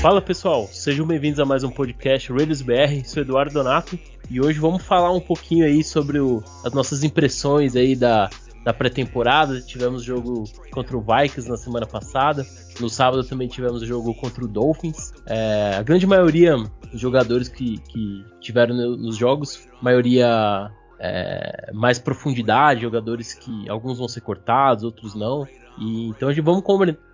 Fala 0.00 0.22
pessoal, 0.22 0.66
sejam 0.72 1.06
bem-vindos 1.06 1.38
a 1.40 1.44
mais 1.44 1.62
um 1.62 1.70
podcast 1.70 2.32
Raiders 2.32 2.62
BR. 2.62 3.04
Sou 3.04 3.22
Eduardo 3.22 3.52
Donato 3.52 3.98
e 4.30 4.40
hoje 4.40 4.58
vamos 4.58 4.82
falar 4.82 5.12
um 5.12 5.20
pouquinho 5.20 5.66
aí 5.66 5.84
sobre 5.84 6.18
o, 6.18 6.42
as 6.64 6.72
nossas 6.72 7.04
impressões 7.04 7.76
aí 7.76 7.94
da, 7.94 8.30
da 8.64 8.72
pré-temporada. 8.72 9.60
Tivemos 9.60 10.02
jogo 10.02 10.44
contra 10.70 10.96
o 10.96 11.02
Vikings 11.02 11.50
na 11.50 11.58
semana 11.58 11.84
passada. 11.84 12.46
No 12.80 12.88
sábado 12.88 13.22
também 13.24 13.46
tivemos 13.46 13.82
jogo 13.82 14.14
contra 14.14 14.42
o 14.42 14.48
Dolphins. 14.48 15.12
É, 15.26 15.74
a 15.76 15.82
grande 15.82 16.06
maioria 16.06 16.56
dos 16.90 16.98
jogadores 16.98 17.50
que, 17.50 17.76
que 17.80 18.24
tiveram 18.40 18.74
nos 18.74 19.18
jogos, 19.18 19.68
maioria 19.82 20.70
é, 21.00 21.70
mais 21.72 21.98
profundidade, 21.98 22.82
jogadores 22.82 23.32
que 23.32 23.68
alguns 23.68 23.98
vão 23.98 24.06
ser 24.06 24.20
cortados, 24.20 24.84
outros 24.84 25.14
não. 25.14 25.48
E, 25.78 26.08
então 26.08 26.28
a 26.28 26.32
gente 26.32 26.44
vamos 26.44 26.62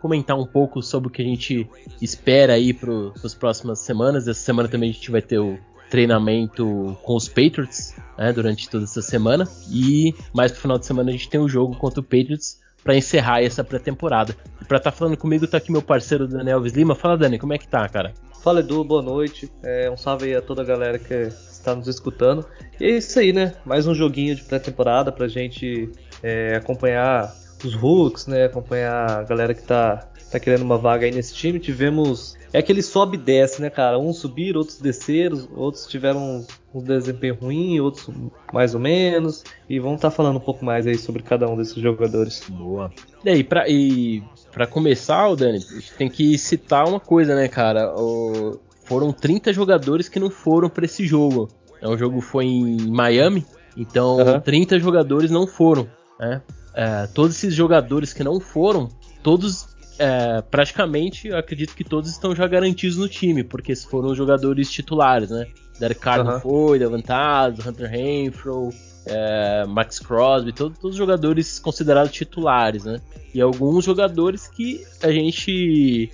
comentar 0.00 0.36
um 0.36 0.44
pouco 0.44 0.82
sobre 0.82 1.08
o 1.08 1.10
que 1.10 1.22
a 1.22 1.24
gente 1.24 1.68
espera 2.02 2.54
aí 2.54 2.74
para 2.74 2.90
as 3.24 3.32
próximas 3.32 3.78
semanas. 3.78 4.26
Essa 4.26 4.40
semana 4.40 4.68
também 4.68 4.90
a 4.90 4.92
gente 4.92 5.10
vai 5.10 5.22
ter 5.22 5.38
o 5.38 5.56
treinamento 5.88 6.98
com 7.04 7.14
os 7.14 7.28
Patriots 7.28 7.94
né, 8.18 8.32
durante 8.32 8.68
toda 8.68 8.84
essa 8.84 9.00
semana. 9.00 9.46
E 9.70 10.12
mais 10.34 10.50
pro 10.50 10.62
final 10.62 10.78
de 10.78 10.86
semana 10.86 11.10
a 11.10 11.12
gente 11.12 11.30
tem 11.30 11.40
o 11.40 11.44
um 11.44 11.48
jogo 11.48 11.76
contra 11.76 12.00
o 12.00 12.02
Patriots 12.02 12.60
para 12.82 12.96
encerrar 12.96 13.40
essa 13.42 13.62
pré-temporada. 13.62 14.36
E 14.60 14.64
para 14.64 14.78
estar 14.78 14.90
tá 14.90 14.96
falando 14.96 15.16
comigo 15.16 15.46
tá 15.46 15.58
aqui 15.58 15.70
meu 15.70 15.82
parceiro 15.82 16.26
Daniel 16.26 16.58
Lima. 16.58 16.96
Fala 16.96 17.16
Dani, 17.16 17.38
como 17.38 17.52
é 17.52 17.58
que 17.58 17.68
tá, 17.68 17.88
cara? 17.88 18.12
Fala 18.42 18.60
Edu, 18.60 18.82
boa 18.84 19.02
noite. 19.02 19.50
É, 19.62 19.90
um 19.90 19.96
salve 19.96 20.26
aí 20.26 20.34
a 20.34 20.42
toda 20.42 20.62
a 20.62 20.64
galera 20.64 20.98
que 20.98 21.30
está 21.66 21.74
nos 21.74 21.88
escutando. 21.88 22.46
E 22.80 22.84
é 22.84 22.90
isso 22.90 23.18
aí, 23.18 23.32
né? 23.32 23.54
Mais 23.64 23.86
um 23.88 23.94
joguinho 23.94 24.36
de 24.36 24.44
pré-temporada 24.44 25.10
pra 25.10 25.26
gente 25.26 25.90
é, 26.22 26.54
acompanhar 26.54 27.34
os 27.64 27.74
Hooks, 27.74 28.28
né? 28.28 28.44
Acompanhar 28.44 29.10
a 29.10 29.22
galera 29.24 29.52
que 29.52 29.62
tá, 29.62 30.08
tá 30.30 30.38
querendo 30.38 30.62
uma 30.62 30.78
vaga 30.78 31.06
aí 31.06 31.12
nesse 31.12 31.34
time. 31.34 31.58
Tivemos. 31.58 32.36
É 32.52 32.58
aquele 32.60 32.82
sobe 32.82 33.16
e 33.16 33.20
desce, 33.20 33.60
né, 33.60 33.68
cara? 33.68 33.98
Uns 33.98 34.18
subiram, 34.18 34.60
outros 34.60 34.78
desceram, 34.78 35.48
outros 35.56 35.86
tiveram 35.86 36.46
um 36.72 36.80
desempenho 36.80 37.34
ruim, 37.34 37.80
outros 37.80 38.08
mais 38.52 38.72
ou 38.72 38.80
menos. 38.80 39.42
E 39.68 39.80
vamos 39.80 39.96
estar 39.96 40.10
tá 40.10 40.16
falando 40.16 40.36
um 40.36 40.40
pouco 40.40 40.64
mais 40.64 40.86
aí 40.86 40.96
sobre 40.96 41.22
cada 41.22 41.48
um 41.48 41.56
desses 41.56 41.74
jogadores. 41.74 42.44
Boa. 42.48 42.92
E 43.24 43.28
aí, 43.28 43.42
pra, 43.42 43.68
e 43.68 44.22
pra 44.52 44.66
começar, 44.66 45.34
Dani, 45.34 45.58
a 45.58 45.60
gente 45.60 45.92
tem 45.94 46.08
que 46.08 46.38
citar 46.38 46.88
uma 46.88 47.00
coisa, 47.00 47.34
né, 47.34 47.48
cara? 47.48 47.92
O, 47.94 48.58
foram 48.86 49.12
30 49.12 49.52
jogadores 49.52 50.08
que 50.08 50.18
não 50.18 50.30
foram 50.30 50.68
para 50.68 50.84
esse 50.84 51.06
jogo. 51.06 51.48
É, 51.80 51.88
o 51.88 51.96
jogo 51.96 52.20
foi 52.20 52.46
em 52.46 52.88
Miami, 52.88 53.44
então 53.76 54.16
uhum. 54.16 54.40
30 54.40 54.78
jogadores 54.78 55.30
não 55.30 55.46
foram. 55.46 55.88
Né? 56.18 56.40
É, 56.74 57.06
todos 57.08 57.36
esses 57.36 57.54
jogadores 57.54 58.12
que 58.12 58.24
não 58.24 58.40
foram, 58.40 58.88
todos 59.22 59.68
é, 59.98 60.42
praticamente, 60.42 61.28
eu 61.28 61.36
acredito 61.36 61.74
que 61.74 61.84
todos 61.84 62.10
estão 62.10 62.34
já 62.34 62.46
garantidos 62.46 62.96
no 62.96 63.08
time, 63.08 63.42
porque 63.42 63.74
foram 63.74 64.14
jogadores 64.14 64.70
titulares, 64.70 65.30
né? 65.30 65.46
Derek 65.78 66.00
Carr 66.00 66.20
uhum. 66.20 66.32
não 66.32 66.40
foi, 66.40 66.78
Levantado, 66.78 67.66
Hunter 67.66 67.90
Renfro, 67.90 68.70
é, 69.06 69.64
Max 69.66 69.98
Crosby, 69.98 70.52
todos, 70.52 70.78
todos 70.78 70.94
os 70.94 70.98
jogadores 70.98 71.58
considerados 71.58 72.12
titulares, 72.12 72.84
né? 72.84 73.00
E 73.34 73.40
alguns 73.40 73.84
jogadores 73.84 74.48
que 74.48 74.84
a 75.02 75.10
gente 75.10 76.10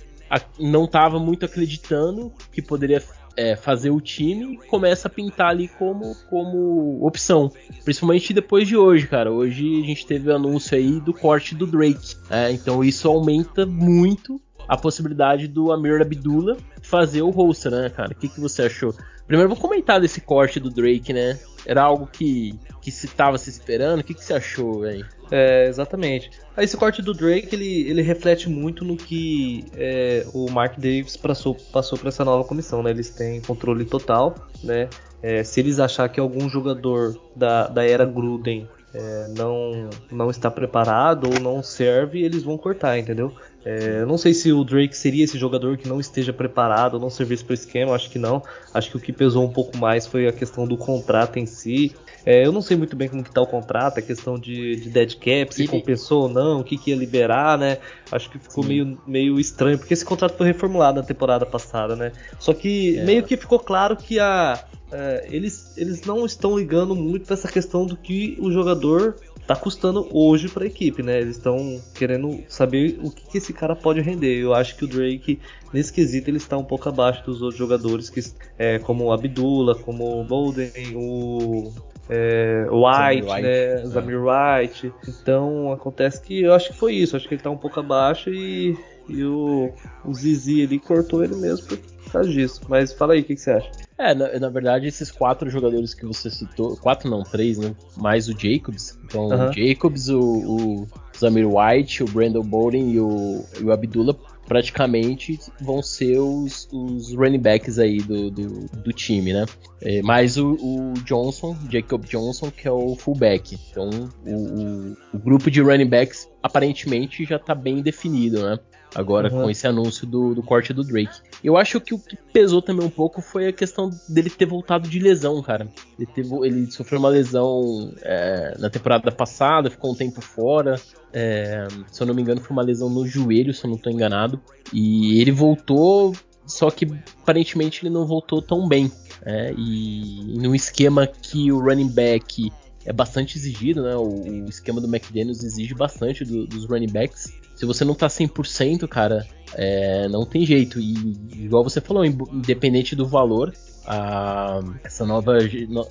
não 0.59 0.85
estava 0.85 1.19
muito 1.19 1.45
acreditando 1.45 2.31
que 2.51 2.61
poderia 2.61 3.01
é, 3.35 3.55
fazer 3.55 3.89
o 3.89 3.99
time 3.99 4.57
começa 4.67 5.07
a 5.07 5.11
pintar 5.11 5.49
ali 5.49 5.67
como, 5.67 6.15
como 6.29 7.05
opção. 7.05 7.51
Principalmente 7.83 8.33
depois 8.33 8.67
de 8.67 8.77
hoje, 8.77 9.07
cara. 9.07 9.31
Hoje 9.31 9.81
a 9.81 9.85
gente 9.85 10.05
teve 10.05 10.29
o 10.29 10.35
anúncio 10.35 10.77
aí 10.77 10.99
do 10.99 11.13
corte 11.13 11.55
do 11.55 11.65
Drake. 11.65 12.15
É, 12.29 12.51
então 12.51 12.83
isso 12.83 13.07
aumenta 13.07 13.65
muito 13.65 14.39
a 14.67 14.77
possibilidade 14.77 15.47
do 15.47 15.71
Amir 15.71 16.01
Abdullah 16.01 16.57
fazer 16.81 17.21
o 17.21 17.29
roster, 17.29 17.71
né, 17.71 17.89
cara? 17.89 18.11
O 18.11 18.15
que, 18.15 18.29
que 18.29 18.39
você 18.39 18.63
achou? 18.63 18.95
Primeiro 19.27 19.49
vou 19.49 19.57
comentar 19.57 19.99
desse 19.99 20.21
corte 20.21 20.59
do 20.59 20.69
Drake, 20.69 21.13
né? 21.13 21.39
Era 21.65 21.83
algo 21.83 22.07
que, 22.07 22.57
que 22.81 22.91
se 22.91 23.07
tava 23.07 23.37
se 23.37 23.49
esperando. 23.49 24.01
O 24.01 24.03
que, 24.03 24.13
que 24.13 24.23
você 24.23 24.33
achou, 24.33 24.81
velho? 24.81 25.05
É, 25.35 25.65
exatamente. 25.67 26.29
Esse 26.55 26.77
corte 26.77 27.01
do 27.01 27.11
Drake 27.11 27.55
ele, 27.55 27.89
ele 27.89 28.03
reflete 28.03 28.47
muito 28.47 28.85
no 28.85 28.95
que 28.95 29.65
é, 29.73 30.27
o 30.31 30.47
Mark 30.51 30.75
Davis 30.77 31.17
passou, 31.17 31.55
passou 31.55 31.97
para 31.97 32.09
essa 32.09 32.23
nova 32.23 32.43
comissão. 32.43 32.83
Né? 32.83 32.91
Eles 32.91 33.09
têm 33.09 33.41
controle 33.41 33.83
total. 33.83 34.35
Né? 34.63 34.87
É, 35.23 35.43
se 35.43 35.59
eles 35.59 35.79
achar 35.79 36.07
que 36.07 36.19
algum 36.19 36.47
jogador 36.47 37.19
da, 37.35 37.67
da 37.67 37.83
era 37.83 38.05
Gruden 38.05 38.69
é, 38.93 39.27
não, 39.35 39.89
não 40.11 40.29
está 40.29 40.51
preparado 40.51 41.27
ou 41.27 41.39
não 41.39 41.63
serve, 41.63 42.23
eles 42.23 42.43
vão 42.43 42.57
cortar, 42.57 42.97
entendeu? 42.97 43.33
É, 43.65 44.01
eu 44.01 44.05
não 44.05 44.17
sei 44.17 44.33
se 44.33 44.51
o 44.51 44.63
Drake 44.63 44.95
seria 44.95 45.23
esse 45.23 45.37
jogador 45.37 45.77
que 45.77 45.87
não 45.87 45.99
esteja 45.99 46.33
preparado 46.33 46.95
ou 46.95 46.99
não 46.99 47.09
servisse 47.09 47.43
para 47.43 47.51
o 47.51 47.55
esquema, 47.55 47.95
acho 47.95 48.09
que 48.09 48.19
não. 48.19 48.43
Acho 48.73 48.91
que 48.91 48.97
o 48.97 48.99
que 48.99 49.13
pesou 49.13 49.43
um 49.43 49.51
pouco 49.51 49.77
mais 49.77 50.05
foi 50.05 50.27
a 50.27 50.33
questão 50.33 50.67
do 50.67 50.77
contrato 50.77 51.39
em 51.39 51.45
si. 51.45 51.95
É, 52.25 52.45
eu 52.45 52.51
não 52.51 52.61
sei 52.61 52.77
muito 52.77 52.95
bem 52.95 53.09
como 53.09 53.23
que 53.23 53.31
tá 53.31 53.41
o 53.41 53.47
contrato, 53.47 53.97
a 53.97 54.01
questão 54.01 54.37
de, 54.37 54.75
de 54.77 54.89
dead 54.89 55.15
cap, 55.15 55.53
se 55.53 55.67
compensou 55.67 56.23
ou 56.23 56.29
não, 56.29 56.59
o 56.59 56.63
que, 56.63 56.77
que 56.77 56.91
ia 56.91 56.95
liberar, 56.95 57.57
né? 57.57 57.79
Acho 58.11 58.29
que 58.29 58.37
ficou 58.37 58.63
meio, 58.63 58.97
meio 59.07 59.39
estranho, 59.39 59.77
porque 59.77 59.93
esse 59.93 60.05
contrato 60.05 60.37
foi 60.37 60.47
reformulado 60.47 61.01
na 61.01 61.05
temporada 61.05 61.45
passada, 61.45 61.95
né? 61.95 62.11
Só 62.39 62.53
que 62.53 62.97
é. 62.97 63.03
meio 63.03 63.23
que 63.23 63.35
ficou 63.35 63.59
claro 63.59 63.97
que 63.97 64.19
a, 64.19 64.63
é, 64.93 65.27
eles, 65.29 65.73
eles 65.75 66.03
não 66.03 66.25
estão 66.25 66.57
ligando 66.57 66.95
muito 66.95 67.25
para 67.25 67.33
essa 67.33 67.51
questão 67.51 67.85
do 67.85 67.97
que 67.97 68.37
o 68.39 68.51
jogador 68.51 69.15
tá 69.47 69.55
custando 69.55 70.07
hoje 70.11 70.47
para 70.47 70.63
a 70.63 70.67
equipe, 70.67 71.03
né? 71.03 71.19
Eles 71.19 71.37
estão 71.37 71.81
querendo 71.93 72.43
saber 72.47 72.99
o 73.03 73.11
que, 73.11 73.27
que, 73.27 73.37
esse 73.37 73.51
cara 73.51 73.75
pode 73.75 73.99
render. 74.01 74.39
Eu 74.39 74.53
acho 74.53 74.75
que 74.77 74.85
o 74.85 74.87
Drake, 74.87 75.39
nesse 75.73 75.91
quesito, 75.91 76.29
ele 76.29 76.37
está 76.37 76.57
um 76.57 76.63
pouco 76.63 76.87
abaixo 76.87 77.25
dos 77.25 77.41
outros 77.41 77.57
jogadores, 77.57 78.09
que, 78.09 78.21
é, 78.57 78.79
como 78.79 79.05
o 79.05 79.11
Abdullah, 79.11 79.75
como 79.75 80.21
o 80.21 80.23
Bolden, 80.23 80.71
o 80.95 81.73
é, 82.09 82.65
White, 82.69 83.27
White, 83.27 83.41
né? 83.41 83.85
Zamir 83.85 84.21
White. 84.21 84.93
Então 85.07 85.71
acontece 85.71 86.21
que 86.21 86.43
eu 86.43 86.53
acho 86.53 86.71
que 86.71 86.77
foi 86.77 86.93
isso. 86.93 87.15
Acho 87.17 87.27
que 87.27 87.33
ele 87.33 87.41
tá 87.41 87.49
um 87.49 87.57
pouco 87.57 87.79
abaixo 87.79 88.29
e, 88.29 88.77
e 89.09 89.23
o, 89.23 89.73
o 90.05 90.13
Zizi 90.13 90.63
ali 90.63 90.79
cortou 90.79 91.23
ele 91.23 91.35
mesmo 91.35 91.67
por 91.67 91.79
causa 92.11 92.29
disso. 92.29 92.61
Mas 92.69 92.93
fala 92.93 93.13
aí, 93.13 93.21
o 93.21 93.23
que, 93.23 93.35
que 93.35 93.41
você 93.41 93.51
acha? 93.51 93.71
É, 94.03 94.13
na, 94.13 94.37
na, 94.37 94.49
verdade, 94.49 94.85
esses 94.85 95.09
quatro 95.09 95.49
jogadores 95.49 95.93
que 95.93 96.05
você 96.05 96.29
citou, 96.29 96.75
quatro 96.75 97.09
não, 97.09 97.23
três, 97.23 97.57
né? 97.57 97.73
Mais 97.95 98.27
o 98.27 98.37
Jacobs. 98.37 98.99
Então, 99.05 99.27
o 99.27 99.53
Jacobs, 99.53 100.09
o, 100.09 100.19
o 100.19 100.87
Zamir 101.17 101.47
White, 101.47 102.03
o 102.03 102.07
Brandon 102.07 102.43
Bowden 102.43 102.91
e 102.91 102.99
o, 102.99 103.45
e 103.61 103.63
o 103.63 103.71
Abdullah 103.71 104.13
praticamente 104.45 105.39
vão 105.61 105.81
ser 105.81 106.19
os, 106.19 106.67
os 106.71 107.15
running 107.15 107.39
backs 107.39 107.79
aí 107.79 107.99
do, 107.99 108.29
do, 108.29 108.65
do 108.67 108.91
time, 108.91 109.31
né? 109.31 109.45
É, 109.81 110.01
mais 110.01 110.37
o, 110.37 110.53
o, 110.55 110.93
Johnson, 111.05 111.55
Jacob 111.69 112.03
Johnson, 112.05 112.51
que 112.51 112.67
é 112.67 112.71
o 112.71 112.95
fullback. 112.95 113.57
Então, 113.71 113.89
o, 114.25 114.35
o, 114.35 114.97
o 115.13 115.17
grupo 115.17 115.49
de 115.49 115.61
running 115.61 115.87
backs 115.87 116.27
aparentemente 116.41 117.23
já 117.23 117.37
está 117.37 117.55
bem 117.55 117.81
definido, 117.81 118.43
né? 118.43 118.59
Agora 118.95 119.31
uhum. 119.31 119.43
com 119.43 119.49
esse 119.49 119.65
anúncio 119.65 120.05
do, 120.05 120.35
do 120.35 120.43
corte 120.43 120.73
do 120.73 120.83
Drake. 120.83 121.19
Eu 121.43 121.57
acho 121.57 121.79
que 121.81 121.93
o 121.93 121.99
que 121.99 122.15
pesou 122.31 122.61
também 122.61 122.85
um 122.85 122.89
pouco 122.89 123.21
foi 123.21 123.47
a 123.47 123.53
questão 123.53 123.89
dele 124.07 124.29
ter 124.29 124.45
voltado 124.45 124.87
de 124.87 124.99
lesão, 124.99 125.41
cara. 125.41 125.67
Ele, 125.97 126.05
teve, 126.05 126.35
ele 126.45 126.71
sofreu 126.71 126.99
uma 126.99 127.09
lesão 127.09 127.93
é, 128.01 128.55
na 128.59 128.69
temporada 128.69 129.11
passada, 129.11 129.69
ficou 129.69 129.91
um 129.91 129.95
tempo 129.95 130.21
fora. 130.21 130.75
É, 131.11 131.67
se 131.91 132.01
eu 132.01 132.07
não 132.07 132.13
me 132.13 132.21
engano, 132.21 132.41
foi 132.41 132.51
uma 132.51 132.63
lesão 132.63 132.89
no 132.89 133.05
joelho, 133.05 133.53
se 133.53 133.65
eu 133.65 133.69
não 133.69 133.77
estou 133.77 133.91
enganado. 133.91 134.39
E 134.71 135.19
ele 135.19 135.31
voltou, 135.31 136.13
só 136.45 136.69
que 136.69 136.87
aparentemente 137.21 137.83
ele 137.83 137.93
não 137.93 138.05
voltou 138.05 138.41
tão 138.41 138.67
bem. 138.67 138.91
É, 139.25 139.53
e, 139.57 140.35
e 140.35 140.37
no 140.37 140.53
esquema 140.53 141.07
que 141.07 141.51
o 141.51 141.59
running 141.59 141.89
back 141.89 142.51
é 142.85 142.93
bastante 142.93 143.37
exigido, 143.37 143.83
né? 143.83 143.95
O, 143.95 144.45
o 144.45 144.49
esquema 144.49 144.81
do 144.81 144.87
McDaniels 144.87 145.43
exige 145.43 145.73
bastante 145.73 146.25
do, 146.25 146.45
dos 146.45 146.65
running 146.65 146.91
backs. 146.91 147.31
Se 147.55 147.65
você 147.65 147.85
não 147.85 147.93
tá 147.93 148.07
100%, 148.07 148.87
cara, 148.87 149.25
é, 149.53 150.07
não 150.09 150.25
tem 150.25 150.45
jeito. 150.45 150.79
E 150.79 150.93
igual 151.33 151.63
você 151.63 151.79
falou, 151.79 152.03
independente 152.03 152.95
do 152.95 153.05
valor, 153.05 153.53
a, 153.85 154.59
essa 154.83 155.05
nova, 155.05 155.37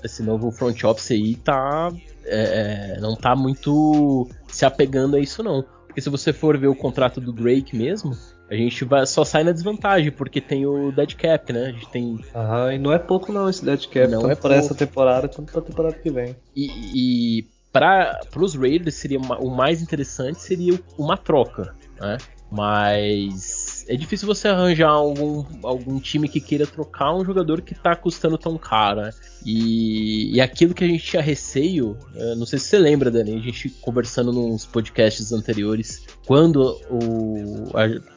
esse 0.03 0.23
novo 0.23 0.51
front 0.51 0.83
office 0.85 1.13
aí 1.13 1.37
tá, 1.37 1.93
é, 2.25 2.97
é, 2.97 3.01
não 3.01 3.15
tá 3.15 3.37
muito 3.37 4.29
se 4.49 4.65
apegando 4.65 5.17
a 5.17 5.21
isso 5.21 5.43
não. 5.43 5.65
Porque 5.87 6.01
se 6.01 6.11
você 6.11 6.33
for 6.33 6.57
ver 6.59 6.69
o 6.69 6.75
contrato 6.75 7.21
do 7.21 7.33
Drake 7.33 7.77
mesmo, 7.77 8.17
a 8.53 8.57
gente 8.57 8.85
vai, 8.85 9.07
só 9.07 9.25
sai 9.25 9.43
na 9.43 9.51
desvantagem, 9.51 10.13
porque 10.13 10.39
tem 10.39 10.67
o 10.67 10.93
dead 10.93 11.15
cap, 11.15 11.51
né? 11.55 11.69
A 11.69 11.73
gente 11.73 11.89
tem. 11.89 12.23
Aham, 12.35 12.75
e 12.75 12.79
não 12.79 12.93
é 12.93 12.99
pouco 12.99 13.33
não 13.33 13.49
esse 13.49 13.65
dead 13.65 13.87
cap, 13.87 14.07
não 14.09 14.21
tanto 14.21 14.33
é 14.33 14.35
para 14.35 14.55
essa 14.57 14.75
temporada 14.75 15.27
quanto 15.27 15.51
para 15.51 15.61
a 15.61 15.65
temporada 15.65 15.95
que 15.95 16.11
vem. 16.11 16.37
E, 16.55 16.67
e 16.95 17.47
para 17.73 18.21
os 18.37 18.55
Raiders 18.55 18.97
seria 18.97 19.19
uma, 19.19 19.39
o 19.39 19.49
mais 19.49 19.81
interessante 19.81 20.43
seria 20.43 20.79
uma 20.99 21.17
troca, 21.17 21.75
né? 21.99 22.19
Mas 22.51 23.87
é 23.89 23.97
difícil 23.97 24.27
você 24.27 24.49
arranjar 24.49 24.91
algum, 24.91 25.43
algum 25.63 25.99
time 25.99 26.29
que 26.29 26.39
queira 26.39 26.67
trocar 26.67 27.15
um 27.15 27.25
jogador 27.25 27.63
que 27.63 27.75
tá 27.75 27.97
custando 27.97 28.37
tão 28.37 28.59
caro, 28.59 29.01
né? 29.01 29.11
E, 29.47 30.37
e 30.37 30.41
aquilo 30.43 30.75
que 30.75 30.85
a 30.85 30.87
gente 30.87 31.03
tinha 31.03 31.23
receio, 31.23 31.97
não 32.37 32.45
sei 32.45 32.59
se 32.59 32.67
você 32.67 32.79
lembra, 32.79 33.11
Dani, 33.11 33.35
a 33.35 33.41
gente 33.41 33.71
conversando 33.81 34.31
nos 34.31 34.67
podcasts 34.67 35.33
anteriores, 35.33 36.05
quando 36.27 36.79
o, 36.91 37.71
a, 37.75 38.12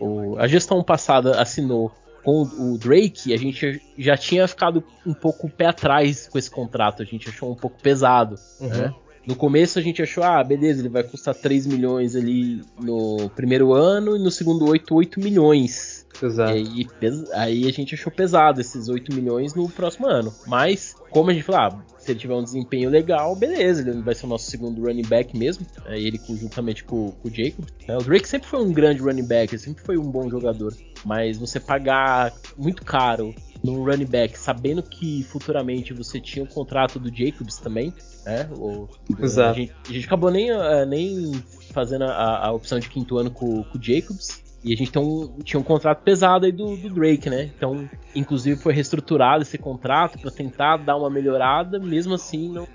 o, 0.00 0.38
a 0.38 0.46
gestão 0.46 0.82
passada 0.82 1.40
assinou 1.40 1.92
com 2.22 2.42
o 2.42 2.76
Drake, 2.76 3.32
a 3.32 3.36
gente 3.36 3.80
já 3.96 4.16
tinha 4.16 4.46
ficado 4.46 4.84
um 5.06 5.14
pouco 5.14 5.48
pé 5.48 5.66
atrás 5.66 6.28
com 6.28 6.38
esse 6.38 6.50
contrato, 6.50 7.02
a 7.02 7.06
gente 7.06 7.28
achou 7.28 7.50
um 7.50 7.54
pouco 7.54 7.80
pesado, 7.80 8.34
uhum. 8.60 8.68
né? 8.68 8.94
No 9.28 9.36
começo 9.36 9.78
a 9.78 9.82
gente 9.82 10.00
achou, 10.00 10.24
ah, 10.24 10.42
beleza, 10.42 10.80
ele 10.80 10.88
vai 10.88 11.02
custar 11.02 11.34
3 11.34 11.66
milhões 11.66 12.16
ali 12.16 12.62
no 12.80 13.28
primeiro 13.36 13.74
ano 13.74 14.16
e 14.16 14.18
no 14.18 14.30
segundo 14.30 14.66
8, 14.66 14.94
8 14.94 15.20
milhões. 15.20 16.06
Exato. 16.22 16.52
E 16.52 16.54
aí, 16.54 16.86
aí 17.34 17.68
a 17.68 17.70
gente 17.70 17.94
achou 17.94 18.10
pesado 18.10 18.58
esses 18.58 18.88
8 18.88 19.14
milhões 19.14 19.54
no 19.54 19.68
próximo 19.68 20.06
ano. 20.06 20.32
Mas, 20.46 20.94
como 21.10 21.30
a 21.30 21.34
gente 21.34 21.42
falou, 21.42 21.60
ah, 21.60 21.84
se 22.08 22.12
ele 22.12 22.20
tiver 22.20 22.34
um 22.34 22.42
desempenho 22.42 22.88
legal, 22.88 23.36
beleza, 23.36 23.82
ele 23.82 24.00
vai 24.00 24.14
ser 24.14 24.24
o 24.24 24.28
nosso 24.28 24.50
segundo 24.50 24.82
running 24.82 25.06
back 25.06 25.36
mesmo. 25.36 25.66
É 25.86 25.98
ele 25.98 26.18
juntamente 26.26 26.82
com, 26.82 27.10
com 27.10 27.28
o 27.28 27.30
Jacob. 27.30 27.66
É, 27.86 27.96
o 27.96 28.00
Drake 28.00 28.26
sempre 28.26 28.48
foi 28.48 28.60
um 28.60 28.72
grande 28.72 29.02
running 29.02 29.26
back, 29.26 29.52
ele 29.52 29.62
sempre 29.62 29.84
foi 29.84 29.98
um 29.98 30.10
bom 30.10 30.28
jogador. 30.30 30.74
Mas 31.04 31.36
você 31.36 31.60
pagar 31.60 32.32
muito 32.56 32.82
caro 32.82 33.34
num 33.62 33.84
running 33.84 34.06
back, 34.06 34.38
sabendo 34.38 34.82
que 34.82 35.22
futuramente 35.24 35.92
você 35.92 36.18
tinha 36.18 36.44
o 36.44 36.46
um 36.46 36.50
contrato 36.50 36.98
do 36.98 37.14
Jacobs 37.14 37.58
também, 37.58 37.92
né? 38.24 38.48
O, 38.56 38.88
Exato. 39.20 39.50
A 39.50 39.52
gente, 39.60 39.74
a 39.88 39.92
gente 39.92 40.06
acabou 40.06 40.30
nem, 40.30 40.50
uh, 40.50 40.86
nem 40.86 41.32
fazendo 41.72 42.04
a, 42.04 42.46
a, 42.46 42.52
opção 42.52 42.78
de 42.78 42.88
quinto 42.88 43.18
ano 43.18 43.30
com, 43.30 43.62
com 43.64 43.78
o 43.78 43.82
Jacobs. 43.82 44.42
E 44.64 44.72
a 44.72 44.76
gente 44.76 44.90
tem 44.90 45.00
um, 45.00 45.38
tinha 45.44 45.60
um 45.60 45.62
contrato 45.62 46.02
pesado 46.02 46.44
aí 46.44 46.52
do, 46.52 46.76
do, 46.76 46.90
Drake, 46.90 47.30
né? 47.30 47.50
Então, 47.56 47.88
inclusive 48.14 48.60
foi 48.60 48.72
reestruturado 48.72 49.42
esse 49.42 49.56
contrato 49.56 50.18
para 50.18 50.30
tentar 50.30 50.78
dar 50.78 50.96
uma 50.96 51.08
melhorada, 51.08 51.78
mesmo 51.78 52.14
assim 52.14 52.48
não, 52.48 52.66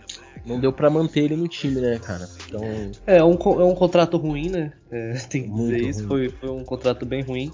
não 0.45 0.59
deu 0.59 0.71
para 0.71 0.89
manter 0.89 1.25
ele 1.25 1.35
no 1.35 1.47
time, 1.47 1.81
né, 1.81 1.99
cara? 1.99 2.27
Então... 2.47 2.61
É, 3.05 3.23
um, 3.23 3.33
é 3.33 3.65
um 3.65 3.75
contrato 3.75 4.17
ruim, 4.17 4.49
né? 4.49 4.71
É, 4.89 5.13
tem 5.29 5.43
que 5.43 5.49
dizer 5.49 5.81
isso, 5.81 6.07
foi, 6.07 6.29
foi 6.29 6.49
um 6.49 6.63
contrato 6.63 7.05
bem 7.05 7.21
ruim. 7.21 7.51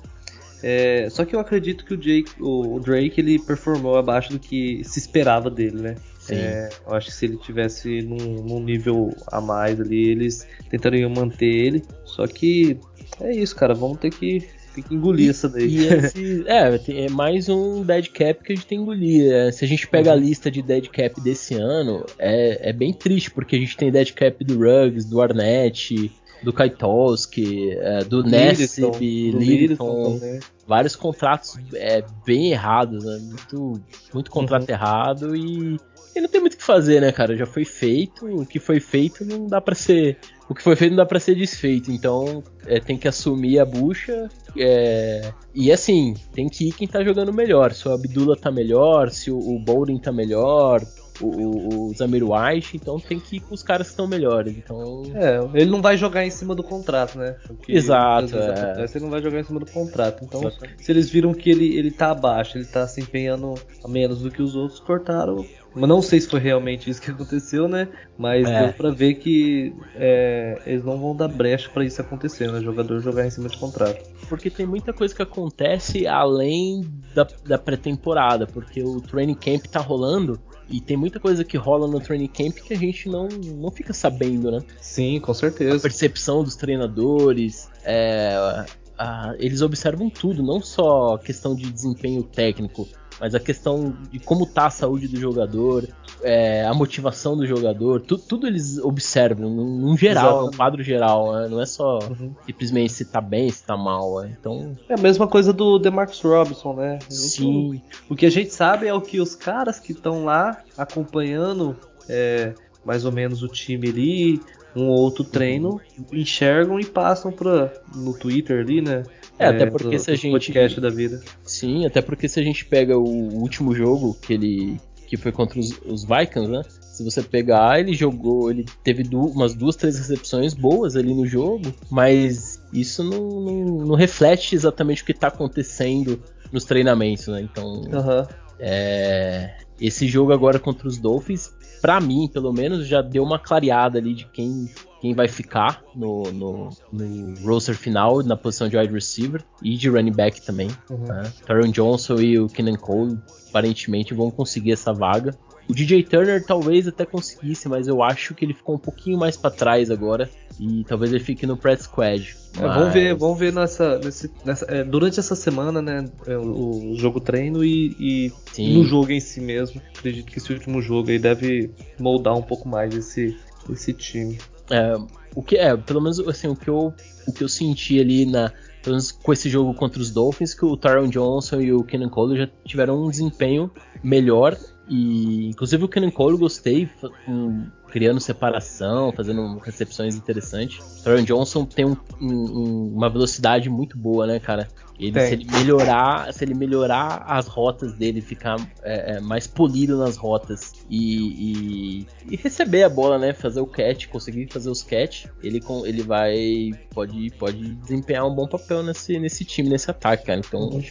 É, 0.62 1.08
só 1.10 1.24
que 1.24 1.36
eu 1.36 1.40
acredito 1.40 1.86
que 1.86 1.94
o, 1.94 1.98
Jake, 1.98 2.32
o, 2.40 2.80
Drake 2.80 3.20
ele 3.22 3.40
performou 3.40 3.98
abaixo 3.98 4.32
do 4.32 4.40
que 4.40 4.84
se 4.84 5.00
esperava 5.00 5.50
dele, 5.50 5.82
né? 5.82 5.96
É, 6.30 6.70
eu 6.86 6.94
acho 6.94 7.08
que 7.08 7.14
se 7.14 7.26
ele 7.26 7.38
tivesse 7.38 8.02
num, 8.02 8.44
num, 8.44 8.60
nível 8.60 9.16
a 9.28 9.42
mais 9.42 9.80
ali, 9.82 10.10
eles 10.10 10.46
tentariam 10.70 11.10
manter 11.10 11.48
ele. 11.48 11.84
Só 12.06 12.28
que 12.28 12.78
é 13.22 13.32
isso, 13.34 13.56
cara. 13.56 13.74
Vamos 13.74 13.98
ter 13.98 14.12
que, 14.12 14.48
ter 14.74 14.84
que 14.84 14.96
engolir 14.96 15.28
e, 15.28 15.30
essa 15.30 15.50
daí. 15.50 15.88
Esse, 15.88 16.44
é, 16.48 17.06
é 17.06 17.10
mais 17.10 17.50
um 17.50 17.84
dead 17.84 18.10
cap 18.10 18.44
que 18.44 18.54
a 18.54 18.56
gente 18.56 18.68
tem 18.68 18.78
que 18.78 18.84
engolir. 18.84 19.32
É, 19.32 19.52
se 19.52 19.66
a 19.66 19.68
gente 19.68 19.88
pega 19.88 20.12
uhum. 20.12 20.18
a 20.18 20.20
lista 20.20 20.50
de 20.50 20.62
dead 20.62 20.88
cap 20.90 21.20
desse 21.22 21.56
ano, 21.56 22.06
é, 22.18 22.70
é 22.70 22.74
bem 22.74 22.94
triste, 22.94 23.32
porque 23.32 23.56
a 23.56 23.60
gente 23.60 23.76
tem 23.76 23.92
dead 23.92 24.14
cap 24.14 24.44
do 24.44 24.58
Ruggs, 24.58 25.10
do 25.10 25.22
Arnett, 25.22 26.12
do 26.44 26.54
Kaitoski, 26.54 27.72
é, 27.72 28.04
do 28.04 28.24
Nessib, 28.24 28.96
Littleton, 29.02 30.20
vários 30.66 30.96
contratos 30.96 31.58
é, 31.74 32.04
bem 32.26 32.52
errados, 32.52 33.04
né? 33.04 33.20
muito, 33.22 33.82
muito 34.14 34.32
contrato 34.32 34.68
uhum. 34.68 34.76
errado 34.76 35.36
e, 35.36 35.80
e, 36.20 36.22
não 36.22 36.30
tem 36.30 36.42
muito 36.42 36.54
o 36.54 36.58
que 36.58 36.64
fazer, 36.64 37.02
né, 37.02 37.12
cara? 37.12 37.36
Já 37.36 37.46
foi 37.46 37.66
feito, 37.66 38.26
o 38.26 38.46
que 38.46 38.60
foi 38.60 38.80
feito 38.80 39.26
não 39.26 39.48
dá 39.48 39.60
para 39.60 39.76
ser, 39.76 40.18
o 40.48 40.54
que 40.54 40.62
foi 40.62 40.76
feito 40.76 40.92
não 40.92 40.98
dá 40.98 41.06
para 41.06 41.20
ser 41.20 41.36
desfeito, 41.36 41.92
então 41.92 42.44
é, 42.66 42.80
tem 42.80 42.98
que 42.98 43.08
assumir 43.08 43.60
a 43.60 43.66
bucha 43.66 44.30
é, 44.58 45.34
e 45.54 45.72
assim 45.72 46.14
tem 46.34 46.48
que 46.48 46.70
ir 46.70 46.74
quem 46.74 46.88
tá 46.88 47.04
jogando 47.04 47.34
melhor. 47.34 47.74
Se 47.74 47.88
o 47.88 47.94
Abdullah 47.94 48.36
tá 48.36 48.52
melhor, 48.52 49.10
se 49.10 49.32
o, 49.32 49.38
o 49.38 49.60
Bowden 49.60 50.00
tá 50.00 50.12
melhor, 50.12 50.82
o, 51.22 51.90
o 51.90 51.94
Zamir 51.94 52.24
White, 52.24 52.78
então 52.78 53.00
tem 53.00 53.20
que 53.20 53.38
ir 53.38 53.40
com 53.42 53.54
os 53.54 53.64
caras 53.64 53.88
que 53.88 53.94
estão 53.94 54.08
melhores. 54.08 54.56
Então... 54.58 55.04
É, 55.14 55.40
ele 55.54 55.70
não 55.70 55.82
vai 55.82 55.98
jogar 55.98 56.26
em 56.26 56.30
cima 56.30 56.56
do 56.56 56.64
contrato, 56.64 57.18
né? 57.18 57.36
Porque 57.46 57.72
Exato. 57.72 58.36
É. 58.38 58.50
Acontece, 58.50 58.98
ele 58.98 59.06
não 59.06 59.12
vai 59.12 59.22
jogar 59.22 59.40
em 59.40 59.44
cima 59.44 59.60
do 59.60 59.66
contrato. 59.66 60.24
Então, 60.24 60.42
se 60.78 60.92
eles 60.92 61.10
viram 61.10 61.34
que 61.34 61.50
ele, 61.50 61.78
ele 61.78 61.92
tá 61.92 62.12
abaixo, 62.12 62.58
ele 62.58 62.66
tá 62.66 62.88
se 62.88 63.02
empenhando 63.02 63.56
a 63.84 63.88
menos 63.88 64.22
do 64.22 64.32
que 64.32 64.42
os 64.42 64.56
outros, 64.56 64.80
cortaram. 64.80 65.46
Mas 65.76 65.88
não 65.88 66.02
sei 66.02 66.20
se 66.20 66.28
foi 66.28 66.40
realmente 66.40 66.90
isso 66.90 67.02
que 67.02 67.12
aconteceu, 67.12 67.68
né? 67.68 67.88
Mas 68.18 68.48
é. 68.48 68.64
deu 68.64 68.74
pra 68.74 68.90
ver 68.90 69.16
que 69.16 69.74
é, 69.96 70.60
eles 70.66 70.84
não 70.84 70.98
vão 70.98 71.16
dar 71.16 71.28
brecha 71.28 71.70
para 71.70 71.86
isso 71.86 72.02
acontecer, 72.02 72.52
né? 72.52 72.60
O 72.60 72.64
jogador 72.64 73.00
jogar 73.00 73.26
em 73.26 73.30
cima 73.30 73.48
de 73.48 73.58
contrato. 73.58 74.04
Porque 74.28 74.50
tem 74.50 74.66
muita 74.66 74.92
coisa 74.92 75.14
que 75.14 75.22
acontece 75.22 76.08
além 76.08 76.86
da, 77.14 77.28
da 77.46 77.58
pré-temporada, 77.58 78.48
porque 78.48 78.82
o 78.82 79.00
training 79.00 79.36
camp 79.36 79.66
tá 79.68 79.80
rolando 79.80 80.40
e 80.70 80.80
tem 80.80 80.96
muita 80.96 81.20
coisa 81.20 81.44
que 81.44 81.58
rola 81.58 81.88
no 81.88 82.00
training 82.00 82.28
camp 82.28 82.56
que 82.56 82.74
a 82.74 82.78
gente 82.78 83.10
não, 83.10 83.28
não 83.28 83.72
fica 83.72 83.94
sabendo, 83.94 84.52
né? 84.52 84.60
Sim, 84.80 85.20
com 85.20 85.34
certeza. 85.34 85.78
A 85.78 85.80
percepção 85.80 86.44
dos 86.44 86.56
treinadores, 86.56 87.70
é, 87.84 88.66
a, 88.98 89.34
eles 89.40 89.62
observam 89.62 90.10
tudo, 90.10 90.44
não 90.44 90.62
só 90.62 91.18
questão 91.18 91.56
de 91.56 91.72
desempenho 91.72 92.22
técnico, 92.22 92.88
mas 93.20 93.34
a 93.34 93.40
questão 93.40 93.96
de 94.12 94.20
como 94.20 94.46
tá 94.46 94.68
a 94.68 94.72
saúde 94.72 95.08
do 95.08 95.20
jogador, 95.20 95.88
é, 96.22 96.66
a 96.66 96.74
motivação 96.74 97.36
do 97.36 97.46
jogador, 97.46 98.02
tu, 98.02 98.18
tudo 98.18 98.48
eles 98.48 98.78
observam, 98.78 99.50
num, 99.50 99.78
num 99.78 99.98
geral, 99.98 100.46
num 100.46 100.52
quadro 100.52 100.84
geral, 100.84 101.34
né? 101.34 101.48
não 101.48 101.62
é 101.62 101.66
só 101.66 102.00
uhum. 102.00 102.34
simplesmente 102.46 102.94
se 102.94 103.06
tá 103.06 103.22
bem, 103.22 103.50
se 103.50 103.64
tá 103.64 103.78
mal. 103.78 104.22
Né? 104.22 104.36
Então... 104.40 104.78
É 104.88 104.94
a 104.96 105.02
mesma 105.02 105.28
coisa 105.28 105.54
do 105.54 105.80
Demarcus 105.80 106.22
Robinson, 106.22 106.74
né? 106.74 107.00
Sim. 107.10 107.82
O, 108.10 108.14
o 108.14 108.16
que 108.16 108.26
a 108.26 108.32
gente 108.32 108.54
sabe 108.54 108.88
é 108.88 108.94
o 108.94 109.02
que 109.02 109.20
os 109.20 109.36
caras 109.36 109.80
que 109.80 109.92
estão 109.92 110.26
lá 110.26 110.62
acompanhando 110.78 111.76
é, 112.08 112.54
mais 112.84 113.06
ou 113.06 113.12
menos 113.12 113.44
o 113.44 113.48
time 113.48 113.90
ali, 113.90 114.42
um 114.76 114.88
ou 114.88 115.00
outro 115.00 115.24
treino, 115.24 115.80
enxergam 116.12 116.80
e 116.80 116.86
passam 116.86 117.32
pra, 117.32 117.72
no 117.96 118.18
Twitter 118.18 118.62
ali, 118.62 118.82
né? 118.82 119.04
É, 119.38 119.48
até 119.48 119.64
é, 119.64 119.66
porque 119.68 119.90
pro, 119.96 120.00
se 120.00 120.12
a 120.12 120.16
gente. 120.16 120.32
podcast 120.32 120.82
da 120.82 120.90
vida. 120.90 121.22
Sim, 121.44 121.86
até 121.86 122.02
porque 122.02 122.28
se 122.28 122.40
a 122.40 122.44
gente 122.44 122.66
pega 122.66 122.98
o 122.98 123.34
último 123.36 123.74
jogo 123.74 124.14
que 124.22 124.34
ele. 124.34 124.82
Que 125.10 125.18
foi 125.18 125.32
contra 125.32 125.60
os, 125.60 125.72
os 125.88 126.04
Vikings, 126.04 126.48
né? 126.48 126.62
Se 126.80 127.04
você 127.04 127.24
pegar, 127.24 127.80
ele 127.80 127.94
jogou, 127.94 128.52
ele 128.52 128.64
teve 128.84 129.02
du 129.02 129.26
umas 129.26 129.56
duas, 129.56 129.76
três 129.76 129.98
recepções 129.98 130.54
boas 130.54 130.96
ali 130.96 131.16
no 131.16 131.26
jogo, 131.26 131.74
mas 131.90 132.64
isso 132.72 133.04
não, 133.04 133.42
não, 133.42 133.66
não 133.88 133.96
reflete 133.96 134.54
exatamente 134.54 135.02
o 135.02 135.06
que 135.06 135.12
está 135.12 135.30
acontecendo 135.30 136.22
nos 136.52 136.64
treinamentos, 136.64 137.28
né? 137.28 137.42
Então, 137.42 137.66
uhum. 137.66 138.28
é, 138.60 139.58
esse 139.82 140.08
jogo 140.08 140.32
agora 140.32 140.60
contra 140.60 140.88
os 140.88 141.00
Dolphins, 141.00 141.52
para 141.82 142.00
mim, 142.00 142.30
pelo 142.32 142.54
menos, 142.54 142.86
já 142.86 143.02
deu 143.02 143.24
uma 143.24 143.40
clareada 143.40 143.98
ali 143.98 144.14
de 144.14 144.26
quem 144.26 144.70
quem 145.02 145.14
vai 145.14 145.28
ficar 145.28 145.82
no, 145.96 146.24
no, 146.32 146.70
no 146.92 147.34
roster 147.48 147.76
final 147.76 148.22
na 148.24 148.36
posição 148.36 148.68
de 148.68 148.78
wide 148.78 148.94
receiver 148.94 149.44
e 149.64 149.76
de 149.78 149.90
running 149.90 150.12
back 150.12 150.42
também. 150.42 150.70
Uhum. 150.90 150.98
Né? 150.98 151.32
Taron 151.46 151.72
Johnson 151.72 152.16
e 152.20 152.40
o 152.40 152.48
Kenan 152.48 152.76
Cole 152.76 153.18
aparentemente 153.50 154.14
vão 154.14 154.30
conseguir 154.30 154.74
essa 154.74 154.94
vaga. 154.94 155.34
O 155.70 155.74
DJ 155.74 156.04
Turner 156.04 156.44
talvez 156.44 156.88
até 156.88 157.06
conseguisse, 157.06 157.70
mas 157.70 157.88
eu 157.88 158.02
acho 158.02 158.34
que 158.34 158.44
ele 158.44 158.56
ficou 158.56 158.74
um 158.74 158.80
pouquinho 158.80 159.20
mais 159.20 159.38
para 159.38 159.52
trás 159.52 159.92
agora 159.92 160.28
e 160.60 160.84
talvez 160.84 161.14
ele 161.14 161.24
fique 161.24 161.46
no 161.46 161.56
press 161.56 161.82
squad. 161.82 162.36
Mas... 162.56 162.64
É, 162.64 162.68
vamos 162.68 162.94
ver, 162.94 163.16
vamos 163.16 163.40
ver 163.40 163.54
nessa, 163.54 164.00
nesse, 164.00 164.32
nessa 164.44 164.66
é, 164.66 164.84
durante 164.84 165.20
essa 165.20 165.36
semana, 165.36 165.80
né, 165.80 166.06
é, 166.26 166.36
o, 166.36 166.94
o 166.94 166.96
jogo 166.98 167.20
treino 167.20 167.64
e, 167.64 167.96
e 168.00 168.34
no 168.74 168.84
jogo 168.84 169.12
em 169.12 169.20
si 169.20 169.40
mesmo. 169.40 169.80
Acredito 169.96 170.32
que 170.32 170.40
esse 170.40 170.52
último 170.52 170.82
jogo 170.82 171.12
aí 171.12 171.20
deve 171.20 171.70
moldar 172.00 172.36
um 172.36 172.42
pouco 172.42 172.68
mais 172.68 172.96
esse, 172.96 173.38
esse 173.70 173.94
time. 173.94 174.40
É, 174.70 174.96
o 175.36 175.42
que 175.42 175.58
é, 175.58 175.76
pelo 175.76 176.02
menos 176.02 176.20
assim, 176.20 176.48
o 176.48 176.56
que 176.56 176.70
eu, 176.70 176.94
o 177.28 177.34
que 177.34 177.44
eu 177.44 177.50
senti 177.50 178.00
ali 178.00 178.26
na, 178.26 178.52
pelo 178.82 178.96
menos 178.96 179.12
com 179.12 179.34
esse 179.34 179.50
jogo 179.50 179.74
contra 179.74 180.02
os 180.02 180.12
Dolphins, 180.12 180.54
que 180.54 180.66
o 180.66 180.78
Tyron 180.78 181.08
Johnson 181.08 181.62
e 181.62 181.74
o 181.74 181.84
Kenan 181.84 182.10
Cole 182.10 182.38
já 182.38 182.50
tiveram 182.66 183.04
um 183.04 183.10
desempenho 183.10 183.72
melhor 184.04 184.58
e 184.88 185.50
inclusive 185.50 185.84
o 185.84 185.88
Kenan 185.88 186.10
Cole 186.10 186.34
eu 186.34 186.40
gostei, 186.40 186.90
um, 187.28 187.68
criando 187.90 188.20
separação, 188.20 189.12
fazendo 189.12 189.58
recepções 189.60 190.16
interessantes. 190.16 191.00
O 191.00 191.04
Tyron 191.04 191.24
Johnson 191.24 191.66
tem 191.66 191.86
um, 191.86 191.96
um, 192.20 192.94
uma 192.96 193.10
velocidade 193.10 193.70
muito 193.70 193.98
boa, 193.98 194.26
né, 194.26 194.40
cara? 194.40 194.68
Ele, 195.00 195.20
se 195.20 195.34
ele 195.34 195.48
melhorar, 195.50 196.34
se 196.34 196.44
ele 196.44 196.54
melhorar 196.54 197.24
as 197.26 197.48
rotas 197.48 197.94
dele, 197.94 198.20
ficar 198.20 198.58
é, 198.84 199.16
é, 199.16 199.20
mais 199.22 199.48
polido 199.48 199.98
nas 199.98 200.18
rotas 200.18 200.74
e, 200.90 202.04
e, 202.04 202.08
e, 202.30 202.36
receber 202.36 202.84
a 202.84 202.90
bola, 202.90 203.18
né? 203.18 203.34
Fazer 203.34 203.62
o 203.62 203.66
catch, 203.66 204.08
conseguir 204.08 204.48
fazer 204.52 204.70
os 204.70 204.84
catch, 204.84 205.26
ele, 205.42 205.62
ele 205.86 206.04
vai 206.04 206.72
pode, 206.94 207.32
pode 207.40 207.76
desempenhar 207.76 208.28
um 208.28 208.36
bom 208.36 208.46
papel 208.46 208.84
nesse, 208.84 209.18
nesse 209.20 209.46
time, 209.46 209.70
nesse 209.70 209.90
ataque, 209.90 210.26
cara. 210.26 210.42
Então, 210.46 210.60
uhum. 210.60 210.84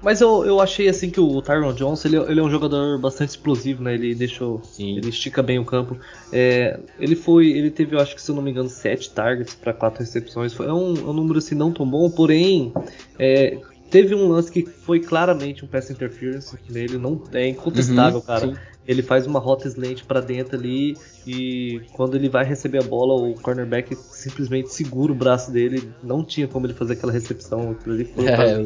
mas 0.00 0.20
eu, 0.20 0.44
eu 0.44 0.60
achei 0.60 0.88
assim 0.88 1.10
que 1.10 1.18
o 1.18 1.42
Tyron 1.42 1.72
Johnson 1.72 2.08
ele, 2.08 2.16
ele 2.18 2.40
é 2.40 2.42
um 2.42 2.50
jogador 2.50 2.98
bastante 3.00 3.30
explosivo, 3.30 3.82
né? 3.82 3.94
Ele 3.94 4.14
deixou, 4.14 4.62
Sim. 4.62 4.96
ele 4.96 5.08
estica 5.08 5.42
bem 5.42 5.58
o 5.58 5.64
campo. 5.64 5.98
É, 6.32 6.78
ele 7.00 7.16
foi, 7.16 7.48
ele 7.48 7.70
teve, 7.70 7.96
eu 7.96 8.00
acho 8.00 8.14
que 8.14 8.22
se 8.22 8.30
eu 8.30 8.36
não 8.36 8.42
me 8.42 8.52
engano, 8.52 8.68
sete 8.68 9.10
targets 9.10 9.54
para 9.54 9.72
quatro 9.72 10.00
recepções. 10.00 10.52
Foi 10.52 10.66
é 10.66 10.72
um, 10.72 10.94
é 10.94 11.10
um 11.10 11.12
número 11.12 11.38
assim 11.38 11.56
não 11.56 11.72
tão 11.72 11.88
bom, 11.88 12.08
porém 12.10 12.72
é, 13.18 13.55
teve 13.90 14.14
um 14.14 14.28
lance 14.28 14.50
que 14.50 14.64
foi 14.64 15.00
claramente 15.00 15.64
um 15.64 15.68
pass 15.68 15.90
interference 15.90 16.56
nele, 16.68 16.98
não 16.98 17.22
é 17.32 17.48
incontestável, 17.48 18.18
uhum, 18.18 18.24
cara. 18.24 18.48
Sim. 18.48 18.56
ele 18.86 19.02
faz 19.02 19.26
uma 19.26 19.38
rota 19.38 19.68
slant 19.68 20.04
para 20.04 20.20
dentro 20.20 20.56
ali 20.56 20.96
e 21.26 21.80
quando 21.92 22.16
ele 22.16 22.28
vai 22.28 22.44
receber 22.44 22.78
a 22.78 22.86
bola, 22.86 23.14
o 23.14 23.34
cornerback 23.34 23.96
simplesmente 23.96 24.72
segura 24.72 25.12
o 25.12 25.14
braço 25.14 25.50
dele. 25.50 25.90
Não 26.02 26.24
tinha 26.24 26.46
como 26.46 26.66
ele 26.66 26.74
fazer 26.74 26.94
aquela 26.94 27.12
recepção. 27.12 27.76
Ele 27.86 28.04
foi 28.04 28.26
é, 28.28 28.62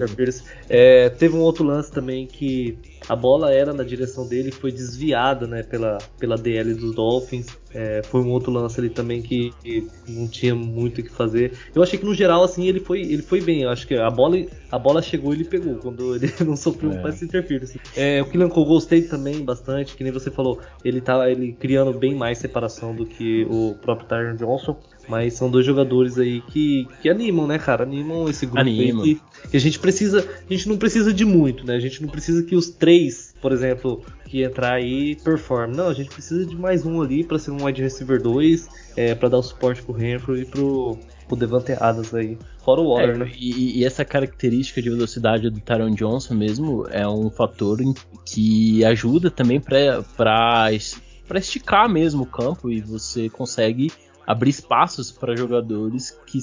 é, 0.69 1.09
teve 1.09 1.37
um 1.37 1.41
outro 1.41 1.65
lance 1.65 1.91
também 1.91 2.27
que 2.27 2.79
a 3.11 3.17
bola 3.17 3.52
era 3.52 3.73
na 3.73 3.83
direção 3.83 4.25
dele, 4.25 4.52
foi 4.52 4.71
desviada 4.71 5.45
né, 5.45 5.64
pela, 5.64 5.99
pela 6.17 6.37
DL 6.37 6.75
dos 6.75 6.95
Dolphins. 6.95 7.49
É, 7.75 8.02
foi 8.05 8.21
um 8.21 8.31
outro 8.31 8.52
lance 8.52 8.79
ali 8.79 8.88
também 8.88 9.21
que, 9.21 9.52
que, 9.64 9.85
não 10.07 10.29
tinha 10.29 10.55
muito 10.55 11.00
o 11.00 11.02
que 11.02 11.11
fazer. 11.11 11.55
Eu 11.75 11.83
achei 11.83 11.99
que 11.99 12.05
no 12.05 12.14
geral 12.14 12.45
assim 12.45 12.69
ele 12.69 12.79
foi, 12.79 13.00
ele 13.00 13.23
foi 13.23 13.40
bem. 13.40 13.62
Eu 13.62 13.71
acho 13.71 13.85
que 13.85 13.97
a 13.97 14.09
bola, 14.09 14.37
a 14.71 14.79
bola 14.79 15.02
chegou 15.02 15.33
e 15.33 15.38
ele 15.38 15.45
pegou 15.45 15.75
quando 15.75 16.14
ele 16.14 16.33
não 16.47 16.55
sofreu 16.55 16.93
é. 16.93 16.95
um 16.95 17.02
pass 17.02 17.21
interference. 17.21 17.81
É, 17.97 18.23
o 18.23 18.26
Killian 18.26 18.49
Cole 18.49 18.69
gostei 18.69 19.02
também 19.02 19.45
bastante, 19.45 19.97
que 19.97 20.05
nem 20.05 20.12
você 20.12 20.31
falou, 20.31 20.61
ele 20.85 21.00
tá 21.00 21.29
ele 21.29 21.52
criando 21.52 21.93
bem 21.93 22.14
mais 22.14 22.38
separação 22.38 22.95
do 22.95 23.05
que 23.05 23.45
o 23.50 23.75
próprio 23.83 24.07
Tyron 24.07 24.37
Johnson. 24.37 24.79
Mas 25.09 25.35
são 25.35 25.50
dois 25.50 25.66
jogadores 25.66 26.19
aí 26.19 26.40
que, 26.40 26.87
que 27.02 27.09
animam, 27.09 27.47
né, 27.47 27.59
cara? 27.59 27.83
Animam 27.83 28.28
esse 28.28 28.47
grupo 28.47 28.61
Anima. 28.61 29.02
aí 29.02 29.16
que, 29.16 29.49
que, 29.50 29.57
a 29.57 29.61
gente 29.61 29.78
precisa. 29.78 30.26
A 30.49 30.52
gente 30.52 30.69
não 30.69 30.76
precisa 30.76 31.12
de 31.12 31.25
muito, 31.25 31.66
né? 31.66 31.75
A 31.75 31.80
gente 31.80 32.00
não 32.02 32.09
precisa 32.09 32.42
que 32.42 32.54
os 32.54 32.71
três, 32.71 33.35
por 33.40 33.52
exemplo, 33.52 34.02
que 34.26 34.42
entrar 34.42 34.75
aí 34.75 35.16
performem. 35.16 35.76
Não, 35.76 35.88
a 35.88 35.95
gente 35.95 36.11
precisa 36.11 36.47
de 36.47 36.57
mais 36.57 36.87
um 36.87 37.02
ali 37.02 37.25
para 37.25 37.38
ser 37.38 37.50
um 37.50 37.64
wide 37.64 37.83
receiver 37.83 38.23
2, 38.23 38.69
é, 38.97 39.14
para 39.14 39.28
dar 39.28 39.38
o 39.38 39.42
suporte 39.42 39.83
pro 39.83 39.92
Renfro 39.92 40.37
e 40.37 40.45
pro, 40.45 40.97
pro 41.26 41.37
Devante 41.37 41.73
Adams 41.73 42.14
aí. 42.14 42.38
Fora 42.64 42.80
o 42.80 42.95
Water, 42.95 43.14
é, 43.14 43.19
né? 43.19 43.33
E, 43.37 43.80
e, 43.80 43.85
essa 43.85 44.04
característica 44.04 44.80
de 44.80 44.90
velocidade 44.90 45.50
do 45.50 45.61
Taron 45.61 45.90
Johnson 45.95 46.35
mesmo 46.35 46.87
é 46.90 47.09
um 47.09 47.30
fator 47.30 47.78
que 48.25 48.85
ajuda 48.85 49.30
também 49.30 49.61
para 49.61 50.02
para 50.14 51.38
esticar 51.38 51.88
mesmo 51.88 52.25
o 52.25 52.26
campo 52.26 52.71
e 52.71 52.80
você 52.80 53.28
consegue 53.28 53.90
abrir 54.31 54.51
espaços 54.51 55.11
para 55.11 55.37
jogadores 55.37 56.17
que 56.25 56.39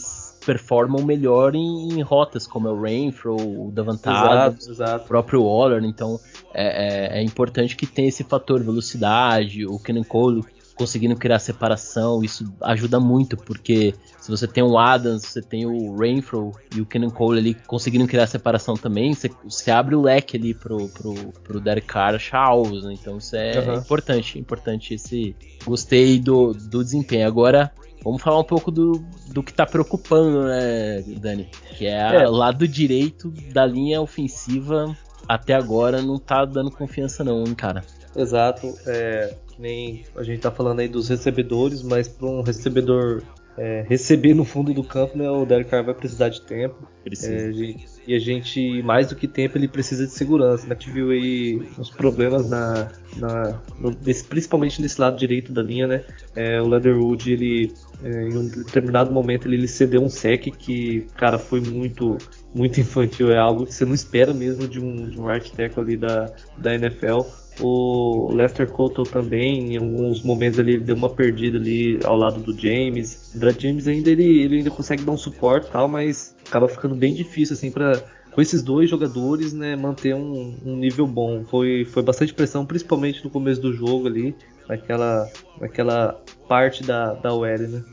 performam 0.45 1.03
melhor 1.03 1.55
em, 1.55 1.89
em, 1.89 2.01
rotas, 2.01 2.45
como 2.45 2.67
é 2.67 2.71
o 2.71 2.81
Renfro, 2.81 3.35
o 3.35 3.71
Davantado, 3.71 4.57
o 4.95 4.99
próprio 5.07 5.43
Waller. 5.43 5.83
Então 5.83 6.19
é, 6.53 7.17
é, 7.17 7.19
é, 7.19 7.23
importante 7.23 7.75
que 7.75 7.85
tenha 7.85 8.09
esse 8.09 8.23
fator 8.23 8.61
velocidade, 8.61 9.65
o 9.65 9.79
Kenan 9.79 10.03
Cole 10.03 10.43
conseguindo 10.77 11.15
criar 11.15 11.39
separação, 11.39 12.23
isso 12.23 12.53
ajuda 12.61 12.99
muito, 12.99 13.35
porque 13.35 13.93
se 14.19 14.29
você 14.29 14.47
tem 14.47 14.63
o 14.63 14.77
Adams, 14.77 15.23
você 15.23 15.41
tem 15.41 15.65
o 15.65 15.95
Renfro 15.97 16.51
e 16.75 16.81
o 16.81 16.85
Kenan 16.85 17.09
Cole 17.09 17.39
ali 17.39 17.53
conseguindo 17.53 18.07
criar 18.07 18.27
separação 18.27 18.75
também, 18.75 19.13
você, 19.13 19.29
você 19.43 19.71
abre 19.71 19.95
o 19.95 20.01
leque 20.01 20.37
ali 20.37 20.53
pro, 20.53 20.87
pro, 20.89 21.13
pro 21.43 21.59
Derek 21.59 21.87
Carr 21.87 22.15
achar 22.15 22.39
alvos, 22.39 22.83
né? 22.83 22.93
Então 22.93 23.17
isso 23.17 23.35
é 23.35 23.59
uhum. 23.59 23.75
importante, 23.79 24.39
importante 24.39 24.93
esse... 24.93 25.35
Gostei 25.65 26.19
do, 26.19 26.53
do 26.53 26.83
desempenho. 26.83 27.27
Agora, 27.27 27.71
Vamos 28.03 28.21
falar 28.21 28.39
um 28.39 28.43
pouco 28.43 28.71
do, 28.71 29.03
do 29.33 29.43
que 29.43 29.51
tá 29.51 29.65
preocupando, 29.65 30.45
né, 30.45 31.01
Dani? 31.19 31.49
Que 31.75 31.87
é, 31.87 32.23
é. 32.23 32.29
o 32.29 32.31
lado 32.31 32.65
direito 32.65 33.33
da 33.51 33.65
linha 33.65 33.99
ofensiva 33.99 34.95
até 35.27 35.53
agora 35.53 36.01
não 36.01 36.17
tá 36.17 36.45
dando 36.45 36.71
confiança 36.71 37.23
não, 37.23 37.43
hein, 37.43 37.53
cara. 37.53 37.83
Exato. 38.15 38.73
É, 38.85 39.35
nem 39.59 40.03
a 40.15 40.23
gente 40.23 40.41
tá 40.41 40.51
falando 40.51 40.79
aí 40.79 40.87
dos 40.87 41.09
recebedores, 41.09 41.81
mas 41.81 42.07
para 42.07 42.27
um 42.27 42.41
recebedor 42.41 43.23
é, 43.57 43.83
receber 43.89 44.35
no 44.35 44.45
fundo 44.45 44.71
do 44.71 44.83
campo, 44.83 45.17
né, 45.17 45.27
o 45.29 45.43
Derek 45.43 45.71
Carr 45.71 45.83
vai 45.83 45.95
precisar 45.95 46.29
de 46.29 46.41
tempo. 46.41 46.87
Precisa. 47.03 47.33
É, 47.33 47.51
gente, 47.51 47.87
e 48.05 48.13
a 48.13 48.19
gente, 48.19 48.83
mais 48.83 49.07
do 49.07 49.15
que 49.15 49.27
tempo, 49.27 49.57
ele 49.57 49.67
precisa 49.67 50.05
de 50.05 50.11
segurança. 50.11 50.67
Né? 50.67 50.75
A 50.77 50.79
gente 50.79 50.93
viu 50.93 51.09
aí 51.09 51.59
uns 51.77 51.89
problemas 51.89 52.47
na, 52.47 52.91
na 53.17 53.59
no, 53.79 53.89
desse, 53.89 54.23
principalmente 54.23 54.79
nesse 54.79 55.01
lado 55.01 55.17
direito 55.17 55.51
da 55.51 55.63
linha, 55.63 55.87
né? 55.87 56.03
É, 56.35 56.61
o 56.61 56.67
Leatherwood, 56.67 57.33
ele 57.33 57.73
é, 58.03 58.29
em 58.29 58.37
um 58.37 58.47
determinado 58.47 59.11
momento 59.11 59.47
ele, 59.47 59.55
ele 59.55 59.67
cedeu 59.67 60.03
um 60.03 60.09
sec 60.09 60.51
que, 60.55 61.07
cara, 61.15 61.39
foi 61.39 61.59
muito 61.59 62.17
muito 62.53 62.79
infantil. 62.79 63.31
É 63.31 63.39
algo 63.39 63.65
que 63.65 63.73
você 63.73 63.85
não 63.85 63.95
espera 63.95 64.33
mesmo 64.33 64.67
de 64.67 64.79
um, 64.79 65.09
de 65.09 65.19
um 65.19 65.25
tackle 65.25 65.81
ali 65.81 65.97
da, 65.97 66.31
da 66.57 66.75
NFL. 66.75 67.21
O 67.59 68.31
Lester 68.33 68.67
Cottle 68.67 69.05
também, 69.05 69.73
em 69.73 69.77
alguns 69.77 70.21
momentos 70.21 70.59
ali, 70.59 70.73
ele 70.73 70.83
deu 70.83 70.95
uma 70.95 71.09
perdida 71.09 71.57
ali 71.57 71.99
ao 72.03 72.15
lado 72.15 72.39
do 72.39 72.57
James. 72.57 73.31
O 73.35 73.39
Brad 73.39 73.59
James 73.59 73.87
ainda 73.87 74.11
ele, 74.11 74.41
ele 74.41 74.57
ainda 74.57 74.69
consegue 74.69 75.03
dar 75.03 75.11
um 75.11 75.17
suporte 75.17 75.69
tal, 75.71 75.87
mas 75.87 76.35
acaba 76.47 76.67
ficando 76.67 76.95
bem 76.95 77.13
difícil 77.13 77.53
assim 77.55 77.71
para 77.71 78.03
com 78.37 78.41
esses 78.41 78.61
dois 78.61 78.87
jogadores, 78.87 79.51
né, 79.51 79.75
manter 79.75 80.13
um, 80.13 80.55
um, 80.63 80.75
nível 80.75 81.07
bom. 81.07 81.43
Foi, 81.43 81.85
foi 81.85 82.03
bastante 82.03 82.35
pressão, 82.35 82.67
principalmente 82.67 83.23
no 83.23 83.31
começo 83.31 83.59
do 83.59 83.73
jogo 83.73 84.05
ali, 84.05 84.35
naquela, 84.69 85.27
naquela 85.59 86.21
parte 86.47 86.83
da, 86.83 87.13
da 87.13 87.33
OL, 87.33 87.57
né? 87.57 87.83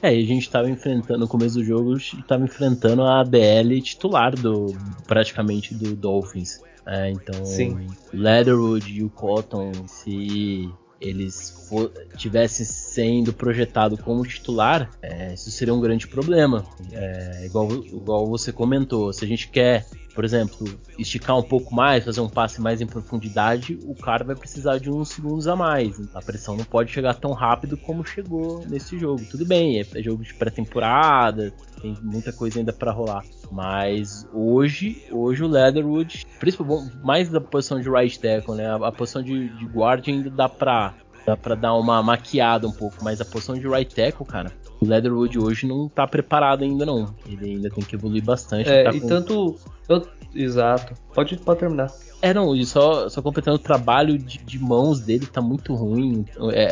É, 0.00 0.14
e 0.14 0.22
a 0.22 0.26
gente 0.26 0.42
estava 0.42 0.70
enfrentando, 0.70 1.20
no 1.20 1.28
começo 1.28 1.56
do 1.58 1.64
jogo, 1.64 1.96
estava 1.96 2.44
enfrentando 2.44 3.02
a 3.02 3.22
DL 3.24 3.80
titular 3.82 4.34
do 4.34 4.76
praticamente 5.06 5.74
do 5.74 5.96
Dolphins. 5.96 6.60
É, 6.86 7.10
então, 7.10 7.44
Sim. 7.44 7.86
Leatherwood 8.12 8.90
e 8.90 9.02
o 9.02 9.10
Cotton, 9.10 9.72
se 9.86 10.70
eles 11.00 11.68
tivessem 12.16 12.64
sendo 12.64 13.32
projetado 13.32 13.96
como 13.98 14.26
titular, 14.26 14.90
é, 15.02 15.34
isso 15.34 15.50
seria 15.50 15.74
um 15.74 15.80
grande 15.80 16.08
problema. 16.08 16.64
É, 16.92 17.44
igual, 17.46 17.70
igual 17.72 18.26
você 18.26 18.52
comentou, 18.52 19.12
se 19.12 19.24
a 19.24 19.28
gente 19.28 19.48
quer 19.48 19.86
por 20.18 20.24
exemplo, 20.24 20.66
esticar 20.98 21.38
um 21.38 21.44
pouco 21.44 21.72
mais, 21.72 22.04
fazer 22.04 22.20
um 22.20 22.28
passe 22.28 22.60
mais 22.60 22.80
em 22.80 22.86
profundidade, 22.88 23.78
o 23.84 23.94
cara 23.94 24.24
vai 24.24 24.34
precisar 24.34 24.78
de 24.78 24.90
uns 24.90 25.10
segundos 25.10 25.46
a 25.46 25.54
mais. 25.54 25.96
A 26.12 26.20
pressão 26.20 26.56
não 26.56 26.64
pode 26.64 26.90
chegar 26.90 27.14
tão 27.14 27.30
rápido 27.30 27.76
como 27.76 28.04
chegou 28.04 28.66
nesse 28.66 28.98
jogo. 28.98 29.24
Tudo 29.30 29.46
bem, 29.46 29.78
é 29.78 30.02
jogo 30.02 30.24
de 30.24 30.34
pré-temporada, 30.34 31.52
tem 31.80 31.96
muita 32.02 32.32
coisa 32.32 32.58
ainda 32.58 32.72
para 32.72 32.90
rolar. 32.90 33.22
Mas 33.52 34.26
hoje, 34.32 35.04
hoje 35.12 35.44
o 35.44 35.46
Leatherwood, 35.46 36.26
principalmente 36.40 36.96
mais 36.96 37.28
da 37.28 37.40
posição 37.40 37.80
de 37.80 37.88
right 37.88 38.18
tackle, 38.18 38.56
né? 38.56 38.74
A, 38.74 38.90
posição 38.90 39.22
de, 39.22 39.50
de 39.50 39.66
guard 39.66 40.02
ainda 40.08 40.30
dá 40.30 40.48
pra, 40.48 40.94
dá 41.24 41.36
pra 41.36 41.54
dar 41.54 41.76
uma 41.76 42.02
maquiada 42.02 42.66
um 42.66 42.72
pouco, 42.72 42.96
mas 43.04 43.20
a 43.20 43.24
posição 43.24 43.54
de 43.54 43.68
right 43.68 43.94
tackle, 43.94 44.26
cara, 44.26 44.52
o 44.80 44.86
Leatherwood 44.86 45.38
hoje 45.38 45.66
não 45.66 45.88
tá 45.88 46.06
preparado 46.06 46.62
ainda 46.62 46.86
não. 46.86 47.14
Ele 47.26 47.52
ainda 47.52 47.70
tem 47.70 47.84
que 47.84 47.94
evoluir 47.94 48.24
bastante. 48.24 48.68
É, 48.68 48.84
tá 48.84 48.90
e 48.90 49.00
com... 49.00 49.08
tanto. 49.08 49.56
Eu, 49.88 50.06
exato. 50.34 50.94
Pode, 51.14 51.36
pode 51.38 51.60
terminar. 51.60 51.90
É, 52.20 52.34
não, 52.34 52.54
e 52.54 52.64
só, 52.66 53.08
só 53.08 53.22
completando 53.22 53.56
o 53.56 53.60
trabalho 53.60 54.18
de, 54.18 54.38
de 54.38 54.58
mãos 54.58 55.00
dele 55.00 55.26
tá 55.26 55.40
muito 55.40 55.74
ruim. 55.74 56.24
É, 56.52 56.62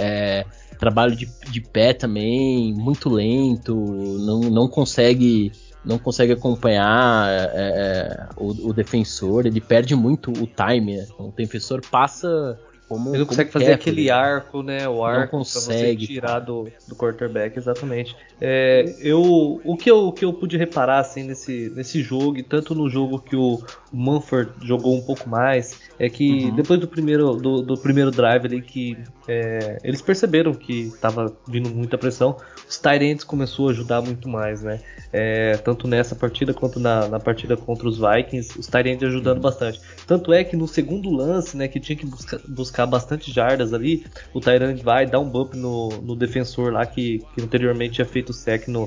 é, 0.40 0.46
trabalho 0.78 1.16
de, 1.16 1.28
de 1.50 1.60
pé 1.60 1.92
também, 1.92 2.74
muito 2.74 3.08
lento, 3.08 3.74
não, 3.74 4.40
não 4.40 4.68
consegue 4.68 5.52
não 5.84 5.98
consegue 5.98 6.32
acompanhar 6.32 7.28
é, 7.30 7.52
é 7.54 8.28
o, 8.36 8.70
o, 8.70 8.72
defensor, 8.72 9.46
ele 9.46 9.60
perde 9.60 9.94
muito 9.94 10.32
o 10.32 10.46
time. 10.46 10.96
Né? 10.96 11.06
O 11.16 11.30
defensor 11.30 11.80
passa 11.88 12.58
como, 12.88 13.10
ele 13.10 13.18
não 13.18 13.26
consegue 13.26 13.50
fazer 13.50 13.72
aquele 13.72 14.10
arco, 14.10 14.62
né? 14.62 14.88
O 14.88 15.04
arco 15.04 15.38
pra 15.38 15.44
você 15.44 15.96
tirar 15.96 16.38
do, 16.38 16.68
do 16.86 16.94
quarterback, 16.94 17.58
exatamente. 17.58 18.16
É, 18.40 18.94
eu, 19.00 19.60
o, 19.64 19.76
que 19.76 19.90
eu, 19.90 20.08
o 20.08 20.12
que 20.12 20.24
eu 20.24 20.32
pude 20.32 20.56
reparar 20.56 21.00
assim, 21.00 21.24
nesse, 21.24 21.72
nesse 21.74 22.00
jogo, 22.02 22.38
e 22.38 22.42
tanto 22.42 22.74
no 22.74 22.88
jogo 22.88 23.18
que 23.18 23.34
o 23.34 23.60
Manford 23.92 24.52
jogou 24.62 24.94
um 24.94 25.00
pouco 25.00 25.28
mais, 25.28 25.80
é 25.98 26.08
que 26.08 26.44
uhum. 26.44 26.54
depois 26.54 26.78
do 26.78 26.86
primeiro, 26.86 27.34
do, 27.34 27.62
do, 27.62 27.76
primeiro 27.78 28.10
drive 28.10 28.44
ali, 28.44 28.62
que 28.62 28.96
é, 29.26 29.78
eles 29.82 30.02
perceberam 30.02 30.52
que 30.52 30.82
estava 30.82 31.34
vindo 31.48 31.70
muita 31.70 31.96
pressão, 31.96 32.36
os 32.68 32.78
Tyrants 32.78 33.24
começou 33.24 33.68
a 33.68 33.70
ajudar 33.70 34.02
muito 34.02 34.28
mais, 34.28 34.62
né? 34.62 34.80
É, 35.12 35.56
tanto 35.56 35.88
nessa 35.88 36.14
partida 36.14 36.52
quanto 36.52 36.78
na, 36.78 37.08
na, 37.08 37.18
partida 37.18 37.56
contra 37.56 37.88
os 37.88 37.98
Vikings, 37.98 38.58
os 38.58 38.66
Tyrants 38.66 39.02
ajudando 39.02 39.36
uhum. 39.36 39.42
bastante. 39.42 39.80
Tanto 40.06 40.32
é 40.32 40.44
que 40.44 40.56
no 40.56 40.68
segundo 40.68 41.10
lance, 41.10 41.56
né, 41.56 41.68
que 41.68 41.80
tinha 41.80 41.96
que 41.96 42.04
buscar, 42.04 42.40
buscar 42.46 42.75
bastante 42.84 43.32
jardas 43.32 43.72
ali, 43.72 44.04
o 44.34 44.40
Tyrant 44.40 44.82
vai 44.82 45.06
dar 45.06 45.20
um 45.20 45.28
bump 45.28 45.56
no, 45.56 45.88
no 46.02 46.16
defensor 46.16 46.72
lá 46.72 46.84
que, 46.84 47.24
que 47.34 47.42
anteriormente 47.42 47.94
tinha 47.94 48.04
feito 48.04 48.30
o 48.30 48.32
sec 48.34 48.68
no, 48.68 48.86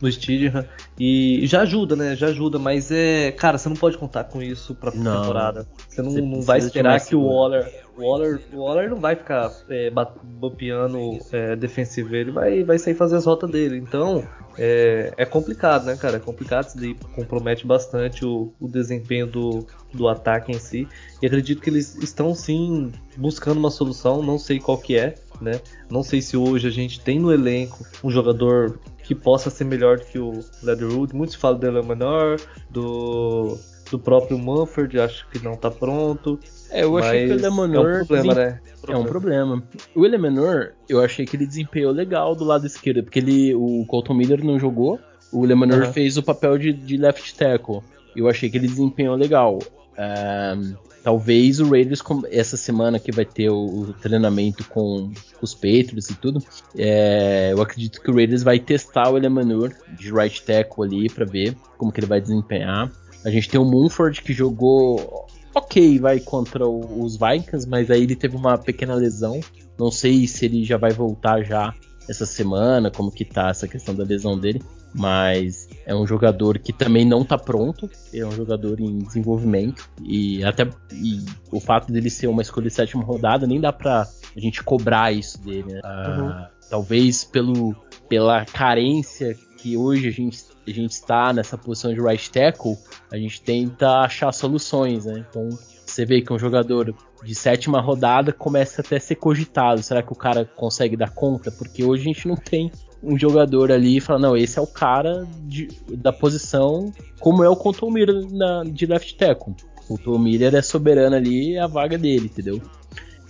no 0.00 0.10
Stidham. 0.10 0.64
E 0.98 1.46
já 1.46 1.62
ajuda, 1.62 1.94
né? 1.94 2.16
Já 2.16 2.28
ajuda, 2.28 2.58
mas 2.58 2.90
é. 2.90 3.32
Cara, 3.32 3.58
você 3.58 3.68
não 3.68 3.76
pode 3.76 3.98
contar 3.98 4.24
com 4.24 4.42
isso 4.42 4.74
pra 4.74 4.90
não, 4.92 5.20
temporada. 5.20 5.66
Você 5.88 6.02
não, 6.02 6.10
você 6.10 6.20
não 6.20 6.40
vai 6.40 6.58
esperar 6.58 7.00
que 7.00 7.14
o 7.14 7.24
Waller. 7.24 7.70
O 8.00 8.10
Waller, 8.10 8.40
Waller 8.52 8.90
não 8.90 8.96
vai 8.96 9.14
ficar 9.14 9.52
é, 9.68 9.90
bopeando 10.22 11.18
é, 11.32 11.54
defensivo, 11.54 12.14
ele 12.16 12.30
vai, 12.30 12.64
vai 12.64 12.78
sair 12.78 12.94
fazer 12.94 13.16
as 13.16 13.26
rotas 13.26 13.50
dele. 13.50 13.76
Então, 13.76 14.26
é, 14.58 15.12
é 15.16 15.24
complicado, 15.26 15.84
né, 15.84 15.96
cara? 15.96 16.16
É 16.16 16.20
complicado, 16.20 16.68
isso 16.68 16.78
daí 16.78 16.94
compromete 17.14 17.66
bastante 17.66 18.24
o, 18.24 18.52
o 18.58 18.68
desempenho 18.68 19.26
do, 19.26 19.66
do 19.92 20.08
ataque 20.08 20.50
em 20.50 20.58
si. 20.58 20.88
E 21.20 21.26
acredito 21.26 21.60
que 21.60 21.70
eles 21.70 21.94
estão 21.96 22.34
sim 22.34 22.90
buscando 23.16 23.58
uma 23.58 23.70
solução, 23.70 24.22
não 24.22 24.38
sei 24.38 24.58
qual 24.58 24.78
que 24.78 24.96
é, 24.96 25.14
né? 25.40 25.60
Não 25.90 26.02
sei 26.02 26.22
se 26.22 26.36
hoje 26.36 26.66
a 26.66 26.70
gente 26.70 27.00
tem 27.00 27.18
no 27.18 27.32
elenco 27.32 27.84
um 28.02 28.10
jogador 28.10 28.78
que 29.02 29.14
possa 29.14 29.50
ser 29.50 29.64
melhor 29.64 29.98
do 29.98 30.04
que 30.04 30.18
o 30.18 30.40
Leatherwood. 30.62 31.14
Muitos 31.14 31.34
falam 31.34 31.58
do 31.58 31.84
Menor, 31.84 32.40
do 32.70 33.58
do 33.90 33.98
próprio 33.98 34.38
Manford, 34.38 34.98
acho 35.00 35.28
que 35.28 35.38
não 35.42 35.56
tá 35.56 35.70
pronto. 35.70 36.38
É, 36.70 36.84
eu 36.84 36.96
achei 36.96 37.26
que 37.26 37.32
o 37.32 37.38
Elemenor. 37.38 37.90
É 37.90 38.02
um 38.02 38.06
problema, 38.06 38.34
né? 38.34 38.60
É 38.88 38.96
um 38.96 39.04
problema. 39.04 39.62
O 39.94 40.06
Elemenor, 40.06 40.72
eu 40.88 41.00
achei 41.00 41.26
que 41.26 41.36
ele 41.36 41.46
desempenhou 41.46 41.92
legal 41.92 42.34
do 42.34 42.44
lado 42.44 42.66
esquerdo, 42.66 43.02
porque 43.02 43.18
ele, 43.18 43.54
o 43.54 43.84
Colton 43.86 44.14
Miller 44.14 44.44
não 44.44 44.58
jogou, 44.58 44.98
o 45.32 45.44
Elemenor 45.44 45.82
uhum. 45.82 45.92
fez 45.92 46.16
o 46.16 46.22
papel 46.22 46.58
de, 46.58 46.72
de 46.72 46.96
left 46.96 47.34
tackle. 47.34 47.80
Eu 48.16 48.28
achei 48.28 48.48
que 48.48 48.56
ele 48.56 48.66
desempenhou 48.66 49.14
legal. 49.16 49.58
Um, 49.98 50.74
talvez 51.02 51.60
o 51.60 51.68
Raiders, 51.68 52.02
essa 52.30 52.56
semana 52.56 52.98
que 52.98 53.12
vai 53.12 53.24
ter 53.24 53.50
o, 53.50 53.64
o 53.64 53.92
treinamento 53.94 54.64
com 54.64 55.12
os 55.40 55.54
Patriots 55.54 56.10
e 56.10 56.14
tudo, 56.14 56.42
é, 56.76 57.52
eu 57.52 57.62
acredito 57.62 58.00
que 58.00 58.10
o 58.10 58.14
Raiders 58.14 58.42
vai 58.42 58.58
testar 58.58 59.10
o 59.10 59.16
Elemanur 59.16 59.72
de 59.96 60.12
right 60.12 60.42
tackle 60.42 60.84
ali 60.84 61.08
para 61.08 61.24
ver 61.24 61.56
como 61.76 61.92
que 61.92 62.00
ele 62.00 62.06
vai 62.06 62.20
desempenhar. 62.20 62.90
A 63.24 63.30
gente 63.30 63.48
tem 63.48 63.60
o 63.60 63.64
Munford 63.64 64.22
que 64.22 64.32
jogou 64.32 65.26
ok, 65.54 65.98
vai 65.98 66.20
contra 66.20 66.66
o, 66.66 67.02
os 67.02 67.16
Vikings, 67.16 67.68
mas 67.68 67.90
aí 67.90 68.02
ele 68.02 68.16
teve 68.16 68.36
uma 68.36 68.56
pequena 68.56 68.94
lesão. 68.94 69.40
Não 69.78 69.90
sei 69.90 70.26
se 70.26 70.44
ele 70.44 70.64
já 70.64 70.76
vai 70.76 70.92
voltar 70.92 71.42
já 71.42 71.74
essa 72.08 72.26
semana, 72.26 72.90
como 72.90 73.10
que 73.10 73.24
tá 73.24 73.50
essa 73.50 73.68
questão 73.68 73.94
da 73.94 74.04
lesão 74.04 74.38
dele 74.38 74.60
mas 74.94 75.68
é 75.86 75.94
um 75.94 76.06
jogador 76.06 76.58
que 76.58 76.72
também 76.72 77.04
não 77.04 77.22
está 77.22 77.38
pronto, 77.38 77.88
é 78.12 78.24
um 78.24 78.32
jogador 78.32 78.80
em 78.80 78.98
desenvolvimento 78.98 79.88
e 80.02 80.42
até 80.44 80.68
e 80.92 81.24
o 81.50 81.60
fato 81.60 81.92
dele 81.92 82.10
ser 82.10 82.26
uma 82.26 82.42
escolha 82.42 82.68
de 82.68 82.74
sétima 82.74 83.04
rodada 83.04 83.46
nem 83.46 83.60
dá 83.60 83.72
para 83.72 84.02
a 84.02 84.40
gente 84.40 84.62
cobrar 84.62 85.12
isso 85.12 85.40
dele. 85.42 85.74
Né? 85.74 85.80
Uhum. 85.84 86.46
talvez 86.68 87.24
pelo, 87.24 87.74
pela 88.08 88.44
carência 88.44 89.36
que 89.56 89.76
hoje 89.76 90.08
a 90.08 90.10
gente, 90.10 90.42
a 90.66 90.70
gente 90.70 90.92
está 90.92 91.32
nessa 91.32 91.56
posição 91.56 91.92
de 91.92 92.00
right 92.00 92.30
tackle, 92.30 92.76
a 93.10 93.16
gente 93.16 93.40
tenta 93.42 94.00
achar 94.00 94.32
soluções, 94.32 95.06
né? 95.06 95.24
Então 95.28 95.48
você 95.84 96.04
vê 96.04 96.22
que 96.22 96.32
um 96.32 96.38
jogador 96.38 96.94
de 97.24 97.34
sétima 97.34 97.80
rodada 97.80 98.32
começa 98.32 98.80
até 98.80 98.96
a 98.96 99.00
ser 99.00 99.16
cogitado. 99.16 99.82
Será 99.82 100.02
que 100.02 100.12
o 100.12 100.16
cara 100.16 100.44
consegue 100.44 100.96
dar 100.96 101.10
conta? 101.10 101.50
Porque 101.50 101.84
hoje 101.84 102.02
a 102.02 102.12
gente 102.12 102.28
não 102.28 102.36
tem 102.36 102.70
um 103.02 103.18
jogador 103.18 103.72
ali 103.72 103.96
e 103.96 104.00
fala, 104.00 104.18
não, 104.18 104.36
esse 104.36 104.58
é 104.58 104.62
o 104.62 104.66
cara 104.66 105.26
de, 105.42 105.68
da 105.88 106.12
posição, 106.12 106.92
como 107.18 107.42
é 107.42 107.48
o 107.48 107.56
Control 107.56 107.90
Miller 107.90 108.26
na, 108.30 108.62
de 108.64 108.86
left 108.86 109.16
tackle. 109.16 109.54
O 109.84 109.96
Control 109.96 110.18
Miller 110.18 110.54
é 110.54 110.62
soberano 110.62 111.16
ali, 111.16 111.54
é 111.54 111.60
a 111.60 111.66
vaga 111.66 111.98
dele, 111.98 112.26
entendeu? 112.26 112.60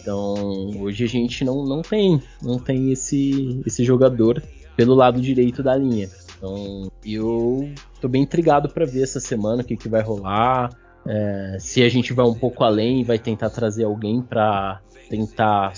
Então, 0.00 0.70
hoje 0.80 1.04
a 1.04 1.08
gente 1.08 1.44
não, 1.44 1.64
não 1.64 1.82
tem, 1.82 2.20
não 2.42 2.58
tem 2.58 2.90
esse, 2.90 3.60
esse 3.66 3.84
jogador 3.84 4.42
pelo 4.76 4.94
lado 4.94 5.20
direito 5.20 5.62
da 5.62 5.76
linha. 5.76 6.08
Então, 6.40 6.90
eu 7.04 7.70
tô 8.00 8.08
bem 8.08 8.22
intrigado 8.22 8.70
para 8.70 8.86
ver 8.86 9.02
essa 9.02 9.20
semana 9.20 9.60
o 9.60 9.64
que, 9.64 9.76
que 9.76 9.90
vai 9.90 10.00
rolar. 10.00 10.70
É, 11.06 11.58
se 11.60 11.82
a 11.82 11.88
gente 11.88 12.14
vai 12.14 12.24
um 12.24 12.34
pouco 12.34 12.64
além, 12.64 13.04
vai 13.04 13.18
tentar 13.18 13.50
trazer 13.50 13.84
alguém 13.84 14.22
para 14.22 14.80
tentar 15.10 15.74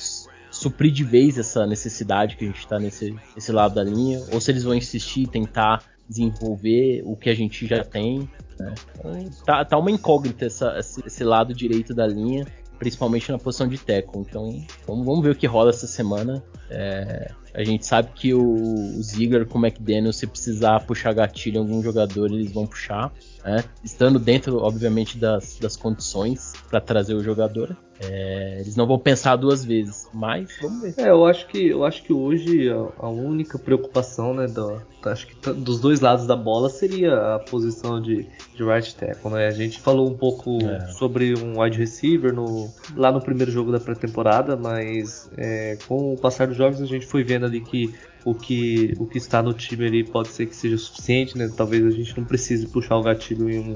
suprir 0.52 0.92
de 0.92 1.02
vez 1.02 1.36
essa 1.36 1.66
necessidade 1.66 2.36
que 2.36 2.44
a 2.44 2.46
gente 2.46 2.60
está 2.60 2.78
nesse, 2.78 3.16
nesse 3.34 3.50
lado 3.50 3.74
da 3.74 3.82
linha, 3.82 4.22
ou 4.32 4.40
se 4.40 4.52
eles 4.52 4.62
vão 4.62 4.74
insistir 4.74 5.26
tentar 5.26 5.82
desenvolver 6.08 7.02
o 7.04 7.16
que 7.16 7.28
a 7.28 7.34
gente 7.34 7.66
já 7.66 7.82
tem. 7.82 8.30
Né? 8.58 8.74
Então, 8.98 9.30
tá, 9.44 9.64
tá 9.64 9.78
uma 9.78 9.90
incógnita 9.90 10.44
essa, 10.44 10.78
esse 10.78 11.24
lado 11.24 11.52
direito 11.52 11.92
da 11.92 12.06
linha, 12.06 12.46
principalmente 12.78 13.32
na 13.32 13.38
posição 13.38 13.66
de 13.66 13.78
tackle. 13.78 14.20
Então 14.20 14.64
vamos, 14.86 15.06
vamos 15.06 15.22
ver 15.22 15.30
o 15.30 15.34
que 15.34 15.46
rola 15.46 15.70
essa 15.70 15.86
semana. 15.86 16.42
É, 16.70 17.32
a 17.54 17.62
gente 17.62 17.84
sabe 17.84 18.10
que 18.14 18.32
o, 18.32 18.42
o 18.42 19.02
Ziggler 19.02 19.46
com 19.46 19.58
o 19.58 19.66
McDaniel, 19.66 20.12
se 20.12 20.26
precisar 20.26 20.80
puxar 20.86 21.12
gatilho 21.12 21.56
em 21.56 21.58
algum 21.58 21.82
jogador, 21.82 22.32
eles 22.32 22.50
vão 22.52 22.66
puxar. 22.66 23.12
Né? 23.44 23.64
Estando 23.84 24.18
dentro, 24.18 24.58
obviamente, 24.58 25.18
das, 25.18 25.58
das 25.58 25.76
condições 25.76 26.52
para 26.68 26.80
trazer 26.80 27.14
o 27.14 27.22
jogador. 27.22 27.76
É, 28.00 28.58
eles 28.60 28.74
não 28.74 28.86
vão 28.86 28.98
pensar 28.98 29.36
duas 29.36 29.64
vezes, 29.64 30.08
mas 30.12 30.50
vamos 30.60 30.82
ver. 30.82 30.94
É, 30.96 31.10
eu 31.10 31.24
acho 31.24 31.46
que, 31.46 31.68
eu 31.68 31.84
acho 31.84 32.02
que 32.02 32.12
hoje 32.12 32.68
a, 32.68 33.06
a 33.06 33.08
única 33.08 33.58
preocupação 33.58 34.34
né, 34.34 34.46
do, 34.46 34.82
acho 35.04 35.28
que 35.28 35.52
dos 35.52 35.80
dois 35.80 36.00
lados 36.00 36.26
da 36.26 36.34
bola 36.34 36.68
seria 36.68 37.36
a 37.36 37.38
posição 37.38 38.00
de, 38.00 38.26
de 38.56 38.64
right 38.64 38.94
tackle. 38.96 39.30
Né? 39.30 39.46
A 39.46 39.52
gente 39.52 39.78
falou 39.78 40.10
um 40.10 40.16
pouco 40.16 40.58
é. 40.64 40.88
sobre 40.88 41.34
um 41.38 41.60
wide 41.60 41.78
receiver 41.78 42.32
no, 42.32 42.68
lá 42.96 43.12
no 43.12 43.20
primeiro 43.20 43.52
jogo 43.52 43.70
da 43.70 43.78
pré-temporada, 43.78 44.56
mas 44.56 45.30
é, 45.36 45.78
com 45.86 46.14
o 46.14 46.16
passar 46.16 46.48
dos 46.48 46.56
jogos 46.56 46.80
a 46.80 46.86
gente 46.86 47.06
foi 47.06 47.22
vendo 47.22 47.41
ali 47.44 47.60
que 47.60 47.94
o 48.24 48.34
que, 48.34 48.94
o 48.98 49.06
que 49.06 49.18
está 49.18 49.42
no 49.42 49.52
time 49.52 49.86
ali 49.86 50.04
pode 50.04 50.28
ser 50.28 50.46
que 50.46 50.54
seja 50.54 50.78
suficiente, 50.78 51.36
né? 51.36 51.50
Talvez 51.56 51.84
a 51.84 51.90
gente 51.90 52.16
não 52.16 52.24
precise 52.24 52.66
puxar 52.68 52.96
o 52.96 53.02
gatilho 53.02 53.50
em 53.50 53.58
um, 53.58 53.74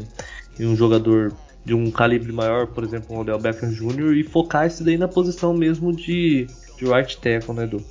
em 0.59 0.67
um 0.67 0.77
jogador 0.77 1.33
de 1.65 1.75
um 1.75 1.91
calibre 1.91 2.33
maior, 2.33 2.69
por 2.69 2.85
exemplo, 2.85 3.17
o 3.17 3.21
Odell 3.21 3.41
Beckham 3.41 3.71
Jr. 3.71 4.15
e 4.15 4.23
focar 4.23 4.69
isso 4.69 4.85
daí 4.85 4.97
na 4.97 5.09
posição 5.09 5.53
mesmo 5.53 5.93
de, 5.93 6.47
de 6.79 6.85
right 6.85 7.19
tackle, 7.19 7.55
né, 7.55 7.65
Edu? 7.65 7.83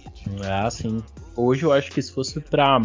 Ah, 0.43 0.69
sim. 0.71 1.03
Hoje 1.35 1.63
eu 1.63 1.73
acho 1.73 1.91
que 1.91 2.01
se 2.01 2.13
fosse 2.13 2.39
para 2.39 2.81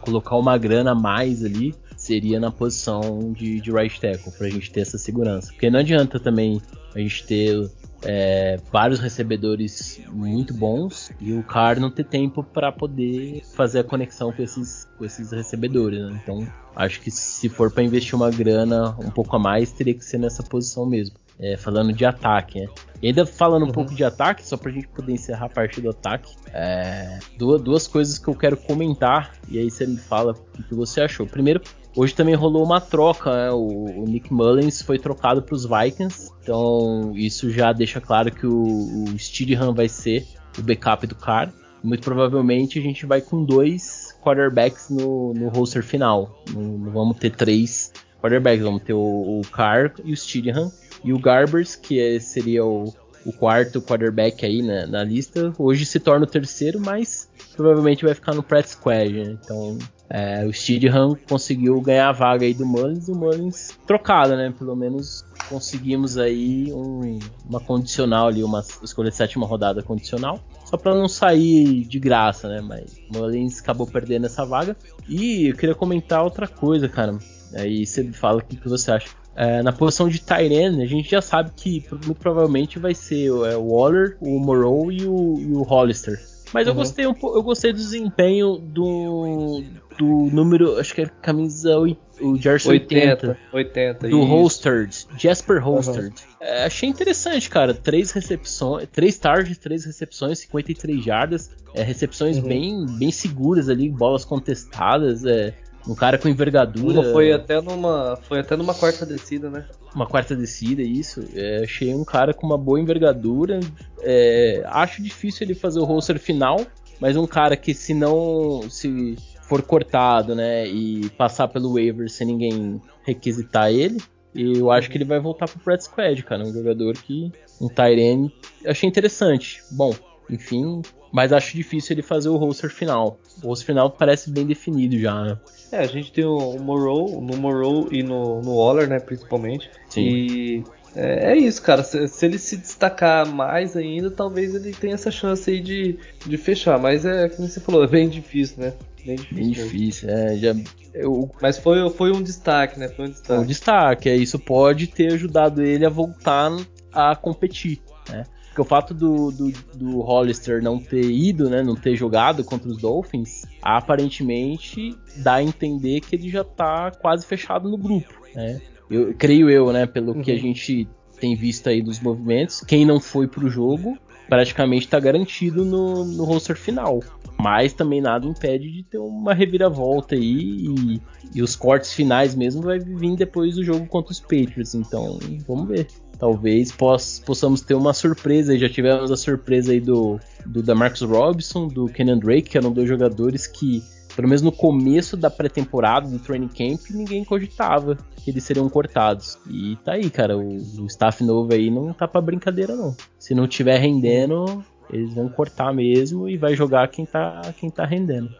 colocar 0.00 0.36
uma 0.36 0.58
grana 0.58 0.90
a 0.90 0.94
mais 0.94 1.44
ali, 1.44 1.72
seria 1.96 2.40
na 2.40 2.50
posição 2.50 3.32
de, 3.32 3.60
de 3.60 3.70
right 3.70 4.00
tackle, 4.00 4.32
pra 4.32 4.50
gente 4.50 4.72
ter 4.72 4.80
essa 4.80 4.98
segurança. 4.98 5.52
Porque 5.52 5.70
não 5.70 5.78
adianta 5.78 6.18
também 6.18 6.60
a 6.92 6.98
gente 6.98 7.24
ter 7.24 7.70
é, 8.04 8.58
vários 8.70 9.00
recebedores 9.00 10.00
muito 10.08 10.52
bons 10.52 11.10
e 11.20 11.32
o 11.32 11.42
Car 11.42 11.78
não 11.78 11.90
ter 11.90 12.04
tempo 12.04 12.42
para 12.42 12.72
poder 12.72 13.42
fazer 13.54 13.80
a 13.80 13.84
conexão 13.84 14.32
com 14.32 14.42
esses, 14.42 14.88
com 14.98 15.04
esses 15.04 15.30
recebedores. 15.30 16.00
Né? 16.00 16.20
Então, 16.22 16.46
acho 16.74 17.00
que 17.00 17.10
se 17.10 17.48
for 17.48 17.70
para 17.70 17.82
investir 17.82 18.14
uma 18.14 18.30
grana 18.30 18.96
um 18.98 19.10
pouco 19.10 19.36
a 19.36 19.38
mais, 19.38 19.72
teria 19.72 19.94
que 19.94 20.04
ser 20.04 20.18
nessa 20.18 20.42
posição 20.42 20.86
mesmo. 20.86 21.16
É, 21.40 21.56
falando 21.56 21.92
de 21.92 22.04
ataque, 22.04 22.60
né? 22.60 22.68
E 23.00 23.08
ainda 23.08 23.26
falando 23.26 23.62
um 23.62 23.66
uhum. 23.66 23.72
pouco 23.72 23.94
de 23.94 24.04
ataque, 24.04 24.46
só 24.46 24.56
pra 24.56 24.70
gente 24.70 24.86
poder 24.86 25.12
encerrar 25.12 25.46
a 25.46 25.48
parte 25.48 25.80
do 25.80 25.90
ataque, 25.90 26.36
é, 26.52 27.18
duas, 27.36 27.60
duas 27.60 27.88
coisas 27.88 28.16
que 28.16 28.28
eu 28.28 28.34
quero 28.34 28.56
comentar, 28.56 29.32
e 29.48 29.58
aí 29.58 29.68
você 29.68 29.84
me 29.84 29.96
fala 29.96 30.36
o 30.56 30.62
que 30.62 30.74
você 30.74 31.00
achou. 31.00 31.26
Primeiro, 31.26 31.60
Hoje 31.94 32.14
também 32.14 32.34
rolou 32.34 32.64
uma 32.64 32.80
troca, 32.80 33.30
né? 33.30 33.50
o, 33.50 34.02
o, 34.02 34.04
Nick 34.06 34.32
Mullins 34.32 34.80
foi 34.80 34.98
trocado 34.98 35.42
para 35.42 35.54
os 35.54 35.66
Vikings, 35.66 36.30
então 36.42 37.12
isso 37.14 37.50
já 37.50 37.70
deixa 37.72 38.00
claro 38.00 38.32
que 38.32 38.46
o, 38.46 39.04
o 39.04 39.18
Steedham 39.18 39.74
vai 39.74 39.88
ser 39.88 40.26
o 40.58 40.62
backup 40.62 41.06
do 41.06 41.14
Carr. 41.14 41.52
Muito 41.84 42.02
provavelmente 42.02 42.78
a 42.78 42.82
gente 42.82 43.04
vai 43.04 43.20
com 43.20 43.44
dois 43.44 44.16
quarterbacks 44.22 44.88
no, 44.88 45.34
no 45.34 45.48
roster 45.48 45.82
final. 45.82 46.42
Não, 46.54 46.62
não 46.62 46.92
vamos 46.92 47.18
ter 47.18 47.30
três 47.30 47.92
quarterbacks, 48.22 48.64
vamos 48.64 48.82
ter 48.82 48.94
o, 48.94 49.40
o 49.40 49.42
Carr 49.50 49.92
e 50.04 50.12
o 50.12 50.16
Steedham. 50.16 50.72
E 51.04 51.12
o 51.12 51.18
Garbers, 51.18 51.74
que 51.74 52.00
é, 52.00 52.20
seria 52.20 52.64
o, 52.64 52.94
o 53.26 53.32
quarto 53.32 53.82
quarterback 53.82 54.46
aí 54.46 54.62
na, 54.62 54.86
na, 54.86 55.04
lista, 55.04 55.52
hoje 55.58 55.84
se 55.84 55.98
torna 55.98 56.24
o 56.24 56.28
terceiro, 56.28 56.80
mas 56.80 57.28
provavelmente 57.56 58.04
vai 58.04 58.14
ficar 58.14 58.34
no 58.34 58.42
press 58.42 58.70
squad. 58.70 59.12
Né? 59.12 59.36
Então 59.42 59.76
é, 60.14 60.44
o 60.44 60.52
Steedham 60.52 61.16
conseguiu 61.26 61.80
ganhar 61.80 62.10
a 62.10 62.12
vaga 62.12 62.44
aí 62.44 62.52
do 62.52 62.66
Mullins 62.66 63.08
e 63.08 63.12
o 63.12 63.14
Mullins 63.14 63.70
trocado, 63.86 64.36
né? 64.36 64.52
Pelo 64.58 64.76
menos 64.76 65.24
conseguimos 65.48 66.18
aí 66.18 66.70
um, 66.70 67.18
uma 67.48 67.58
condicional 67.58 68.28
ali, 68.28 68.44
uma 68.44 68.62
escolha 68.82 69.08
de 69.08 69.16
sétima 69.16 69.46
rodada 69.46 69.82
condicional. 69.82 70.38
Só 70.66 70.76
para 70.76 70.94
não 70.94 71.08
sair 71.08 71.86
de 71.86 71.98
graça, 71.98 72.46
né? 72.46 72.60
Mas 72.60 73.00
Mullins 73.10 73.60
acabou 73.60 73.86
perdendo 73.86 74.26
essa 74.26 74.44
vaga. 74.44 74.76
E 75.08 75.46
eu 75.46 75.56
queria 75.56 75.74
comentar 75.74 76.22
outra 76.22 76.46
coisa, 76.46 76.90
cara. 76.90 77.18
Aí 77.54 77.86
você 77.86 78.04
fala 78.12 78.40
o 78.40 78.44
que, 78.44 78.56
que 78.56 78.68
você 78.68 78.92
acha. 78.92 79.08
É, 79.34 79.62
na 79.62 79.72
posição 79.72 80.10
de 80.10 80.20
Tyrene, 80.20 80.82
a 80.82 80.86
gente 80.86 81.10
já 81.10 81.22
sabe 81.22 81.52
que 81.56 81.82
muito 82.04 82.16
provavelmente 82.16 82.78
vai 82.78 82.94
ser 82.94 83.28
é, 83.28 83.56
o 83.56 83.72
Waller, 83.72 84.18
o 84.20 84.38
Morrow 84.38 84.92
e 84.92 85.06
o, 85.06 85.38
e 85.40 85.52
o 85.54 85.62
Hollister. 85.62 86.20
Mas 86.52 86.66
uhum. 86.66 86.72
eu 86.72 86.74
gostei 86.74 87.06
um 87.06 87.14
eu 87.22 87.42
gostei 87.42 87.72
do 87.72 87.78
desempenho 87.78 88.56
do, 88.58 89.62
do 89.98 90.06
número, 90.32 90.78
acho 90.78 90.94
que 90.94 91.02
é 91.02 91.06
camisa 91.06 91.78
o 91.78 92.36
jersey 92.36 92.72
80, 92.72 93.36
80, 93.52 94.08
do 94.08 94.22
Holsterd, 94.22 95.06
Jasper 95.18 95.62
Holsterd. 95.62 96.08
Uhum. 96.08 96.36
É, 96.40 96.64
achei 96.64 96.88
interessante, 96.88 97.50
cara. 97.50 97.74
Três 97.74 98.12
recepções, 98.12 98.88
três 98.92 99.18
targets, 99.18 99.58
três 99.58 99.84
recepções, 99.84 100.38
53 100.40 101.04
jardas, 101.04 101.50
é, 101.74 101.82
recepções 101.82 102.38
uhum. 102.38 102.44
bem, 102.44 102.86
bem 102.98 103.10
seguras 103.10 103.68
ali, 103.68 103.88
bolas 103.88 104.24
contestadas, 104.24 105.24
é, 105.24 105.54
um 105.86 105.94
cara 105.94 106.18
com 106.18 106.28
envergadura. 106.28 107.00
Uma 107.00 107.12
foi 107.12 107.32
até 107.32 107.60
numa, 107.60 108.16
foi 108.28 108.40
até 108.40 108.56
numa 108.56 108.74
quarta 108.74 109.04
descida, 109.04 109.50
né? 109.50 109.66
Uma 109.94 110.06
quarta 110.06 110.34
descida, 110.36 110.82
isso. 110.82 111.24
É, 111.34 111.62
achei 111.64 111.94
um 111.94 112.04
cara 112.04 112.32
com 112.32 112.46
uma 112.46 112.58
boa 112.58 112.80
envergadura. 112.80 113.60
É, 114.00 114.62
acho 114.66 115.02
difícil 115.02 115.46
ele 115.46 115.54
fazer 115.54 115.80
o 115.80 115.84
roster 115.84 116.18
final, 116.18 116.60
mas 117.00 117.16
um 117.16 117.26
cara 117.26 117.56
que 117.56 117.74
se 117.74 117.92
não 117.94 118.62
se 118.70 119.16
for 119.42 119.62
cortado, 119.62 120.34
né, 120.34 120.66
e 120.66 121.10
passar 121.10 121.46
pelo 121.46 121.74
waiver 121.74 122.08
sem 122.08 122.26
ninguém 122.26 122.80
requisitar 123.04 123.70
ele, 123.70 123.98
eu 124.34 124.70
acho 124.70 124.88
que 124.90 124.96
ele 124.96 125.04
vai 125.04 125.20
voltar 125.20 125.46
pro 125.46 125.60
Brad 125.62 125.80
Squad, 125.80 126.22
cara. 126.22 126.42
Um 126.42 126.52
jogador 126.52 126.94
que. 126.94 127.30
Um 127.60 127.68
Tyrene. 127.68 128.34
Achei 128.66 128.88
interessante. 128.88 129.62
Bom, 129.70 129.94
enfim. 130.30 130.80
Mas 131.12 131.32
acho 131.32 131.54
difícil 131.54 131.94
ele 131.94 132.02
fazer 132.02 132.30
o 132.30 132.36
roster 132.36 132.70
final. 132.70 133.20
O 133.42 133.48
roster 133.48 133.66
final 133.66 133.90
parece 133.90 134.30
bem 134.30 134.46
definido 134.46 134.98
já, 134.98 135.22
né? 135.22 135.38
É, 135.70 135.78
a 135.78 135.86
gente 135.86 136.10
tem 136.10 136.24
o 136.24 136.58
Morrow, 136.58 137.20
no 137.20 137.36
Morrow 137.36 137.88
e 137.92 138.02
no, 138.02 138.40
no 138.40 138.56
Waller, 138.56 138.88
né, 138.88 138.98
principalmente. 138.98 139.70
Sim. 139.88 140.00
E 140.00 140.64
é, 140.94 141.32
é, 141.32 141.36
isso, 141.36 141.62
cara. 141.62 141.82
Se, 141.82 142.06
se, 142.08 142.26
ele 142.26 142.38
se 142.38 142.56
destacar 142.56 143.26
mais 143.26 143.76
ainda, 143.76 144.10
talvez 144.10 144.54
ele 144.54 144.72
tenha 144.72 144.94
essa 144.94 145.10
chance 145.10 145.50
aí 145.50 145.60
de, 145.60 145.98
de 146.26 146.36
fechar. 146.36 146.78
Mas 146.78 147.04
é, 147.04 147.28
como 147.28 147.48
você 147.48 147.60
falou, 147.60 147.84
é 147.84 147.86
bem 147.86 148.08
difícil, 148.08 148.62
né? 148.62 148.72
Bem 149.04 149.16
difícil. 149.16 149.36
Bem 149.36 149.50
difícil, 149.50 150.08
é. 150.10 150.36
Já, 150.36 150.54
eu... 150.94 151.30
Mas 151.40 151.58
foi, 151.58 151.88
foi 151.90 152.12
um 152.12 152.22
destaque, 152.22 152.78
né? 152.78 152.88
Foi 152.88 153.06
um 153.06 153.10
destaque. 153.10 153.34
Foi 153.34 153.38
um 153.38 153.46
destaque, 153.46 154.08
é, 154.08 154.16
isso 154.16 154.38
pode 154.38 154.86
ter 154.86 155.12
ajudado 155.12 155.62
ele 155.62 155.84
a 155.84 155.90
voltar 155.90 156.54
a 156.92 157.16
competir, 157.16 157.80
né? 158.08 158.24
Porque 158.52 158.60
o 158.60 158.64
fato 158.66 158.92
do, 158.92 159.30
do, 159.30 159.50
do 159.74 160.00
Hollister 160.02 160.62
não 160.62 160.78
ter 160.78 161.10
ido, 161.10 161.48
né, 161.48 161.62
não 161.62 161.74
ter 161.74 161.96
jogado 161.96 162.44
contra 162.44 162.68
os 162.68 162.76
Dolphins, 162.76 163.46
aparentemente 163.62 164.94
dá 165.16 165.36
a 165.36 165.42
entender 165.42 166.00
que 166.00 166.14
ele 166.14 166.28
já 166.28 166.44
tá 166.44 166.90
quase 166.90 167.24
fechado 167.24 167.70
no 167.70 167.78
grupo, 167.78 168.12
né? 168.34 168.60
Eu 168.90 169.14
creio 169.14 169.48
eu, 169.48 169.72
né, 169.72 169.86
pelo 169.86 170.12
uhum. 170.12 170.20
que 170.20 170.30
a 170.30 170.34
uhum. 170.34 170.40
gente 170.40 170.86
tem 171.18 171.34
visto 171.34 171.66
aí 171.66 171.80
dos 171.80 171.98
movimentos, 171.98 172.60
quem 172.60 172.84
não 172.84 173.00
foi 173.00 173.26
pro 173.26 173.48
jogo 173.48 173.96
praticamente 174.28 174.84
está 174.84 175.00
garantido 175.00 175.64
no, 175.64 176.04
no 176.04 176.24
roster 176.24 176.56
final. 176.56 177.00
Mas 177.38 177.72
também 177.72 178.02
nada 178.02 178.26
impede 178.26 178.70
de 178.70 178.82
ter 178.82 178.98
uma 178.98 179.32
reviravolta 179.32 180.14
aí 180.14 180.66
e, 180.66 181.00
e 181.34 181.42
os 181.42 181.56
cortes 181.56 181.94
finais 181.94 182.34
mesmo 182.34 182.60
vai 182.60 182.78
vir 182.78 183.16
depois 183.16 183.54
do 183.54 183.64
jogo 183.64 183.86
contra 183.86 184.12
os 184.12 184.20
Patriots. 184.20 184.74
Então, 184.74 185.18
vamos 185.46 185.68
ver. 185.68 185.86
Talvez 186.18 186.70
poss 186.70 187.20
possamos 187.24 187.60
ter 187.60 187.74
uma 187.74 187.92
surpresa. 187.92 188.56
Já 188.58 188.68
tivemos 188.68 189.10
a 189.10 189.16
surpresa 189.16 189.72
aí 189.72 189.80
do, 189.80 190.20
do 190.46 190.62
da 190.62 190.74
Marcus 190.74 191.02
Robinson, 191.02 191.66
do 191.66 191.86
Kenan 191.86 192.18
Drake, 192.18 192.50
que 192.50 192.58
eram 192.58 192.72
dois 192.72 192.88
jogadores 192.88 193.46
que 193.46 193.82
pelo 194.14 194.28
menos 194.28 194.42
no 194.42 194.52
começo 194.52 195.16
da 195.16 195.30
pré-temporada 195.30 196.08
do 196.08 196.18
training 196.18 196.48
camp, 196.48 196.80
ninguém 196.90 197.24
cogitava 197.24 197.96
que 198.16 198.30
eles 198.30 198.44
seriam 198.44 198.68
cortados. 198.68 199.38
E 199.48 199.76
tá 199.76 199.92
aí, 199.92 200.10
cara, 200.10 200.36
o, 200.36 200.56
o 200.56 200.86
staff 200.86 201.24
novo 201.24 201.52
aí 201.52 201.70
não 201.70 201.92
tá 201.92 202.06
pra 202.06 202.20
brincadeira, 202.20 202.76
não. 202.76 202.94
Se 203.18 203.34
não 203.34 203.48
tiver 203.48 203.78
rendendo, 203.78 204.62
eles 204.90 205.14
vão 205.14 205.28
cortar 205.28 205.72
mesmo 205.72 206.28
e 206.28 206.36
vai 206.36 206.54
jogar 206.54 206.88
quem 206.88 207.06
tá, 207.06 207.40
quem 207.58 207.70
tá 207.70 207.84
rendendo. 207.84 208.30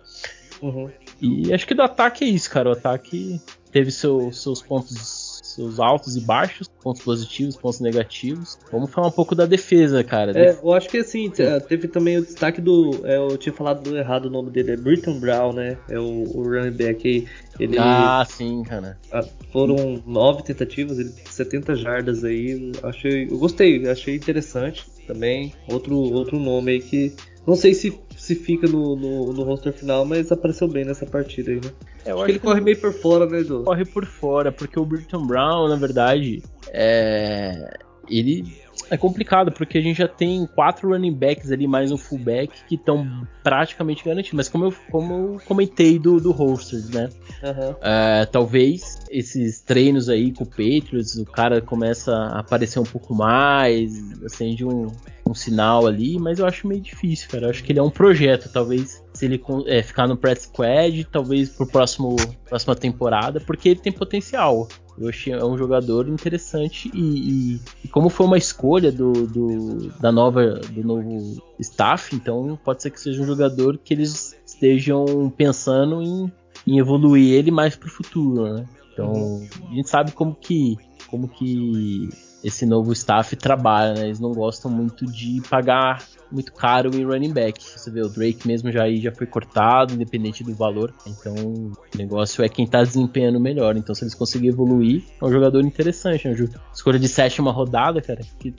Uhum. 0.61 0.91
E 1.21 1.53
acho 1.53 1.67
que 1.67 1.75
do 1.75 1.83
ataque 1.83 2.25
é 2.25 2.29
isso, 2.29 2.51
cara. 2.51 2.69
O 2.69 2.73
ataque 2.73 3.41
teve 3.71 3.91
seu, 3.91 4.31
seus 4.33 4.61
pontos 4.63 5.22
seus 5.55 5.79
altos 5.79 6.17
e 6.17 6.21
baixos, 6.21 6.69
pontos 6.83 7.03
positivos, 7.03 7.57
pontos 7.57 7.81
negativos. 7.81 8.59
Vamos 8.71 8.91
falar 8.91 9.09
um 9.09 9.13
pouco 9.13 9.35
da 9.35 9.47
defesa, 9.47 10.03
cara. 10.03 10.33
É, 10.37 10.59
eu 10.63 10.73
acho 10.73 10.89
que 10.89 10.99
assim, 10.99 11.31
teve 11.69 11.89
também 11.89 12.19
o 12.19 12.23
destaque 12.23 12.61
do. 12.61 13.01
É, 13.05 13.17
eu 13.17 13.37
tinha 13.37 13.53
falado 13.53 13.97
errado 13.97 14.27
o 14.27 14.31
nome 14.31 14.51
dele, 14.51 14.73
é 14.73 14.77
Britton 14.77 15.19
Brown, 15.19 15.53
né? 15.53 15.77
É 15.89 15.99
o, 15.99 16.25
o 16.35 16.43
running 16.43 16.77
back 16.77 17.09
aí. 17.09 17.27
Ele, 17.61 17.77
ah, 17.79 18.25
sim, 18.29 18.63
cara. 18.63 18.99
Foram 19.53 20.03
nove 20.07 20.43
tentativas, 20.43 20.99
ele 20.99 21.13
70 21.31 21.77
jardas 21.77 22.25
aí. 22.25 22.73
Achei, 22.83 23.25
eu 23.31 23.39
gostei, 23.39 23.89
achei 23.89 24.17
interessante 24.17 24.87
também. 25.07 25.53
Outro, 25.69 25.97
outro 25.97 26.39
nome 26.39 26.73
aí 26.73 26.81
que. 26.81 27.15
Não 27.47 27.57
sei 27.57 27.75
se 27.75 27.99
se 28.23 28.37
fica 28.37 28.69
no, 28.69 28.95
no, 28.95 29.33
no 29.33 29.43
roster 29.43 29.73
final, 29.73 30.05
mas 30.05 30.31
apareceu 30.31 30.69
bem 30.69 30.85
nessa 30.85 31.05
partida 31.05 31.51
aí, 31.51 31.57
né? 31.57 31.73
É, 32.05 32.11
acho, 32.13 32.19
acho 32.19 32.25
que 32.25 32.31
ele 32.31 32.39
que 32.39 32.47
corre 32.47 32.61
meio 32.61 32.81
por 32.81 32.93
fora, 32.93 33.27
né, 33.27 33.41
Edu? 33.41 33.65
Corre 33.65 33.85
por 33.85 34.07
fora, 34.07 34.53
porque 34.53 34.79
o 34.79 34.85
Britton 34.85 35.27
Brown, 35.27 35.67
na 35.67 35.75
verdade, 35.75 36.41
é... 36.69 37.77
ele 38.09 38.45
é 38.89 38.97
complicado, 38.97 39.51
porque 39.51 39.77
a 39.77 39.81
gente 39.81 39.99
já 39.99 40.07
tem 40.07 40.47
quatro 40.47 40.91
running 40.91 41.13
backs 41.13 41.51
ali, 41.51 41.67
mais 41.67 41.91
um 41.91 41.97
fullback, 41.97 42.53
que 42.69 42.77
estão 42.77 43.27
praticamente 43.43 44.05
garantidos. 44.05 44.37
Mas 44.37 44.49
como 44.49 44.67
eu, 44.67 44.75
como 44.89 45.15
eu 45.15 45.41
comentei 45.45 45.99
do, 45.99 46.21
do 46.21 46.31
Holsters, 46.31 46.91
né? 46.91 47.09
Uhum. 47.43 47.75
É, 47.83 48.25
talvez 48.27 49.01
esses 49.11 49.61
treinos 49.63 50.09
aí 50.09 50.31
com 50.31 50.45
o 50.45 50.47
Patriots, 50.47 51.17
o 51.17 51.25
cara 51.25 51.61
começa 51.61 52.15
a 52.15 52.39
aparecer 52.39 52.79
um 52.79 52.85
pouco 52.85 53.13
mais, 53.17 54.23
acende 54.23 54.65
um, 54.65 54.93
um 55.33 55.35
sinal 55.35 55.87
ali, 55.87 56.19
mas 56.19 56.39
eu 56.39 56.47
acho 56.47 56.67
meio 56.67 56.81
difícil, 56.81 57.29
cara. 57.29 57.47
Eu 57.47 57.51
acho 57.51 57.65
que 57.65 57.73
ele 57.73 57.79
é 57.79 57.83
um 57.83 57.91
projeto, 57.91 58.51
talvez 58.53 59.03
se 59.13 59.25
ele 59.25 59.43
é, 59.67 59.83
ficar 59.83 60.07
no 60.07 60.17
press 60.17 60.43
squad, 60.43 61.05
talvez 61.11 61.49
pro 61.51 61.67
próximo 61.67 62.17
próxima 62.49 62.77
temporada, 62.77 63.41
porque 63.41 63.71
ele 63.71 63.81
tem 63.81 63.93
potencial. 63.93 64.69
Eu 64.99 65.09
achei 65.09 65.33
é 65.33 65.45
um 65.45 65.57
jogador 65.57 66.09
interessante 66.09 66.91
e, 66.95 67.01
e, 67.55 67.61
e 67.85 67.89
como 67.89 68.11
foi 68.11 68.27
uma 68.27 68.37
escolha 68.37 68.93
do, 68.93 69.27
do, 69.27 69.89
da 70.01 70.13
nova 70.13 70.61
do 70.71 70.85
novo 70.85 71.43
staff, 71.59 72.15
então 72.15 72.59
pode 72.63 72.83
ser 72.83 72.91
que 72.91 73.01
seja 73.01 73.23
um 73.23 73.27
jogador 73.27 73.79
que 73.79 73.95
eles 73.95 74.37
estejam 74.47 75.33
pensando 75.35 76.03
em, 76.03 76.31
em 76.67 76.79
evoluir 76.79 77.35
ele 77.35 77.51
mais 77.51 77.75
para 77.75 77.89
o 77.89 77.91
futuro, 77.91 78.53
né? 78.53 78.69
Então 78.93 79.43
a 79.71 79.75
gente 79.75 79.89
sabe 79.89 80.13
como 80.13 80.35
que 80.35 80.77
como 81.09 81.27
que 81.27 82.09
esse 82.43 82.67
novo 82.67 82.93
staff 82.93 83.37
trabalha, 83.37 83.95
né? 83.95 84.05
Eles 84.07 84.21
não 84.21 84.33
gostam 84.33 84.71
muito 84.71 85.07
de 85.07 85.41
pagar 85.49 86.05
muito 86.33 86.53
caro 86.53 86.91
em 86.97 87.05
running 87.05 87.33
back. 87.33 87.63
Você 87.63 87.91
vê, 87.91 88.01
o 88.01 88.09
Drake 88.09 88.49
mesmo 88.49 88.73
já, 88.73 88.91
já 88.91 89.13
foi 89.13 89.27
cortado, 89.27 89.95
independente 89.95 90.43
do 90.43 90.55
valor. 90.55 90.93
Então, 91.07 91.35
o 91.35 91.73
negócio 91.97 92.43
é 92.43 92.49
quem 92.49 92.67
tá 92.67 92.83
desempenhando 92.83 93.39
melhor. 93.39 93.77
Então, 93.77 93.95
se 93.95 94.03
eles 94.03 94.15
conseguirem 94.15 94.53
evoluir, 94.53 95.05
é 95.21 95.25
um 95.25 95.31
jogador 95.31 95.61
interessante. 95.61 96.27
Né? 96.27 96.35
Escolha 96.75 96.99
de 96.99 97.09
sétima 97.09 97.53
rodada, 97.53 98.01
cara, 98.01 98.23
que, 98.41 98.53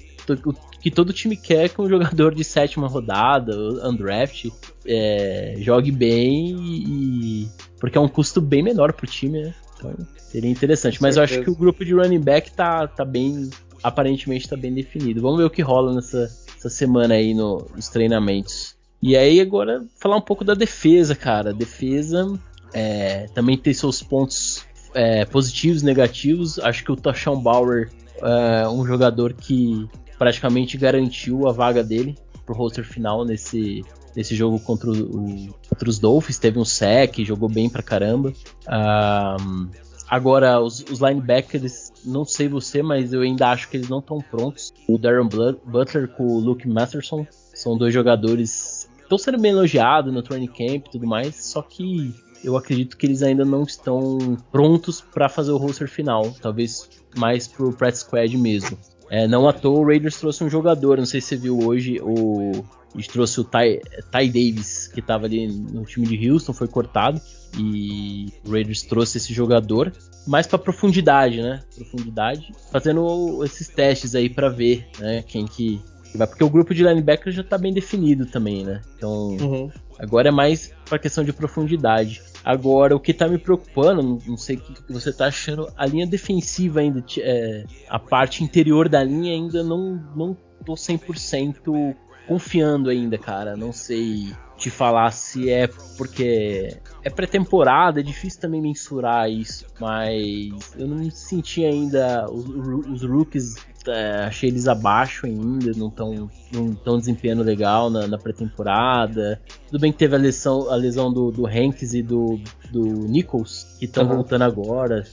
que 0.80 0.92
todo 0.92 1.12
time 1.12 1.36
quer 1.36 1.70
que 1.70 1.82
um 1.82 1.90
jogador 1.90 2.34
de 2.36 2.44
sétima 2.44 2.88
rodada, 2.88 3.54
undraft, 3.84 4.50
é, 4.86 5.56
jogue 5.58 5.92
bem 5.92 6.56
e. 6.60 7.48
Porque 7.80 7.98
é 7.98 8.02
um 8.02 8.08
custo 8.08 8.40
bem 8.40 8.64
menor 8.64 8.94
pro 8.94 9.08
time, 9.08 9.42
né? 9.42 9.54
Então, 9.76 9.94
seria 10.18 10.50
interessante. 10.50 11.02
Mas 11.02 11.18
eu 11.18 11.24
acho 11.24 11.42
que 11.42 11.50
o 11.50 11.56
grupo 11.56 11.84
de 11.84 11.94
running 11.94 12.20
back 12.20 12.52
tá, 12.52 12.88
tá 12.88 13.04
bem. 13.04 13.50
Aparentemente 13.84 14.48
tá 14.48 14.56
bem 14.56 14.74
definido. 14.74 15.22
Vamos 15.22 15.38
ver 15.38 15.46
o 15.46 15.50
que 15.50 15.62
rola 15.62 15.94
nessa, 15.94 16.32
essa 16.58 16.70
semana 16.70 17.16
aí 17.16 17.34
no, 17.34 17.68
nos 17.76 17.90
treinamentos. 17.90 18.76
E 19.02 19.18
aí 19.18 19.42
agora 19.42 19.86
falar 20.00 20.16
um 20.16 20.22
pouco 20.22 20.46
da 20.46 20.54
defesa, 20.54 21.14
cara. 21.14 21.54
defesa 21.54 22.40
é, 22.74 23.28
também 23.34 23.58
tem 23.58 23.74
seus 23.74 24.02
pontos 24.02 24.66
é, 24.94 25.26
positivos 25.26 25.82
e 25.82 25.86
negativos. 25.86 26.58
Acho 26.60 26.84
que 26.84 26.92
o 26.92 26.96
Tashawn 26.96 27.42
Bauer 27.42 27.92
é 28.22 28.68
um 28.68 28.86
jogador 28.86 29.34
que 29.34 29.88
praticamente 30.18 30.78
garantiu 30.78 31.48
a 31.48 31.52
vaga 31.52 31.84
dele 31.84 32.16
pro 32.46 32.56
roster 32.56 32.86
final 32.86 33.26
nesse, 33.26 33.84
nesse 34.16 34.36
jogo 34.36 34.60
contra, 34.60 34.90
o, 34.92 35.54
contra 35.70 35.90
os 35.90 36.00
Dolphins. 36.00 36.40
Teve 36.40 36.60
um 36.60 36.66
sec, 36.66 37.20
jogou 37.20 37.50
bem 37.50 37.70
pra 37.70 37.84
caramba. 37.84 38.34
Um, 38.70 39.70
agora, 40.10 40.60
os, 40.60 40.80
os 40.90 41.00
linebackers 41.00 41.92
não 42.06 42.26
sei 42.26 42.48
você, 42.48 42.82
mas 42.82 43.14
eu 43.14 43.22
ainda 43.22 43.50
acho 43.50 43.70
que 43.70 43.78
eles 43.78 43.90
não 43.90 44.00
estão 44.00 44.20
prontos. 44.20 44.74
O 44.88 44.98
Darren 44.98 45.28
Butler 45.28 46.08
com 46.10 46.26
o 46.26 46.40
Luke 46.40 46.68
Masterson 46.68 47.26
são 47.54 47.78
dois 47.78 47.94
jogadores 47.94 48.90
que 48.98 49.04
estão 49.04 49.18
sendo 49.18 49.40
bem 49.40 49.52
elogiados 49.52 50.14
no 50.14 50.22
training 50.22 50.48
camp 50.48 50.88
e 50.88 50.92
tudo 50.92 51.08
mais, 51.08 51.36
só 51.46 51.62
que 51.62 52.14
eu 52.44 52.58
acredito 52.58 52.98
que 52.98 53.06
eles 53.06 53.24
ainda 53.24 53.46
não 53.46 53.64
estão 53.64 54.38
prontos 54.52 55.02
para 55.02 55.30
fazer 55.30 55.52
o 55.52 55.58
roster 55.58 55.90
final, 55.90 56.34
talvez 56.42 56.90
mais 57.16 57.48
pro 57.48 57.72
practice 57.72 58.04
squad 58.04 58.38
mesmo. 58.38 58.78
É, 59.10 59.28
não 59.28 59.48
à 59.48 59.54
toa 59.54 59.80
o 59.80 59.86
Raiders 59.86 60.20
trouxe 60.20 60.44
um 60.44 60.50
jogador, 60.50 60.98
não 60.98 61.06
sei 61.06 61.22
se 61.22 61.28
você 61.28 61.38
viu 61.38 61.60
hoje, 61.60 62.00
o 62.02 62.64
a 62.94 62.98
gente 62.98 63.10
trouxe 63.10 63.40
o 63.40 63.44
Ty, 63.44 63.82
Ty 64.12 64.28
Davis, 64.28 64.88
que 64.88 65.00
estava 65.00 65.26
ali 65.26 65.48
no 65.48 65.84
time 65.84 66.06
de 66.06 66.30
Houston, 66.30 66.54
foi 66.54 66.68
cortado. 66.68 67.20
E 67.58 68.34
o 68.46 68.52
Raiders 68.52 68.82
trouxe 68.82 69.18
esse 69.18 69.34
jogador 69.34 69.94
mais 70.26 70.48
para 70.48 70.58
profundidade, 70.58 71.42
né? 71.42 71.62
Profundidade, 71.76 72.52
fazendo 72.72 73.44
esses 73.44 73.68
testes 73.68 74.16
aí 74.16 74.30
para 74.30 74.50
ver, 74.50 74.88
né, 75.00 75.24
quem 75.28 75.46
que 75.46 75.82
vai, 76.16 76.28
porque 76.28 76.44
o 76.44 76.50
grupo 76.50 76.74
de 76.74 76.84
linebackers 76.84 77.36
já 77.36 77.42
está 77.42 77.58
bem 77.58 77.74
definido 77.74 78.26
também, 78.26 78.64
né? 78.64 78.82
Então, 78.98 79.12
uhum. 79.12 79.72
agora 80.00 80.30
é 80.30 80.32
mais 80.32 80.72
para 80.86 81.00
questão 81.00 81.24
de 81.24 81.34
profundidade. 81.34 82.22
Agora, 82.44 82.96
o 82.96 83.00
que 83.00 83.12
está 83.12 83.28
me 83.28 83.38
preocupando, 83.38 84.22
não 84.26 84.38
sei 84.38 84.58
o 84.58 84.60
que 84.60 84.94
você 84.94 85.10
está 85.10 85.28
achando, 85.28 85.72
a 85.78 85.86
linha 85.86 86.06
defensiva 86.06 86.82
ainda, 86.82 87.04
é, 87.20 87.66
a 87.88 87.98
parte 87.98 88.44
interior 88.44 88.90
da 88.90 89.04
linha 89.04 89.34
ainda 89.34 89.64
não, 89.64 89.96
não 90.16 90.38
tô 90.66 90.74
100% 90.74 91.96
confiando 92.28 92.90
ainda, 92.90 93.18
cara. 93.18 93.56
Não 93.56 93.72
sei 93.72 94.34
te 94.58 94.70
falar 94.70 95.12
se 95.12 95.50
é 95.50 95.68
porque 95.98 96.78
é 97.04 97.10
pré-temporada, 97.10 98.00
é 98.00 98.04
difícil 98.04 98.40
também 98.40 98.62
mensurar 98.62 99.30
isso, 99.30 99.66
mas 99.80 100.74
eu 100.78 100.88
não 100.88 101.10
senti 101.12 101.66
ainda 101.66 102.30
os, 102.32 102.48
os 102.88 103.04
rookies 103.04 103.56
é, 103.88 104.26
achei 104.26 104.50
eles 104.50 104.68
abaixo 104.68 105.26
ainda, 105.26 105.72
não 105.76 105.88
estão 105.88 106.30
não 106.52 106.74
tão 106.74 106.98
desempenhando 106.98 107.44
legal 107.44 107.90
na, 107.90 108.08
na 108.08 108.18
pré-temporada. 108.18 109.40
Tudo 109.68 109.80
bem 109.80 109.92
que 109.92 109.98
teve 109.98 110.16
a 110.16 110.20
lesão, 110.20 110.70
a 110.70 110.76
lesão 110.76 111.12
do, 111.12 111.32
do 111.32 111.46
Hanks 111.48 111.94
e 111.94 112.02
do, 112.02 112.40
do 112.72 112.84
Nichols, 112.84 113.76
que 113.80 113.86
estão 113.86 114.04
uhum. 114.04 114.16
voltando 114.16 114.44
agora. 114.44 115.04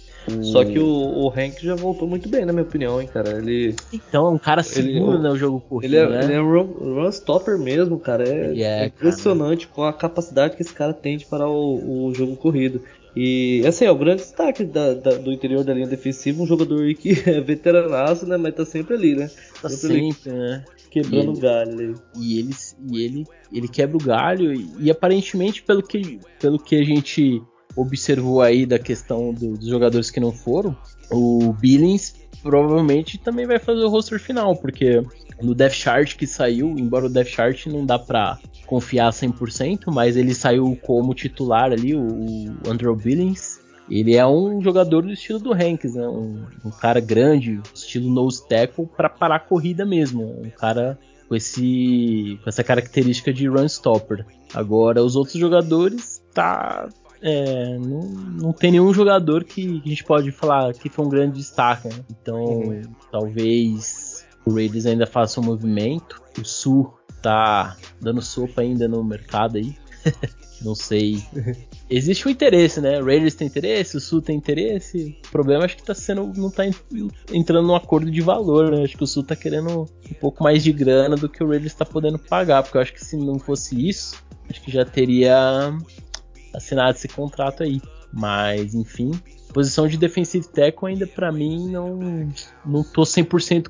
Só 0.42 0.64
que 0.64 0.78
o, 0.78 0.86
o 0.86 1.28
Hank 1.28 1.64
já 1.64 1.74
voltou 1.74 2.06
muito 2.06 2.28
bem, 2.28 2.44
na 2.44 2.52
minha 2.52 2.64
opinião, 2.64 3.00
hein, 3.00 3.08
cara. 3.12 3.38
Ele. 3.38 3.74
Então, 3.92 4.26
é 4.26 4.30
um 4.30 4.38
cara 4.38 4.62
seguro, 4.62 5.14
ele, 5.14 5.22
né, 5.22 5.30
o 5.30 5.36
jogo 5.36 5.60
corrido. 5.60 5.94
Ele 5.94 6.04
é, 6.04 6.08
né? 6.08 6.24
ele 6.24 6.32
é 6.34 6.40
um 6.40 6.50
run, 6.50 7.02
run 7.02 7.08
stopper 7.08 7.58
mesmo, 7.58 7.98
cara. 7.98 8.28
É, 8.28 8.60
é 8.60 8.86
impressionante 8.86 9.66
cara. 9.66 9.74
com 9.74 9.84
a 9.84 9.92
capacidade 9.92 10.56
que 10.56 10.62
esse 10.62 10.74
cara 10.74 10.92
tem 10.92 11.16
de 11.16 11.24
parar 11.24 11.48
o, 11.48 12.06
o 12.06 12.14
jogo 12.14 12.36
corrido. 12.36 12.82
E 13.14 13.62
assim, 13.66 13.84
é 13.84 13.90
o 13.90 13.98
grande 13.98 14.22
destaque 14.22 14.64
da, 14.64 14.94
da, 14.94 15.10
do 15.16 15.32
interior 15.32 15.64
da 15.64 15.74
linha 15.74 15.86
defensiva, 15.86 16.42
um 16.42 16.46
jogador 16.46 16.92
que 16.94 17.10
é 17.28 17.40
veteranaço, 17.40 18.26
né? 18.26 18.36
Mas 18.36 18.54
tá 18.54 18.64
sempre 18.64 18.94
ali, 18.94 19.14
né? 19.16 19.30
Tá 19.60 19.68
sempre, 19.68 20.12
sempre 20.12 20.32
né? 20.32 20.64
Quebrando 20.90 21.32
o 21.32 21.40
galho 21.40 21.72
ali. 21.72 21.94
E 22.18 22.38
ele, 22.38 22.54
e 22.90 23.04
ele, 23.04 23.24
ele 23.52 23.68
quebra 23.68 23.96
o 23.96 24.04
galho 24.04 24.52
e, 24.52 24.68
e, 24.78 24.90
aparentemente, 24.90 25.62
pelo 25.62 25.82
que, 25.82 26.20
pelo 26.40 26.58
que 26.58 26.76
a 26.76 26.84
gente 26.84 27.42
observou 27.76 28.42
aí 28.42 28.66
da 28.66 28.78
questão 28.78 29.32
do, 29.32 29.56
dos 29.56 29.68
jogadores 29.68 30.10
que 30.10 30.20
não 30.20 30.32
foram, 30.32 30.76
o 31.10 31.52
Billings 31.52 32.14
provavelmente 32.42 33.18
também 33.18 33.46
vai 33.46 33.58
fazer 33.58 33.82
o 33.82 33.88
roster 33.88 34.18
final, 34.18 34.56
porque 34.56 35.02
no 35.42 35.54
Death 35.54 35.72
Chart 35.72 36.16
que 36.16 36.26
saiu, 36.26 36.74
embora 36.78 37.06
o 37.06 37.08
Death 37.08 37.28
Chart 37.28 37.66
não 37.66 37.84
dá 37.84 37.98
pra 37.98 38.38
confiar 38.66 39.10
100%, 39.10 39.84
mas 39.92 40.16
ele 40.16 40.34
saiu 40.34 40.78
como 40.82 41.14
titular 41.14 41.72
ali, 41.72 41.94
o, 41.94 42.06
Andrew 42.68 42.94
Billings. 42.94 43.60
Ele 43.90 44.14
é 44.14 44.24
um 44.24 44.62
jogador 44.62 45.02
do 45.02 45.12
estilo 45.12 45.40
do 45.40 45.52
Hanks, 45.52 45.94
né? 45.94 46.06
um, 46.06 46.46
um 46.64 46.70
cara 46.70 47.00
grande, 47.00 47.60
estilo 47.74 48.08
nose 48.08 48.46
tackle, 48.48 48.88
para 48.96 49.08
parar 49.08 49.36
a 49.36 49.40
corrida 49.40 49.84
mesmo. 49.84 50.40
Um 50.44 50.50
cara 50.50 50.96
com, 51.28 51.34
esse, 51.34 52.38
com 52.42 52.48
essa 52.48 52.62
característica 52.62 53.32
de 53.32 53.48
run 53.48 53.66
stopper. 53.66 54.24
Agora, 54.54 55.02
os 55.02 55.16
outros 55.16 55.36
jogadores, 55.36 56.22
tá, 56.32 56.88
é, 57.22 57.78
não, 57.78 58.00
não 58.00 58.52
tem 58.52 58.72
nenhum 58.72 58.92
jogador 58.92 59.44
que 59.44 59.82
a 59.84 59.88
gente 59.88 60.04
pode 60.04 60.30
falar 60.32 60.72
que 60.72 60.88
foi 60.88 61.04
um 61.04 61.08
grande 61.08 61.38
destaque. 61.38 61.88
Né? 61.88 62.04
Então, 62.10 62.42
uhum. 62.42 62.82
talvez 63.10 64.26
o 64.44 64.54
Raiders 64.54 64.86
ainda 64.86 65.06
faça 65.06 65.40
um 65.40 65.44
movimento. 65.44 66.22
O 66.38 66.44
Sul 66.44 66.94
tá 67.22 67.76
dando 68.00 68.22
sopa 68.22 68.62
ainda 68.62 68.88
no 68.88 69.04
mercado 69.04 69.58
aí. 69.58 69.76
não 70.62 70.74
sei. 70.74 71.22
Existe 71.90 72.26
um 72.26 72.30
interesse, 72.30 72.80
né? 72.80 73.00
O 73.00 73.04
Raiders 73.04 73.34
tem 73.34 73.46
interesse, 73.46 73.98
o 73.98 74.00
Sul 74.00 74.22
tem 74.22 74.36
interesse. 74.36 75.18
O 75.26 75.30
problema 75.30 75.64
acho 75.64 75.76
que 75.76 75.82
tá 75.82 75.94
sendo. 75.94 76.32
não 76.34 76.50
tá 76.50 76.64
entrando 77.32 77.66
num 77.66 77.74
acordo 77.74 78.10
de 78.10 78.20
valor, 78.22 78.70
né? 78.70 78.84
Acho 78.84 78.96
que 78.96 79.04
o 79.04 79.06
Sul 79.06 79.24
tá 79.24 79.36
querendo 79.36 79.82
um 79.82 80.14
pouco 80.20 80.42
mais 80.42 80.62
de 80.62 80.72
grana 80.72 81.16
do 81.16 81.28
que 81.28 81.44
o 81.44 81.48
Raiders 81.48 81.74
tá 81.74 81.84
podendo 81.84 82.18
pagar. 82.18 82.62
Porque 82.62 82.78
eu 82.78 82.82
acho 82.82 82.94
que 82.94 83.04
se 83.04 83.16
não 83.16 83.38
fosse 83.38 83.88
isso, 83.88 84.22
acho 84.48 84.62
que 84.62 84.70
já 84.70 84.86
teria 84.86 85.74
assinado 86.54 86.96
esse 86.96 87.08
contrato 87.08 87.62
aí. 87.62 87.80
Mas, 88.12 88.74
enfim, 88.74 89.12
posição 89.52 89.86
de 89.86 89.96
defensive 89.96 90.46
tackle 90.48 90.88
ainda 90.88 91.06
para 91.06 91.30
mim 91.30 91.70
não 91.70 92.28
não 92.64 92.82
tô 92.82 93.02
100% 93.02 93.68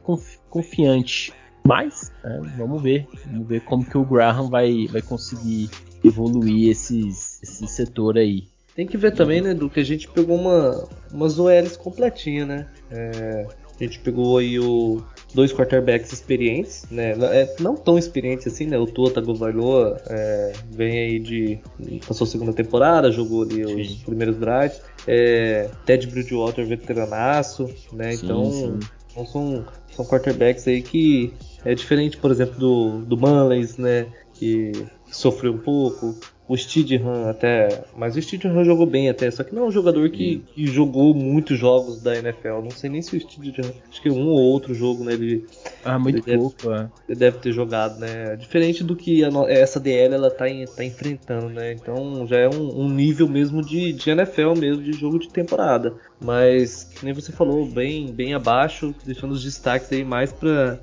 confiante. 0.49 1.33
Mas, 1.67 2.11
é, 2.25 2.41
vamos 2.57 2.83
ver, 2.83 3.07
vamos 3.27 3.47
ver 3.47 3.61
como 3.61 3.85
que 3.85 3.99
o 3.99 4.05
Graham 4.05 4.49
vai, 4.49 4.87
vai 4.87 5.03
conseguir 5.03 5.69
evoluir 6.03 6.71
esses, 6.71 7.43
esse 7.43 7.67
setor 7.67 8.17
aí. 8.17 8.49
Tem 8.75 8.87
que 8.87 8.97
ver 8.97 9.13
também, 9.13 9.43
né, 9.43 9.53
do 9.53 9.69
que 9.69 9.81
a 9.81 9.85
gente 9.85 10.09
pegou 10.09 10.37
uma 10.37 10.89
umas 11.13 11.39
OLs 11.39 11.77
completinha, 11.77 12.47
né? 12.47 12.69
É, 12.91 13.47
a 13.79 13.85
gente 13.85 13.99
pegou 14.01 14.39
aí 14.39 14.59
o 14.59 15.03
dois 15.35 15.53
quarterbacks 15.53 16.13
experientes, 16.13 16.85
né? 16.91 17.13
É, 17.13 17.55
não 17.61 17.77
tão 17.77 17.99
experientes 17.99 18.47
assim, 18.47 18.67
né? 18.67 18.79
O 18.79 18.87
Tua 18.87 19.11
Tagovailoa 19.11 20.01
é, 20.09 20.53
vem 20.71 20.99
aí 20.99 21.19
de 21.19 21.59
passou 22.07 22.25
a 22.25 22.29
segunda 22.29 22.53
temporada, 22.53 23.11
jogou 23.11 23.43
ali 23.43 23.65
sim. 23.65 23.81
os 23.81 24.03
primeiros 24.03 24.37
drives. 24.37 24.81
É, 25.07 25.71
Ted 25.87 26.07
Bridgewater 26.07 26.67
veteranaço, 26.67 27.71
né? 27.93 28.13
Sim, 28.13 28.25
então, 28.25 28.53
sim. 28.53 28.79
então 29.11 29.27
são 29.27 29.65
são 29.91 30.05
quarterbacks 30.05 30.67
aí 30.67 30.83
que 30.83 31.33
é 31.65 31.75
diferente, 31.75 32.17
por 32.17 32.31
exemplo, 32.31 32.59
do 32.59 33.01
do 33.03 33.17
Mullins, 33.17 33.77
né? 33.77 34.07
Que 34.35 34.73
sofreu 35.11 35.53
um 35.53 35.59
pouco 35.59 36.17
o 36.51 36.57
Steedham 36.57 37.29
até. 37.29 37.85
Mas 37.97 38.17
o 38.17 38.21
Steedham 38.21 38.65
jogou 38.65 38.85
bem 38.85 39.09
até, 39.09 39.31
só 39.31 39.45
que 39.45 39.55
não 39.55 39.63
é 39.63 39.67
um 39.67 39.71
jogador 39.71 40.11
que, 40.11 40.43
que, 40.53 40.67
jogou 40.67 41.15
muitos 41.15 41.57
jogos 41.57 42.03
da 42.03 42.17
NFL. 42.17 42.61
Não 42.61 42.73
sei 42.73 42.91
nem 42.91 43.01
se 43.01 43.17
o 43.17 43.21
Steedham. 43.21 43.73
Acho 43.89 44.03
que 44.03 44.11
um 44.11 44.31
ou 44.31 44.41
outro 44.41 44.75
jogo, 44.75 45.05
né? 45.05 45.13
Ele, 45.13 45.47
ah, 45.85 45.97
muito 45.97 46.29
ele 46.29 46.39
pouco, 46.39 46.69
deve, 46.69 46.83
é. 46.83 46.89
Ele 47.09 47.19
deve 47.19 47.39
ter 47.39 47.53
jogado, 47.53 48.01
né? 48.01 48.35
Diferente 48.35 48.83
do 48.83 48.97
que 48.97 49.23
a, 49.25 49.29
essa 49.49 49.79
DL 49.79 50.13
ela 50.13 50.29
tá, 50.29 50.49
em, 50.49 50.65
tá 50.65 50.85
enfrentando, 50.85 51.51
né? 51.51 51.73
Então 51.73 52.27
já 52.27 52.39
é 52.39 52.49
um, 52.49 52.81
um, 52.81 52.89
nível 52.89 53.29
mesmo 53.29 53.65
de, 53.65 53.93
de 53.93 54.11
NFL 54.11 54.55
mesmo, 54.59 54.83
de 54.83 54.93
jogo 54.93 55.21
de 55.21 55.29
temporada. 55.29 55.95
Mas, 56.21 56.91
nem 57.01 57.13
você 57.13 57.31
falou, 57.31 57.65
bem, 57.65 58.13
bem 58.13 58.35
abaixo, 58.35 58.93
deixando 59.07 59.31
os 59.31 59.45
destaques 59.45 59.93
aí 59.93 60.05
mais 60.05 60.33
pra, 60.33 60.81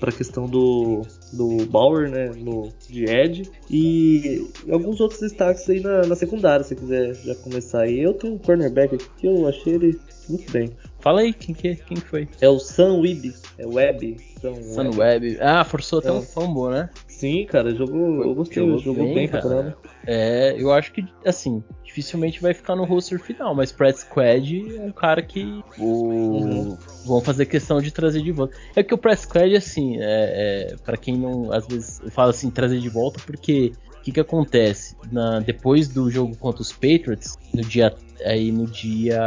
pra 0.00 0.10
questão 0.10 0.46
do, 0.46 1.02
do 1.32 1.64
Bauer, 1.66 2.10
né, 2.10 2.32
no, 2.36 2.68
de 2.88 3.04
Ed, 3.04 3.50
e 3.70 4.48
alguns 4.70 5.00
outros 5.00 5.20
destaques 5.20 5.68
aí 5.68 5.80
na, 5.80 6.06
na 6.06 6.16
secundária, 6.16 6.64
se 6.64 6.74
quiser 6.74 7.14
já 7.14 7.34
começar 7.36 7.82
aí. 7.82 8.00
Eu 8.00 8.14
tenho 8.14 8.34
um 8.34 8.38
cornerback 8.38 8.94
aqui 8.94 9.06
que 9.18 9.26
eu 9.26 9.46
achei 9.46 9.74
ele 9.74 9.98
muito 10.28 10.50
bem. 10.52 10.70
Fala 11.00 11.20
aí, 11.20 11.32
quem 11.32 11.54
que, 11.54 11.76
quem 11.76 11.96
foi? 11.96 12.28
É 12.40 12.48
o 12.48 12.58
Sam 12.58 13.00
Webb, 13.00 13.34
é 13.58 13.66
Webb. 13.66 14.16
Sam, 14.40 14.90
Webb. 14.96 15.38
Ah, 15.40 15.64
forçou 15.64 15.98
até 15.98 16.12
um 16.12 16.22
fumble, 16.22 16.70
né? 16.70 16.90
Sim, 17.08 17.46
cara, 17.46 17.74
jogou, 17.74 18.22
eu 18.22 18.34
gostei, 18.34 18.62
jogou, 18.62 18.78
jogou 18.78 19.04
bem, 19.04 19.14
bem 19.14 19.28
caramba. 19.28 19.76
É, 20.06 20.54
eu 20.58 20.72
acho 20.72 20.92
que, 20.92 21.06
assim, 21.24 21.62
dificilmente 21.84 22.40
vai 22.40 22.54
ficar 22.54 22.76
no 22.76 22.84
roster 22.84 23.20
final, 23.20 23.54
mas 23.54 23.72
Pratt 23.72 23.96
Squad 23.96 24.76
é 24.76 24.80
um 24.82 24.92
cara 24.92 25.22
que 25.22 25.62
o... 25.78 25.84
Uhum. 25.84 26.78
vão 27.04 27.20
fazer 27.20 27.46
questão 27.46 27.80
de 27.80 27.90
trazer 27.90 28.22
de 28.22 28.32
volta. 28.32 28.56
É 28.74 28.82
que 28.82 28.94
o 28.94 28.98
Pratt 28.98 29.18
Squad, 29.18 29.54
assim, 29.56 29.98
é, 29.98 30.70
é, 30.72 30.76
para 30.84 30.96
quem 30.96 31.16
não, 31.16 31.52
às 31.52 31.66
vezes, 31.66 32.00
eu 32.02 32.10
falo 32.10 32.30
assim, 32.30 32.50
trazer 32.50 32.78
de 32.78 32.88
volta 32.88 33.20
porque 33.26 33.72
o 34.00 34.02
que, 34.02 34.12
que 34.12 34.20
acontece? 34.20 34.96
Na, 35.12 35.40
depois 35.40 35.88
do 35.88 36.10
jogo 36.10 36.34
contra 36.36 36.62
os 36.62 36.72
Patriots, 36.72 37.36
no 37.52 37.62
dia 37.62 37.94
aí 38.24 38.50
no 38.50 38.66
dia. 38.66 39.20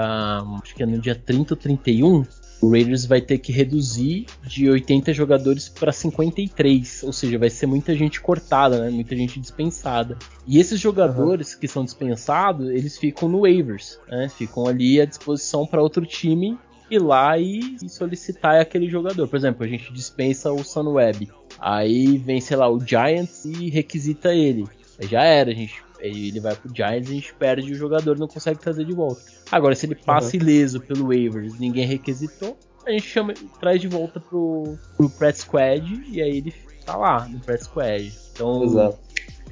Acho 0.62 0.76
que 0.76 0.84
é 0.84 0.86
no 0.86 1.00
dia 1.00 1.16
30 1.16 1.54
ou 1.54 1.58
31, 1.58 2.26
o 2.62 2.72
Raiders 2.72 3.06
vai 3.06 3.22
ter 3.22 3.40
que 3.40 3.52
reduzir 3.52 4.26
de 4.48 4.70
80 4.70 5.14
jogadores 5.14 5.68
para 5.68 5.92
53, 5.92 7.04
ou 7.04 7.12
seja, 7.12 7.38
vai 7.38 7.50
ser 7.50 7.66
muita 7.66 7.96
gente 7.96 8.22
cortada, 8.22 8.80
né? 8.80 8.90
muita 8.90 9.16
gente 9.16 9.40
dispensada. 9.40 10.18
E 10.48 10.60
esses 10.60 10.80
jogadores 10.80 11.54
uhum. 11.54 11.60
que 11.60 11.68
são 11.68 11.84
dispensados, 11.84 12.70
eles 12.70 12.98
ficam 12.98 13.28
no 13.28 13.42
waivers, 13.42 14.00
né? 14.10 14.30
ficam 14.30 14.66
ali 14.66 15.02
à 15.02 15.06
disposição 15.06 15.68
para 15.68 15.82
outro 15.82 16.06
time 16.06 16.58
ir 16.90 17.02
lá 17.02 17.38
e, 17.38 17.78
e, 17.84 17.90
solicitar 17.90 18.60
aquele 18.60 18.88
jogador. 18.88 19.28
Por 19.28 19.36
exemplo, 19.36 19.66
a 19.66 19.68
gente 19.68 19.92
dispensa 19.92 20.52
o 20.52 20.64
Sunweb, 20.64 21.30
aí 21.64 22.18
vem, 22.18 22.42
sei 22.42 22.58
lá, 22.58 22.70
o 22.70 22.80
Giants 22.80 23.46
e 23.46 23.70
requisita 23.70 24.34
ele. 24.34 24.66
Já 25.00 25.24
era, 25.24 25.52
a 25.52 25.54
gente 25.54 25.82
ele 26.00 26.42
vai 26.42 26.54
pro 26.54 26.74
Giants 26.76 27.10
e 27.10 27.14
a 27.14 27.16
gente 27.16 27.34
perde 27.34 27.72
o 27.72 27.76
jogador 27.76 28.20
não 28.20 28.28
consegue 28.28 28.60
trazer 28.60 28.84
de 28.84 28.94
volta. 28.94 29.22
Agora, 29.50 29.74
se 29.74 29.86
ele 29.86 29.96
passa 29.96 30.36
uhum. 30.36 30.44
ileso 30.44 30.82
pelo 30.82 31.08
waivers 31.08 31.58
ninguém 31.58 31.86
requisitou, 31.86 32.58
a 32.86 32.92
gente 32.92 33.08
chama, 33.08 33.34
traz 33.60 33.80
de 33.80 33.88
volta 33.88 34.20
pro, 34.20 34.78
pro 34.98 35.10
Press 35.10 35.38
Squad 35.40 36.04
e 36.10 36.22
aí 36.22 36.38
ele 36.38 36.54
tá 36.86 36.98
lá 36.98 37.26
no 37.28 37.40
Press 37.40 37.64
Squad. 37.64 38.14
Então, 38.34 38.64
Exato. 38.64 39.00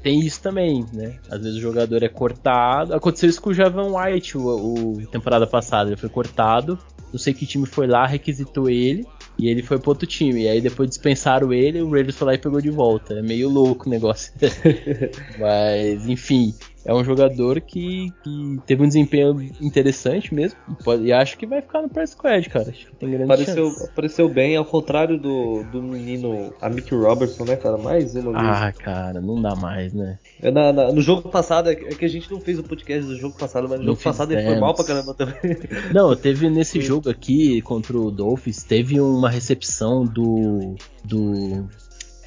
tem 0.03 0.19
isso 0.19 0.41
também, 0.41 0.85
né? 0.91 1.17
Às 1.29 1.41
vezes 1.41 1.57
o 1.57 1.61
jogador 1.61 2.03
é 2.03 2.09
cortado. 2.09 2.93
Aconteceu 2.93 3.29
isso 3.29 3.41
com 3.41 3.51
o 3.51 3.53
Javan 3.53 3.95
White 3.95 4.37
o, 4.37 4.97
o 4.97 5.07
temporada 5.07 5.47
passada. 5.47 5.89
Ele 5.89 5.97
foi 5.97 6.09
cortado. 6.09 6.77
Não 7.11 7.19
sei 7.19 7.33
que 7.33 7.45
time 7.45 7.65
foi 7.65 7.87
lá, 7.87 8.05
requisitou 8.05 8.69
ele. 8.69 9.07
E 9.41 9.49
ele 9.49 9.63
foi 9.63 9.79
pro 9.79 9.89
outro 9.89 10.05
time. 10.05 10.43
E 10.43 10.47
aí 10.47 10.61
depois 10.61 10.87
dispensaram 10.87 11.51
ele, 11.51 11.81
o 11.81 11.89
Raiders 11.89 12.15
foi 12.15 12.27
lá 12.27 12.33
e 12.35 12.37
pegou 12.37 12.61
de 12.61 12.69
volta. 12.69 13.15
É 13.15 13.23
meio 13.23 13.49
louco 13.49 13.87
o 13.87 13.89
negócio. 13.89 14.31
Mas, 15.39 16.07
enfim, 16.07 16.53
é 16.83 16.93
um 16.93 17.03
jogador 17.03 17.61
que, 17.61 18.11
que 18.23 18.59
teve 18.65 18.83
um 18.83 18.87
desempenho 18.87 19.39
interessante 19.61 20.33
mesmo. 20.33 20.57
E, 20.69 20.83
pode, 20.83 21.03
e 21.03 21.13
acho 21.13 21.37
que 21.37 21.45
vai 21.45 21.61
ficar 21.61 21.81
no 21.81 21.89
press 21.89 22.11
squad, 22.11 22.49
cara. 22.49 22.69
Acho 22.69 22.87
que 22.87 22.95
tem 22.95 23.09
grande 23.09 23.25
apareceu, 23.25 23.69
chance. 23.69 23.89
Apareceu 23.89 24.29
bem, 24.29 24.55
ao 24.55 24.65
contrário 24.65 25.19
do, 25.19 25.63
do 25.71 25.81
menino 25.81 26.53
Amick 26.59 26.93
Robertson, 26.93 27.45
né, 27.45 27.55
cara? 27.55 27.77
Mais 27.77 28.15
uma 28.15 28.31
vez. 28.31 28.43
Ah, 28.43 28.71
cara, 28.71 29.21
não 29.21 29.41
dá 29.41 29.55
mais, 29.55 29.93
né? 29.93 30.17
É 30.41 30.49
na, 30.49 30.73
na, 30.73 30.91
no 30.91 31.01
jogo 31.01 31.29
passado, 31.29 31.69
é 31.69 31.75
que 31.75 32.05
a 32.05 32.09
gente 32.09 32.31
não 32.31 32.39
fez 32.39 32.57
o 32.57 32.63
podcast 32.63 33.05
do 33.05 33.17
jogo 33.17 33.37
passado, 33.37 33.69
mas 33.69 33.79
no 33.79 33.85
não 33.85 33.93
jogo 33.93 33.97
fizemos. 33.97 34.17
passado 34.17 34.31
ele 34.31 34.43
foi 34.43 34.59
mal 34.59 34.73
pra 34.73 34.83
caramba 34.83 35.13
também. 35.13 35.35
Não, 35.93 36.15
teve 36.15 36.49
nesse 36.49 36.79
jogo 36.81 37.09
aqui 37.09 37.61
contra 37.61 37.97
o 37.97 38.09
Dolphins, 38.09 38.63
teve 38.63 38.99
uma 38.99 39.29
recepção 39.29 40.05
do. 40.05 40.75
do. 41.03 41.67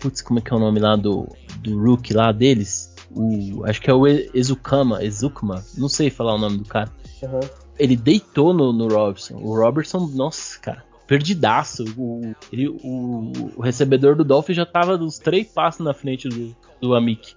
Putz, 0.00 0.20
como 0.20 0.38
é 0.38 0.42
que 0.42 0.52
é 0.52 0.56
o 0.56 0.60
nome 0.60 0.78
lá 0.78 0.96
do, 0.96 1.26
do 1.60 1.82
Rook 1.82 2.12
lá 2.12 2.30
deles? 2.30 2.93
O 3.14 3.64
acho 3.64 3.80
que 3.80 3.90
é 3.90 3.94
o 3.94 4.06
Ezukama, 4.06 5.02
Ezukama, 5.04 5.64
não 5.76 5.88
sei 5.88 6.10
falar 6.10 6.34
o 6.34 6.38
nome 6.38 6.58
do 6.58 6.64
cara. 6.64 6.90
Uhum. 7.22 7.40
Ele 7.78 7.96
deitou 7.96 8.52
no, 8.52 8.72
no 8.72 8.88
Robertson. 8.88 9.36
O 9.36 9.56
Robertson, 9.56 10.10
nossa, 10.14 10.58
cara, 10.60 10.84
perdidaço. 11.06 11.84
O, 11.96 12.34
ele, 12.52 12.68
o, 12.68 13.32
o, 13.56 13.62
recebedor 13.62 14.14
do 14.16 14.24
Dolphins 14.24 14.56
já 14.56 14.66
tava 14.66 14.96
dos 14.96 15.18
três 15.18 15.46
passos 15.48 15.84
na 15.84 15.92
frente 15.92 16.28
do, 16.28 16.54
do 16.80 16.94
Amik. 16.94 17.34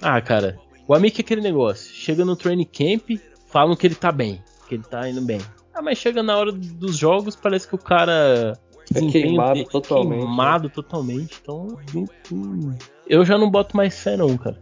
Ah, 0.00 0.20
cara, 0.20 0.58
o 0.86 0.94
Amik 0.94 1.20
é 1.20 1.22
aquele 1.22 1.40
negócio. 1.40 1.92
Chega 1.92 2.24
no 2.24 2.36
training 2.36 2.66
camp, 2.66 3.18
falam 3.46 3.76
que 3.76 3.86
ele 3.86 3.94
tá 3.94 4.12
bem, 4.12 4.42
que 4.68 4.76
ele 4.76 4.84
tá 4.84 5.08
indo 5.08 5.22
bem. 5.22 5.40
Ah, 5.74 5.82
mas 5.82 5.98
chega 5.98 6.22
na 6.22 6.36
hora 6.36 6.52
dos 6.52 6.96
jogos, 6.96 7.34
parece 7.34 7.66
que 7.66 7.74
o 7.74 7.78
cara 7.78 8.58
é 8.94 9.10
queimado 9.10 9.64
totalmente. 9.64 10.20
Queimado 10.20 10.68
né? 10.68 10.74
totalmente. 10.74 11.38
Então, 11.42 11.78
eu 13.06 13.24
já 13.24 13.36
não 13.38 13.50
boto 13.50 13.76
mais 13.76 13.98
fé 13.98 14.16
não, 14.16 14.36
cara. 14.36 14.56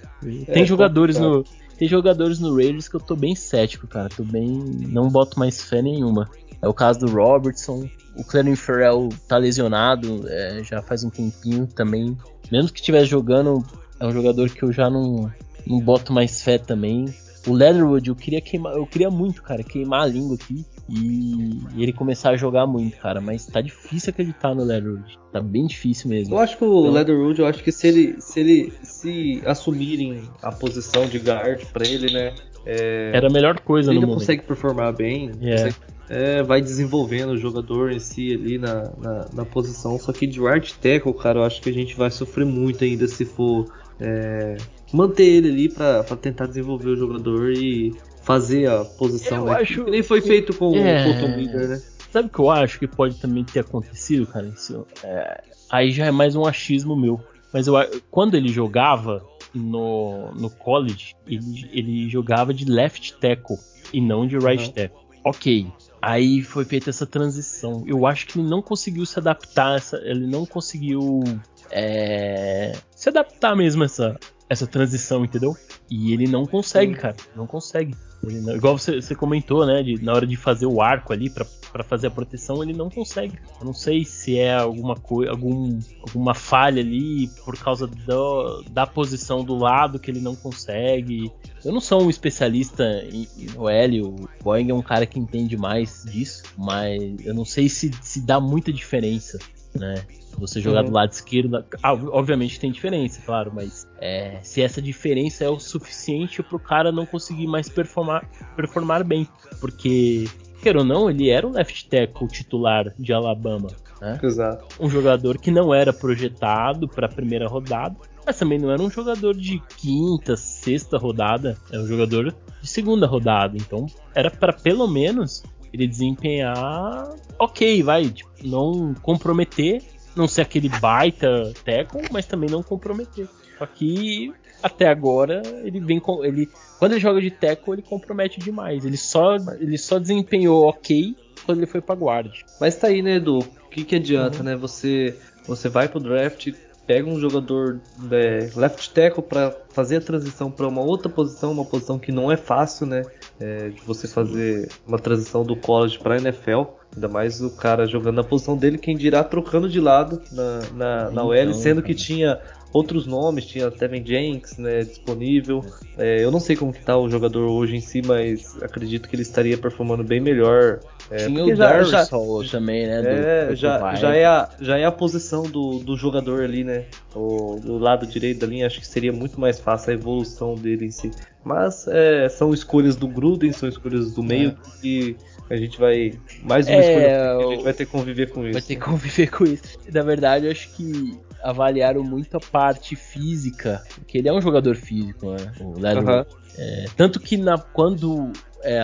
É, 0.46 0.52
tem 0.52 0.66
jogadores 0.66 1.18
no 1.18 1.44
tem 1.78 1.88
jogadores 1.88 2.38
no 2.38 2.54
Raiders 2.54 2.88
que 2.88 2.96
eu 2.96 3.00
tô 3.00 3.16
bem 3.16 3.34
cético, 3.34 3.86
cara. 3.86 4.10
Tô 4.10 4.22
bem, 4.22 4.50
não 4.88 5.08
boto 5.08 5.38
mais 5.38 5.62
fé 5.62 5.80
nenhuma. 5.80 6.28
É 6.60 6.68
o 6.68 6.74
caso 6.74 7.00
do 7.00 7.10
Robertson, 7.10 7.88
o 8.14 8.22
Clelin 8.22 8.54
Ferrell 8.54 9.08
tá 9.26 9.38
lesionado, 9.38 10.26
é, 10.28 10.62
já 10.62 10.82
faz 10.82 11.04
um 11.04 11.08
tempinho 11.08 11.66
também. 11.66 12.16
Mesmo 12.52 12.70
que 12.70 12.80
estivesse 12.80 13.06
jogando, 13.06 13.64
é 13.98 14.06
um 14.06 14.12
jogador 14.12 14.50
que 14.50 14.62
eu 14.62 14.70
já 14.70 14.90
não, 14.90 15.32
não 15.66 15.80
boto 15.80 16.12
mais 16.12 16.42
fé 16.42 16.58
também. 16.58 17.06
O 17.46 17.54
Leatherwood, 17.54 18.08
eu 18.08 18.14
queria 18.14 18.40
queimar, 18.40 18.74
eu 18.74 18.86
queria 18.86 19.10
muito, 19.10 19.42
cara, 19.42 19.62
queimar 19.62 20.02
a 20.02 20.06
língua 20.06 20.36
aqui 20.36 20.64
e 20.88 21.58
ele 21.78 21.92
começar 21.92 22.30
a 22.30 22.36
jogar 22.36 22.66
muito, 22.66 22.96
cara. 22.98 23.20
Mas 23.20 23.46
tá 23.46 23.60
difícil 23.60 24.10
acreditar 24.10 24.54
no 24.54 24.64
Leatherwood. 24.64 25.18
Tá 25.32 25.40
bem 25.40 25.66
difícil 25.66 26.10
mesmo. 26.10 26.34
Eu 26.34 26.38
acho 26.38 26.58
que 26.58 26.64
o 26.64 26.80
então... 26.80 26.92
Leatherwood, 26.92 27.40
eu 27.40 27.46
acho 27.46 27.62
que 27.62 27.72
se 27.72 27.88
ele, 27.88 28.16
se 28.20 28.40
ele 28.40 28.72
se 28.82 29.42
assumirem 29.46 30.22
a 30.42 30.52
posição 30.52 31.06
de 31.06 31.18
guard 31.18 31.64
para 31.72 31.86
ele, 31.86 32.12
né? 32.12 32.34
É... 32.66 33.12
Era 33.14 33.28
a 33.28 33.30
melhor 33.30 33.58
coisa 33.60 33.90
ele 33.90 34.00
no 34.00 34.06
momento. 34.06 34.18
Ele 34.18 34.26
consegue 34.26 34.42
performar 34.42 34.94
bem, 34.94 35.30
yeah. 35.40 35.64
consegue, 35.64 35.76
é, 36.10 36.42
vai 36.42 36.60
desenvolvendo 36.60 37.30
o 37.30 37.36
jogador 37.36 37.92
em 37.92 38.00
si 38.00 38.34
ali 38.34 38.58
na, 38.58 38.90
na, 38.98 39.26
na, 39.32 39.44
posição. 39.44 39.98
Só 39.98 40.12
que 40.12 40.26
de 40.26 40.40
right 40.40 40.74
tackle, 40.74 41.14
cara, 41.14 41.38
eu 41.38 41.44
acho 41.44 41.62
que 41.62 41.70
a 41.70 41.72
gente 41.72 41.96
vai 41.96 42.10
sofrer 42.10 42.44
muito 42.44 42.82
ainda 42.82 43.06
se 43.06 43.24
for 43.24 43.72
é, 44.00 44.56
manter 44.92 45.24
ele 45.24 45.48
ali 45.48 45.68
para 45.68 46.02
tentar 46.16 46.46
desenvolver 46.46 46.90
o 46.90 46.96
jogador 46.96 47.52
e 47.52 47.94
fazer 48.22 48.68
a 48.68 48.84
posição. 48.84 49.38
Eu 49.38 49.52
né? 49.52 49.60
acho 49.60 49.84
que 49.84 49.90
nem 49.90 50.02
foi 50.02 50.20
feito 50.20 50.54
com 50.56 50.74
é... 50.76 51.08
o 51.08 51.20
Tom 51.20 51.36
Leader, 51.36 51.68
né? 51.68 51.82
Sabe 52.12 52.26
o 52.26 52.30
que 52.30 52.38
eu 52.40 52.50
acho 52.50 52.78
que 52.78 52.88
pode 52.88 53.20
também 53.20 53.44
ter 53.44 53.60
acontecido, 53.60 54.26
cara? 54.26 54.46
Isso, 54.48 54.86
é... 55.04 55.42
Aí 55.70 55.92
já 55.92 56.06
é 56.06 56.10
mais 56.10 56.34
um 56.34 56.44
achismo 56.44 56.96
meu. 56.96 57.20
Mas 57.52 57.66
eu, 57.66 57.74
quando 58.10 58.36
ele 58.36 58.48
jogava 58.48 59.24
no, 59.54 60.32
no 60.32 60.50
college, 60.50 61.14
ele, 61.26 61.68
ele 61.72 62.08
jogava 62.08 62.52
de 62.52 62.64
left 62.64 63.14
tackle 63.20 63.56
e 63.92 64.00
não 64.00 64.26
de 64.26 64.38
right 64.38 64.66
uhum. 64.66 64.72
tackle. 64.72 65.00
Ok. 65.24 65.66
Aí 66.02 66.42
foi 66.42 66.64
feita 66.64 66.90
essa 66.90 67.06
transição. 67.06 67.84
Eu 67.86 68.06
acho 68.06 68.26
que 68.26 68.38
ele 68.38 68.48
não 68.48 68.62
conseguiu 68.62 69.04
se 69.04 69.18
adaptar, 69.18 69.76
essa, 69.76 69.98
ele 69.98 70.26
não 70.26 70.46
conseguiu 70.46 71.22
é, 71.70 72.72
se 72.90 73.08
adaptar 73.08 73.54
mesmo 73.54 73.82
a 73.82 73.86
essa, 73.86 74.18
essa 74.50 74.66
transição, 74.66 75.24
entendeu? 75.24 75.56
E 75.88 76.12
ele 76.12 76.26
não 76.26 76.44
consegue, 76.44 76.94
cara. 76.96 77.14
Não 77.36 77.46
consegue. 77.46 77.94
Não, 78.20 78.56
igual 78.56 78.76
você, 78.76 79.00
você, 79.00 79.14
comentou, 79.14 79.64
né? 79.64 79.80
De, 79.80 80.02
na 80.02 80.12
hora 80.12 80.26
de 80.26 80.36
fazer 80.36 80.66
o 80.66 80.82
arco 80.82 81.12
ali 81.12 81.30
para 81.30 81.84
fazer 81.84 82.08
a 82.08 82.10
proteção, 82.10 82.60
ele 82.60 82.72
não 82.72 82.90
consegue. 82.90 83.38
Eu 83.60 83.64
não 83.64 83.72
sei 83.72 84.04
se 84.04 84.36
é 84.36 84.56
alguma 84.56 84.96
coisa, 84.96 85.30
algum, 85.30 85.78
alguma 86.00 86.34
falha 86.34 86.82
ali 86.82 87.28
por 87.44 87.56
causa 87.56 87.86
do, 87.86 88.62
da 88.70 88.84
posição 88.88 89.44
do 89.44 89.56
lado 89.56 90.00
que 90.00 90.10
ele 90.10 90.20
não 90.20 90.34
consegue. 90.34 91.30
Eu 91.64 91.72
não 91.72 91.80
sou 91.80 92.02
um 92.02 92.10
especialista 92.10 92.84
em, 93.04 93.28
em 93.38 93.56
OL, 93.56 94.08
o 94.08 94.28
Boeing 94.42 94.70
é 94.70 94.74
um 94.74 94.82
cara 94.82 95.06
que 95.06 95.18
entende 95.18 95.56
mais 95.56 96.02
disso, 96.04 96.42
mas 96.58 97.00
eu 97.24 97.32
não 97.32 97.44
sei 97.44 97.68
se, 97.68 97.90
se 98.02 98.20
dá 98.20 98.40
muita 98.40 98.72
diferença, 98.72 99.38
né? 99.78 100.04
Você 100.38 100.60
jogar 100.60 100.80
uhum. 100.80 100.90
do 100.90 100.94
lado 100.94 101.12
esquerdo, 101.12 101.64
ah, 101.82 101.92
obviamente 101.92 102.58
tem 102.58 102.70
diferença, 102.70 103.20
claro, 103.24 103.52
mas 103.54 103.86
é, 104.00 104.38
se 104.42 104.62
essa 104.62 104.80
diferença 104.80 105.44
é 105.44 105.48
o 105.48 105.58
suficiente 105.58 106.42
para 106.42 106.56
o 106.56 106.60
cara 106.60 106.90
não 106.90 107.04
conseguir 107.04 107.46
mais 107.46 107.68
performar, 107.68 108.28
performar 108.56 109.04
bem, 109.04 109.28
porque 109.60 110.26
quer 110.62 110.76
ou 110.76 110.84
não, 110.84 111.10
ele 111.10 111.28
era 111.28 111.46
o 111.46 111.52
left 111.52 111.88
tackle 111.88 112.28
titular 112.28 112.92
de 112.98 113.12
Alabama, 113.12 113.68
né? 114.00 114.18
Exato. 114.22 114.66
Um 114.78 114.88
jogador 114.88 115.38
que 115.38 115.50
não 115.50 115.74
era 115.74 115.92
projetado 115.92 116.88
para 116.88 117.06
a 117.06 117.10
primeira 117.10 117.46
rodada, 117.46 117.96
mas 118.24 118.38
também 118.38 118.58
não 118.58 118.70
era 118.70 118.82
um 118.82 118.90
jogador 118.90 119.34
de 119.34 119.60
quinta, 119.76 120.36
sexta 120.36 120.96
rodada, 120.98 121.56
era 121.70 121.82
um 121.82 121.86
jogador 121.86 122.34
de 122.60 122.68
segunda 122.68 123.06
rodada, 123.06 123.56
então 123.56 123.86
era 124.14 124.30
para 124.30 124.52
pelo 124.52 124.86
menos 124.86 125.42
ele 125.72 125.86
desempenhar 125.86 127.14
ok, 127.38 127.82
vai, 127.82 128.08
tipo, 128.10 128.30
não 128.44 128.94
comprometer 129.00 129.82
não 130.20 130.28
ser 130.28 130.42
aquele 130.42 130.68
baita 130.68 131.52
tackle, 131.64 132.02
mas 132.12 132.26
também 132.26 132.48
não 132.48 132.62
comprometer. 132.62 133.26
Só 133.58 133.66
que 133.66 134.32
até 134.62 134.88
agora 134.88 135.42
ele 135.64 135.80
vem 135.80 135.98
com 135.98 136.24
ele 136.24 136.48
quando 136.78 136.92
ele 136.92 137.00
joga 137.00 137.20
de 137.20 137.30
tackle 137.30 137.74
ele 137.74 137.82
compromete 137.82 138.38
demais. 138.38 138.84
Ele 138.84 138.96
só 138.96 139.36
ele 139.58 139.78
só 139.78 139.98
desempenhou 139.98 140.64
ok 140.66 141.16
quando 141.44 141.58
ele 141.58 141.66
foi 141.66 141.80
para 141.80 141.98
guard. 141.98 142.32
Mas 142.60 142.76
tá 142.76 142.88
aí, 142.88 143.02
né, 143.02 143.16
Edu? 143.16 143.38
O 143.38 143.70
que 143.70 143.84
que 143.84 143.96
adianta, 143.96 144.38
uhum. 144.38 144.44
né? 144.44 144.56
Você 144.56 145.16
você 145.46 145.68
vai 145.68 145.88
pro 145.88 145.98
draft, 145.98 146.52
pega 146.86 147.08
um 147.08 147.18
jogador 147.18 147.80
é, 148.10 148.50
left 148.54 148.90
tackle 148.92 149.22
para 149.22 149.56
fazer 149.70 149.96
a 149.96 150.00
transição 150.00 150.50
para 150.50 150.68
uma 150.68 150.82
outra 150.82 151.08
posição, 151.08 151.52
uma 151.52 151.64
posição 151.64 151.98
que 151.98 152.12
não 152.12 152.30
é 152.30 152.36
fácil, 152.36 152.86
né? 152.86 153.02
É, 153.40 153.70
de 153.70 153.80
você 153.80 154.06
fazer 154.06 154.68
uma 154.86 154.98
transição 154.98 155.42
do 155.42 155.56
college 155.56 155.98
para 155.98 156.18
NFL. 156.18 156.64
Ainda 156.94 157.08
mais 157.08 157.40
o 157.40 157.50
cara 157.50 157.86
jogando 157.86 158.16
na 158.16 158.24
posição 158.24 158.56
dele, 158.56 158.76
quem 158.76 158.96
dirá 158.96 159.24
trocando 159.24 159.68
de 159.68 159.80
lado 159.80 160.20
na, 160.32 160.60
na, 160.74 161.10
na 161.10 161.24
OL, 161.24 161.54
sendo 161.54 161.82
que 161.82 161.94
tinha 161.94 162.38
outros 162.72 163.06
nomes, 163.06 163.46
tinha 163.46 163.70
Tevin 163.70 164.04
Jenks 164.04 164.56
né, 164.56 164.80
disponível. 164.80 165.64
É, 165.98 166.22
eu 166.22 166.30
não 166.30 166.40
sei 166.40 166.56
como 166.56 166.72
que 166.72 166.82
tá 166.82 166.96
o 166.96 167.08
jogador 167.08 167.48
hoje 167.48 167.76
em 167.76 167.80
si, 167.80 168.02
mas 168.04 168.56
acredito 168.62 169.08
que 169.08 169.16
ele 169.16 169.22
estaria 169.22 169.58
performando 169.58 170.04
bem 170.04 170.20
melhor. 170.20 170.80
É, 171.10 171.26
tinha 171.26 171.44
o 171.44 171.54
já, 171.56 171.82
já, 171.82 172.06
também, 172.50 172.86
né? 172.86 173.02
É, 173.04 173.46
do, 173.48 173.56
já, 173.56 173.94
já, 173.94 174.14
é 174.14 174.24
a, 174.24 174.48
já 174.60 174.78
é 174.78 174.84
a 174.84 174.92
posição 174.92 175.42
do, 175.42 175.80
do 175.80 175.96
jogador 175.96 176.44
ali, 176.44 176.62
né? 176.62 176.84
O, 177.14 177.58
do 177.60 177.78
lado 177.78 178.06
direito 178.06 178.40
da 178.40 178.46
linha, 178.46 178.66
acho 178.66 178.78
que 178.78 178.86
seria 178.86 179.12
muito 179.12 179.40
mais 179.40 179.58
fácil 179.58 179.90
a 179.90 179.94
evolução 179.94 180.54
dele 180.54 180.86
em 180.86 180.90
si. 180.90 181.10
Mas 181.44 181.88
é, 181.88 182.28
são 182.28 182.52
escolhas 182.54 182.94
do 182.94 183.08
Gruden, 183.08 183.52
são 183.52 183.68
escolhas 183.68 184.12
do 184.12 184.22
meio 184.22 184.50
é. 184.50 184.80
que 184.80 185.16
a 185.48 185.56
gente 185.56 185.80
vai. 185.80 186.12
Mais 186.44 186.68
uma 186.68 186.76
é, 186.76 186.80
escolha 186.80 187.32
a 187.32 187.54
gente 187.54 187.64
vai 187.64 187.72
ter 187.72 187.86
que 187.86 187.92
conviver 187.92 188.30
com 188.30 188.44
isso. 188.44 188.52
Vai 188.52 188.62
ter 188.62 188.76
que 188.76 188.80
conviver 188.80 189.30
com 189.30 189.44
isso. 189.44 189.78
Na 189.92 190.02
verdade, 190.02 190.46
eu 190.46 190.52
acho 190.52 190.70
que 190.76 191.18
avaliaram 191.42 192.02
muito 192.02 192.36
a 192.36 192.40
parte 192.40 192.96
física, 192.96 193.82
porque 193.94 194.18
ele 194.18 194.28
é 194.28 194.32
um 194.32 194.40
jogador 194.40 194.76
físico, 194.76 195.30
né? 195.30 195.52
O 195.60 195.78
Lelo. 195.78 196.00
Uhum. 196.00 196.24
É, 196.58 196.84
tanto 196.96 197.20
que 197.20 197.36
na, 197.36 197.58
quando 197.58 198.32
é, 198.62 198.78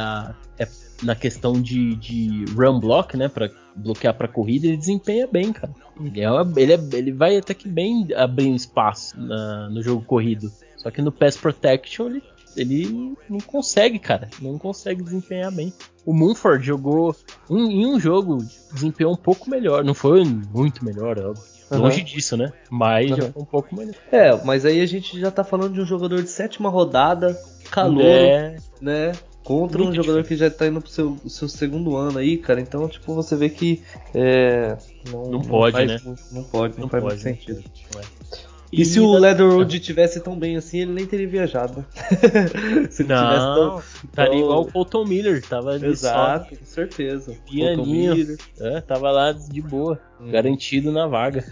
é 0.58 0.68
na 1.02 1.14
questão 1.14 1.60
de, 1.60 1.94
de 1.96 2.44
run 2.54 2.80
block, 2.80 3.16
né, 3.16 3.28
para 3.28 3.50
bloquear 3.74 4.14
para 4.14 4.28
corrida, 4.28 4.66
ele 4.66 4.76
desempenha 4.76 5.26
bem, 5.26 5.52
cara. 5.52 5.72
Ele, 6.00 6.20
é, 6.20 6.28
ele, 6.56 6.72
é, 6.72 6.80
ele 6.92 7.12
vai 7.12 7.36
até 7.36 7.52
que 7.52 7.68
bem 7.68 8.08
abrindo 8.16 8.56
espaço 8.56 9.18
na, 9.20 9.68
no 9.68 9.82
jogo 9.82 10.04
corrido. 10.04 10.50
Só 10.76 10.90
que 10.90 11.02
no 11.02 11.12
pass 11.12 11.36
protection 11.36 12.06
ele 12.06 12.22
ele 12.56 13.14
não 13.28 13.38
consegue, 13.38 13.98
cara. 13.98 14.30
Não 14.40 14.58
consegue 14.58 15.02
desempenhar 15.02 15.52
bem. 15.52 15.72
O 16.04 16.14
Munford 16.14 16.64
jogou 16.64 17.14
um, 17.50 17.70
em 17.70 17.86
um 17.86 18.00
jogo, 18.00 18.38
desempenhou 18.72 19.12
um 19.12 19.16
pouco 19.16 19.50
melhor. 19.50 19.84
Não 19.84 19.94
foi 19.94 20.24
muito 20.24 20.84
melhor, 20.84 21.18
óbvio. 21.18 21.55
Uhum. 21.70 21.78
Longe 21.78 22.02
disso, 22.02 22.36
né? 22.36 22.52
Mas 22.70 23.10
uhum. 23.10 23.16
já 23.16 23.32
foi 23.32 23.42
um 23.42 23.46
pouco 23.46 23.74
melhor. 23.74 23.94
É, 24.12 24.36
mas 24.44 24.64
aí 24.64 24.80
a 24.80 24.86
gente 24.86 25.18
já 25.18 25.30
tá 25.30 25.42
falando 25.42 25.74
de 25.74 25.80
um 25.80 25.86
jogador 25.86 26.22
de 26.22 26.28
sétima 26.28 26.68
rodada, 26.68 27.36
calor, 27.70 28.04
é... 28.04 28.56
né? 28.80 29.12
Contra 29.42 29.78
Muito 29.78 29.90
um 29.90 29.94
jogador 29.94 30.22
difícil. 30.22 30.48
que 30.48 30.50
já 30.50 30.58
tá 30.58 30.66
indo 30.66 30.80
pro 30.80 30.90
seu, 30.90 31.16
seu 31.28 31.48
segundo 31.48 31.96
ano 31.96 32.18
aí, 32.18 32.36
cara. 32.36 32.60
Então, 32.60 32.88
tipo, 32.88 33.14
você 33.14 33.36
vê 33.36 33.48
que. 33.48 33.80
É, 34.12 34.76
não, 35.08 35.30
não, 35.30 35.40
pode, 35.40 35.78
não 35.78 35.86
né? 35.86 36.00
Muito, 36.04 36.22
não 36.32 36.44
pode, 36.44 36.74
não, 36.74 36.82
não 36.82 36.88
faz 36.88 37.04
pode, 37.04 37.24
muito 37.24 37.38
sentido. 37.38 37.64
É. 37.96 38.45
E, 38.72 38.82
e 38.82 38.84
se 38.84 38.98
o 38.98 39.12
Leatherwood 39.12 39.78
tivesse 39.80 40.20
tão 40.20 40.36
bem 40.36 40.56
assim, 40.56 40.80
ele 40.80 40.92
nem 40.92 41.06
teria 41.06 41.28
viajado. 41.28 41.84
se 42.90 43.02
ele 43.02 43.12
não, 43.12 43.22
tivesse 43.22 43.46
tão, 43.54 43.82
estaria 44.04 44.40
igual 44.40 44.62
o 44.62 44.70
Fulton 44.70 45.04
Miller, 45.04 45.42
tava 45.46 45.76
Exato, 45.76 46.50
só, 46.50 46.56
com 46.56 46.64
certeza. 46.64 47.36
Pianinho, 47.48 48.36
é, 48.60 48.80
tava 48.80 49.10
lá 49.10 49.32
de 49.32 49.62
boa, 49.62 50.00
hum. 50.20 50.30
garantido 50.30 50.90
na 50.90 51.06
vaga. 51.06 51.44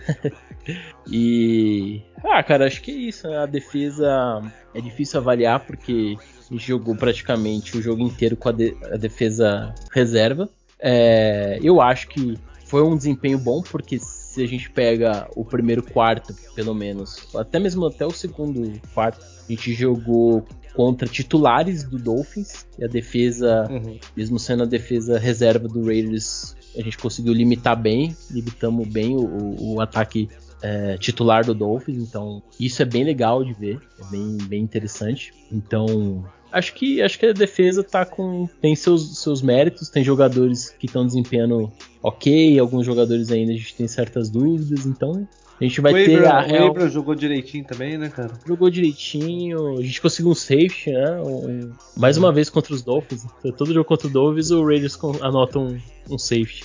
e 1.11 2.03
ah, 2.24 2.42
cara, 2.42 2.66
acho 2.66 2.83
que 2.83 2.90
é 2.90 2.94
isso. 2.94 3.29
Né? 3.29 3.37
A 3.38 3.46
defesa 3.46 4.42
é 4.74 4.81
difícil 4.81 5.20
avaliar 5.20 5.61
porque 5.61 6.16
jogou 6.53 6.96
praticamente 6.96 7.76
o 7.76 7.82
jogo 7.82 8.03
inteiro 8.03 8.36
com 8.36 8.49
a, 8.49 8.53
de, 8.53 8.76
a 8.91 8.97
defesa 8.97 9.74
reserva. 9.93 10.49
É, 10.80 11.59
eu 11.62 11.80
acho 11.80 12.09
que 12.09 12.36
foi 12.66 12.82
um 12.82 12.97
desempenho 12.97 13.38
bom 13.38 13.62
porque 13.62 13.99
se 14.35 14.43
a 14.43 14.47
gente 14.49 14.68
pega 14.68 15.28
o 15.37 15.45
primeiro 15.45 15.82
quarto, 15.82 16.35
pelo 16.57 16.74
menos, 16.74 17.28
até 17.37 17.61
mesmo 17.61 17.87
até 17.87 18.05
o 18.05 18.11
segundo 18.11 18.80
quarto, 18.93 19.24
a 19.24 19.53
gente 19.53 19.72
jogou 19.72 20.45
contra 20.74 21.07
titulares 21.07 21.85
do 21.85 21.99
Dolphins 21.99 22.66
e 22.76 22.85
a 22.85 22.89
defesa, 22.89 23.68
uhum. 23.70 23.97
mesmo 24.16 24.39
sendo 24.41 24.64
a 24.64 24.66
defesa 24.66 25.18
reserva 25.18 25.68
do 25.68 25.87
Raiders, 25.87 26.57
a 26.76 26.82
gente 26.82 26.99
conseguiu 26.99 27.32
limitar 27.32 27.80
bem, 27.80 28.16
limitamos 28.28 28.89
bem 28.89 29.14
o, 29.14 29.74
o 29.74 29.80
ataque 29.80 30.28
é, 30.61 30.99
titular 30.99 31.45
do 31.45 31.55
Dolphins, 31.55 31.99
então 31.99 32.43
isso 32.59 32.82
é 32.82 32.85
bem 32.85 33.05
legal 33.05 33.45
de 33.45 33.53
ver, 33.53 33.80
é 34.01 34.11
bem, 34.11 34.37
bem 34.49 34.62
interessante. 34.62 35.32
Então, 35.53 36.24
acho 36.55 36.74
que 36.74 37.02
acho 37.02 37.18
que 37.18 37.26
a 37.26 37.32
defesa 37.32 37.82
tá 37.82 38.07
com 38.07 38.48
tem 38.61 38.74
seus, 38.74 39.18
seus 39.18 39.42
méritos, 39.42 39.88
tem 39.88 40.05
jogadores 40.05 40.70
que 40.70 40.86
estão 40.86 41.05
desempenhando 41.05 41.70
ok, 42.02 42.59
alguns 42.59 42.86
jogadores 42.86 43.30
ainda 43.30 43.52
a 43.52 43.57
gente 43.57 43.74
tem 43.74 43.88
certas 43.88 44.30
dúvidas, 44.30 44.86
então 44.86 45.26
a 45.61 45.64
gente 45.64 45.80
vai 45.80 45.92
o 45.92 46.05
ter 46.05 46.24
a 46.26 46.40
real... 46.40 46.66
O 46.66 46.70
Abra 46.70 46.88
jogou 46.88 47.14
direitinho 47.14 47.64
também, 47.64 47.96
né, 47.96 48.09
cara? 48.09 48.32
Jogou 48.46 48.68
direitinho, 48.68 49.78
a 49.78 49.82
gente 49.82 50.00
conseguiu 50.00 50.32
um 50.32 50.34
safety, 50.34 50.90
né? 50.90 51.20
Um, 51.22 51.72
mais 51.96 52.16
uma 52.16 52.32
vez 52.32 52.50
contra 52.50 52.74
os 52.74 52.82
Dolphins. 52.82 53.24
Todo 53.57 53.72
jogo 53.72 53.84
contra 53.84 54.07
os 54.09 54.12
Dolphins, 54.12 54.50
o 54.50 54.64
Raiders 54.64 54.98
anota 55.20 55.59
um, 55.59 55.78
um 56.11 56.18
safety. 56.18 56.64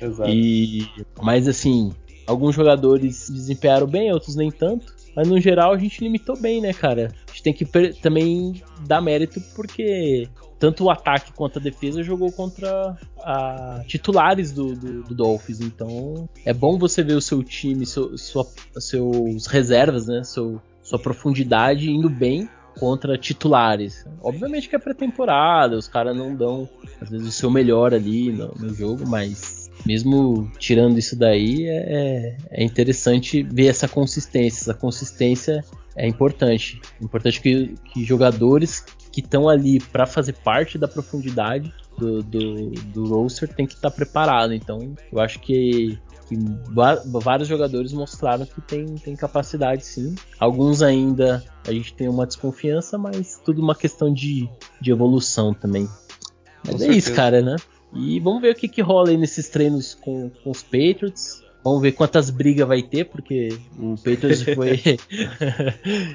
Exato. 0.00 0.30
E, 0.34 0.88
mas 1.22 1.46
assim, 1.46 1.92
alguns 2.26 2.54
jogadores 2.54 3.30
desempenharam 3.30 3.86
bem, 3.86 4.12
outros 4.12 4.34
nem 4.34 4.50
tanto. 4.50 4.93
Mas 5.14 5.28
no 5.28 5.40
geral 5.40 5.72
a 5.72 5.78
gente 5.78 6.02
limitou 6.02 6.40
bem, 6.40 6.60
né, 6.60 6.72
cara? 6.72 7.12
A 7.26 7.30
gente 7.30 7.42
tem 7.42 7.52
que 7.52 7.64
também 8.00 8.62
dar 8.86 9.00
mérito 9.00 9.40
porque 9.54 10.28
tanto 10.58 10.84
o 10.84 10.90
ataque 10.90 11.32
quanto 11.32 11.58
a 11.58 11.62
defesa 11.62 12.02
jogou 12.02 12.32
contra 12.32 12.96
a, 13.22 13.82
titulares 13.86 14.52
do, 14.52 14.74
do, 14.74 15.02
do, 15.02 15.14
Dolphins. 15.14 15.60
Então 15.60 16.28
é 16.44 16.52
bom 16.52 16.78
você 16.78 17.02
ver 17.02 17.14
o 17.14 17.20
seu 17.20 17.42
time, 17.42 17.84
seu, 17.84 18.16
sua, 18.16 18.46
seus 18.78 19.46
reservas, 19.46 20.06
né? 20.06 20.22
Seu, 20.24 20.60
sua 20.82 20.98
profundidade 20.98 21.90
indo 21.90 22.08
bem 22.08 22.48
contra 22.78 23.16
titulares. 23.16 24.04
Obviamente 24.22 24.68
que 24.68 24.76
é 24.76 24.78
pré-temporada, 24.78 25.76
os 25.76 25.86
caras 25.88 26.16
não 26.16 26.34
dão 26.34 26.68
às 27.00 27.10
vezes 27.10 27.28
o 27.28 27.32
seu 27.32 27.50
melhor 27.50 27.94
ali 27.94 28.32
no, 28.32 28.48
no 28.58 28.74
jogo, 28.74 29.06
mas 29.06 29.63
mesmo 29.86 30.50
tirando 30.58 30.98
isso 30.98 31.16
daí, 31.16 31.66
é, 31.66 31.76
é, 31.76 32.36
é 32.50 32.64
interessante 32.64 33.42
ver 33.42 33.66
essa 33.66 33.86
consistência. 33.86 34.62
Essa 34.62 34.74
consistência 34.74 35.64
é 35.96 36.06
importante. 36.06 36.80
É 37.00 37.04
importante 37.04 37.40
que, 37.40 37.74
que 37.92 38.04
jogadores 38.04 38.84
que 39.12 39.20
estão 39.20 39.48
ali 39.48 39.78
para 39.78 40.06
fazer 40.06 40.32
parte 40.32 40.76
da 40.76 40.88
profundidade 40.88 41.72
do, 41.96 42.22
do, 42.22 42.70
do 42.70 43.04
roster 43.06 43.48
tem 43.48 43.66
que 43.66 43.74
estar 43.74 43.90
tá 43.90 43.94
preparado. 43.96 44.52
Então, 44.52 44.94
eu 45.12 45.20
acho 45.20 45.38
que, 45.38 45.98
que 46.28 46.36
vários 47.20 47.46
jogadores 47.46 47.92
mostraram 47.92 48.44
que 48.44 48.60
tem, 48.60 48.86
tem 48.96 49.14
capacidade 49.14 49.86
sim. 49.86 50.14
Alguns 50.38 50.82
ainda 50.82 51.44
a 51.66 51.72
gente 51.72 51.94
tem 51.94 52.08
uma 52.08 52.26
desconfiança, 52.26 52.98
mas 52.98 53.40
tudo 53.44 53.62
uma 53.62 53.74
questão 53.74 54.12
de, 54.12 54.48
de 54.80 54.90
evolução 54.90 55.54
também. 55.54 55.88
Mas 56.66 56.80
é 56.80 56.88
isso, 56.88 57.12
cara, 57.14 57.42
né? 57.42 57.56
E 57.94 58.20
vamos 58.20 58.42
ver 58.42 58.52
o 58.52 58.54
que, 58.54 58.68
que 58.68 58.82
rola 58.82 59.10
aí 59.10 59.16
nesses 59.16 59.48
treinos 59.48 59.94
com, 59.94 60.30
com 60.42 60.50
os 60.50 60.62
Patriots. 60.62 61.42
Vamos 61.62 61.80
ver 61.80 61.92
quantas 61.92 62.28
brigas 62.28 62.68
vai 62.68 62.82
ter, 62.82 63.04
porque 63.04 63.56
o 63.78 63.94
Patriots 63.96 64.42
foi. 64.54 64.82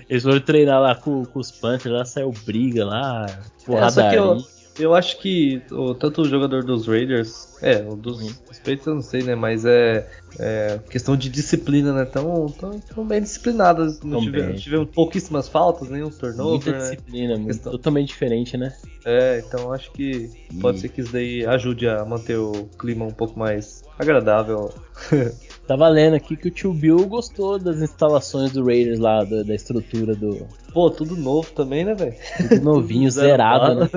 Eles 0.08 0.24
foram 0.24 0.40
treinar 0.40 0.80
lá 0.80 0.96
com, 0.96 1.26
com 1.26 1.40
os 1.40 1.52
Panthers, 1.52 1.96
lá 1.96 2.06
saiu 2.06 2.32
briga 2.46 2.86
lá, 2.86 3.26
porrada. 3.66 4.04
É, 4.04 4.59
eu 4.80 4.96
acho 4.96 5.20
que 5.20 5.62
o, 5.72 5.94
tanto 5.94 6.22
o 6.22 6.26
jogador 6.26 6.64
dos 6.64 6.88
Raiders, 6.88 7.58
é, 7.62 7.78
o 7.82 7.96
dos 7.96 8.22
uhum. 8.22 8.34
Patriots 8.48 8.88
eu 8.88 8.96
não 8.96 9.02
sei, 9.02 9.24
né? 9.24 9.36
Mas 9.36 9.66
é, 9.66 10.08
é 10.40 10.80
questão 10.90 11.16
de 11.16 11.30
disciplina, 11.30 11.94
né? 11.94 12.06
Tão, 12.06 12.48
tão, 12.48 12.80
tão 12.80 13.06
bem 13.06 13.22
disciplinadas. 13.22 14.02
Não 14.02 14.22
tivemos, 14.22 14.62
tivemos 14.62 14.90
pouquíssimas 14.92 15.48
faltas, 15.48 15.90
nenhum 15.90 16.10
turnover. 16.10 16.50
Muita 16.50 16.72
né? 16.72 16.78
disciplina, 16.78 17.38
né? 17.38 17.46
questão... 17.46 17.72
totalmente 17.72 18.08
diferente, 18.08 18.58
né? 18.58 18.74
É, 19.06 19.44
então 19.46 19.72
acho 19.74 19.92
que 19.92 20.30
pode 20.62 20.78
e... 20.78 20.82
ser 20.82 20.90
que 20.90 21.02
isso 21.02 21.12
daí 21.12 21.46
ajude 21.46 21.88
a 21.88 22.04
manter 22.06 22.38
o 22.38 22.70
clima 22.78 23.06
um 23.06 23.12
pouco 23.12 23.38
mais 23.38 23.84
agradável. 23.98 24.72
Tá 25.70 25.76
valendo 25.76 26.16
aqui 26.16 26.36
que 26.36 26.48
o 26.48 26.52
tio 26.52 26.74
Bill 26.74 27.06
gostou 27.06 27.60
das 27.60 27.80
instalações 27.80 28.52
do 28.52 28.66
Raiders 28.66 28.98
lá, 28.98 29.24
da, 29.24 29.44
da 29.44 29.54
estrutura 29.54 30.16
do. 30.16 30.48
Pô, 30.74 30.90
tudo 30.90 31.16
novo 31.16 31.52
também, 31.52 31.86
né, 31.86 31.94
velho? 31.94 32.16
Tudo 32.38 32.64
novinho, 32.64 33.06
zerado, 33.12 33.82
né? 33.82 33.90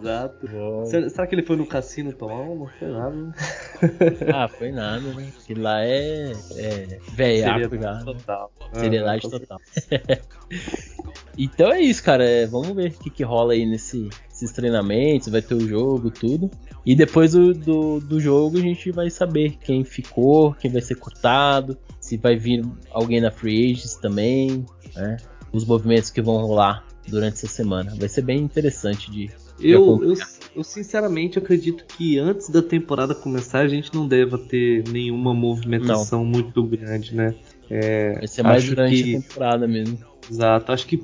Exato. 0.00 0.46
Será, 0.86 1.10
será, 1.10 1.26
que 1.26 1.34
ele 1.34 1.42
foi 1.42 1.56
no 1.56 1.66
cassino 1.66 2.12
tomar? 2.12 2.44
Não 2.46 2.66
foi 2.78 2.88
nada, 2.88 3.16
né? 3.16 3.32
ah, 4.34 4.48
foi 4.48 4.72
nada, 4.72 5.14
né? 5.14 5.32
Que 5.46 5.54
lá 5.54 5.84
é. 5.84 6.32
é 6.56 6.98
velhaco 7.12 7.76
já. 7.76 7.94
Né? 7.94 8.02
Total. 8.04 8.52
Seriedade 8.72 9.26
ah, 9.26 9.30
total. 9.30 9.58
então 11.36 11.72
é 11.72 11.80
isso, 11.80 12.02
cara. 12.02 12.24
É, 12.24 12.46
vamos 12.46 12.72
ver 12.72 12.90
o 12.90 12.98
que, 12.98 13.10
que 13.10 13.22
rola 13.22 13.52
aí 13.52 13.66
nesse, 13.66 14.08
nesses 14.28 14.52
treinamentos, 14.52 15.28
vai 15.28 15.42
ter 15.42 15.54
o 15.54 15.66
jogo, 15.66 16.10
tudo. 16.10 16.50
E 16.84 16.94
depois 16.94 17.32
do, 17.32 17.54
do, 17.54 18.00
do, 18.00 18.20
jogo 18.20 18.58
a 18.58 18.60
gente 18.60 18.90
vai 18.90 19.08
saber 19.08 19.56
quem 19.60 19.84
ficou, 19.84 20.52
quem 20.54 20.70
vai 20.70 20.82
ser 20.82 20.96
cortado, 20.96 21.78
se 22.00 22.16
vai 22.16 22.36
vir 22.36 22.64
alguém 22.90 23.20
na 23.20 23.30
Free 23.30 23.72
Agents 23.72 23.94
também, 23.94 24.66
né? 24.96 25.16
Os 25.52 25.64
movimentos 25.64 26.10
que 26.10 26.20
vão 26.20 26.38
rolar 26.38 26.84
durante 27.08 27.34
essa 27.34 27.48
semana. 27.48 27.94
Vai 27.98 28.08
ser 28.08 28.22
bem 28.22 28.40
interessante 28.40 29.10
de. 29.10 29.30
eu, 29.60 30.02
eu, 30.02 30.14
eu, 30.56 30.64
sinceramente 30.64 31.38
acredito 31.38 31.84
que 31.84 32.18
antes 32.18 32.48
da 32.48 32.62
temporada 32.62 33.14
começar 33.14 33.60
a 33.60 33.68
gente 33.68 33.94
não 33.94 34.06
deva 34.06 34.38
ter 34.38 34.84
nenhuma 34.88 35.34
movimentação 35.34 36.24
não. 36.24 36.30
muito 36.30 36.62
grande, 36.64 37.14
né? 37.14 37.34
É, 37.70 38.14
vai 38.18 38.28
ser 38.28 38.42
mais 38.42 38.64
durante 38.64 39.02
que... 39.02 39.16
a 39.16 39.20
temporada 39.20 39.66
mesmo. 39.66 39.98
Exato, 40.30 40.72
acho 40.72 40.86
que 40.86 40.96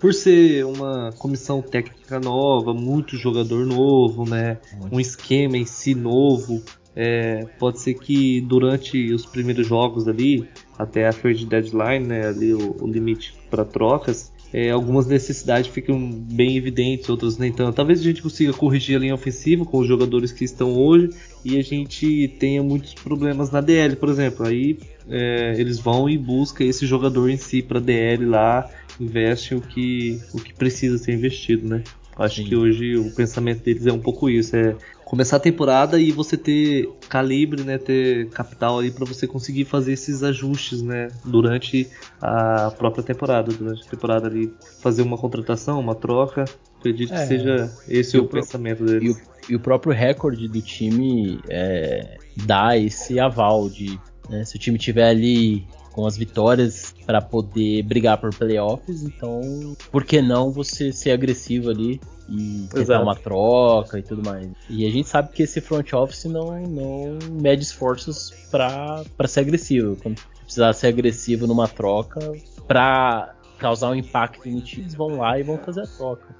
por 0.00 0.14
ser 0.14 0.64
uma 0.64 1.12
comissão 1.18 1.60
técnica 1.60 2.18
nova, 2.18 2.72
muito 2.72 3.16
jogador 3.16 3.66
novo, 3.66 4.28
né? 4.28 4.58
Um 4.90 4.98
esquema 4.98 5.56
em 5.56 5.66
si 5.66 5.94
novo. 5.94 6.62
É, 6.96 7.44
pode 7.58 7.80
ser 7.80 7.94
que 7.94 8.40
durante 8.40 9.12
os 9.12 9.24
primeiros 9.24 9.66
jogos 9.66 10.08
ali, 10.08 10.48
até 10.76 11.06
a 11.06 11.12
trade 11.12 11.46
deadline, 11.46 12.04
né, 12.04 12.26
ali 12.26 12.52
o, 12.52 12.76
o 12.80 12.86
limite 12.86 13.32
para 13.48 13.64
trocas, 13.64 14.32
é, 14.52 14.70
algumas 14.70 15.06
necessidades 15.06 15.70
ficam 15.70 16.10
bem 16.10 16.56
evidentes, 16.56 17.08
outras 17.08 17.38
nem 17.38 17.52
tanto. 17.52 17.74
Talvez 17.74 18.00
a 18.00 18.02
gente 18.02 18.22
consiga 18.22 18.52
corrigir 18.52 18.96
a 18.96 18.98
linha 18.98 19.14
ofensiva 19.14 19.64
com 19.64 19.78
os 19.78 19.86
jogadores 19.86 20.32
que 20.32 20.44
estão 20.44 20.76
hoje 20.76 21.10
e 21.44 21.58
a 21.58 21.62
gente 21.62 22.28
tenha 22.38 22.62
muitos 22.62 22.94
problemas 22.94 23.50
na 23.50 23.60
DL, 23.60 23.96
por 23.96 24.08
exemplo. 24.08 24.46
Aí 24.46 24.78
é, 25.08 25.54
eles 25.58 25.78
vão 25.78 26.08
e 26.08 26.18
buscam 26.18 26.64
esse 26.64 26.86
jogador 26.86 27.28
em 27.30 27.36
si 27.36 27.62
para 27.62 27.80
DL 27.80 28.26
lá 28.26 28.68
investem 29.00 29.56
o 29.56 29.60
que, 29.60 30.20
o 30.34 30.38
que 30.38 30.52
precisa 30.52 30.98
ser 30.98 31.14
investido, 31.14 31.66
né? 31.66 31.82
Acho 32.18 32.42
Sim. 32.42 32.44
que 32.44 32.56
hoje 32.56 32.96
o 32.98 33.10
pensamento 33.14 33.64
deles 33.64 33.86
é 33.86 33.92
um 33.92 33.98
pouco 33.98 34.28
isso, 34.28 34.54
é 34.54 34.76
começar 35.10 35.38
a 35.38 35.40
temporada 35.40 35.98
e 35.98 36.12
você 36.12 36.36
ter 36.36 36.88
calibre, 37.08 37.64
né, 37.64 37.78
ter 37.78 38.28
capital 38.28 38.78
aí 38.78 38.92
para 38.92 39.04
você 39.04 39.26
conseguir 39.26 39.64
fazer 39.64 39.94
esses 39.94 40.22
ajustes, 40.22 40.82
né, 40.82 41.08
durante 41.24 41.88
a 42.22 42.70
própria 42.78 43.02
temporada, 43.02 43.52
durante 43.52 43.84
a 43.84 43.90
temporada 43.90 44.28
ali 44.28 44.54
fazer 44.80 45.02
uma 45.02 45.18
contratação, 45.18 45.80
uma 45.80 45.96
troca. 45.96 46.44
Acredito 46.78 47.12
é, 47.12 47.22
que 47.22 47.26
seja 47.26 47.72
esse 47.88 48.16
o, 48.16 48.22
o 48.22 48.28
pensamento 48.28 48.84
deles. 48.84 49.02
E 49.02 49.10
o, 49.10 49.52
e 49.52 49.56
o, 49.56 49.60
próprio 49.60 49.92
recorde 49.92 50.46
do 50.46 50.62
time 50.62 51.40
é, 51.48 52.16
dá 52.46 52.78
esse 52.78 53.18
aval 53.18 53.68
de 53.68 53.98
né, 54.28 54.44
se 54.44 54.54
o 54.54 54.60
time 54.60 54.78
tiver 54.78 55.08
ali 55.08 55.66
com 55.92 56.06
as 56.06 56.16
vitórias 56.16 56.94
para 57.04 57.20
poder 57.20 57.82
brigar 57.82 58.18
por 58.18 58.34
playoffs. 58.34 59.02
Então, 59.02 59.76
por 59.90 60.04
que 60.04 60.22
não 60.22 60.50
você 60.50 60.92
ser 60.92 61.10
agressivo 61.10 61.70
ali 61.70 62.00
e 62.28 62.66
tentar 62.68 62.80
Exato. 62.80 63.02
uma 63.02 63.16
troca 63.16 63.98
e 63.98 64.02
tudo 64.02 64.22
mais? 64.24 64.48
E 64.68 64.86
a 64.86 64.90
gente 64.90 65.08
sabe 65.08 65.32
que 65.32 65.42
esse 65.42 65.60
front 65.60 65.92
office 65.92 66.24
não, 66.24 66.60
não 66.62 67.18
mede 67.40 67.62
esforços 67.62 68.32
para 68.50 69.04
ser 69.26 69.40
agressivo. 69.40 69.96
Quando 70.02 70.20
precisar 70.44 70.72
ser 70.72 70.88
agressivo 70.88 71.46
numa 71.46 71.68
troca 71.68 72.20
para 72.66 73.34
causar 73.58 73.90
um 73.90 73.94
impacto 73.94 74.48
no 74.48 74.60
time, 74.60 74.82
eles 74.82 74.94
vão 74.94 75.18
lá 75.18 75.38
e 75.38 75.42
vão 75.42 75.58
fazer 75.58 75.82
a 75.82 75.86
troca. 75.86 76.34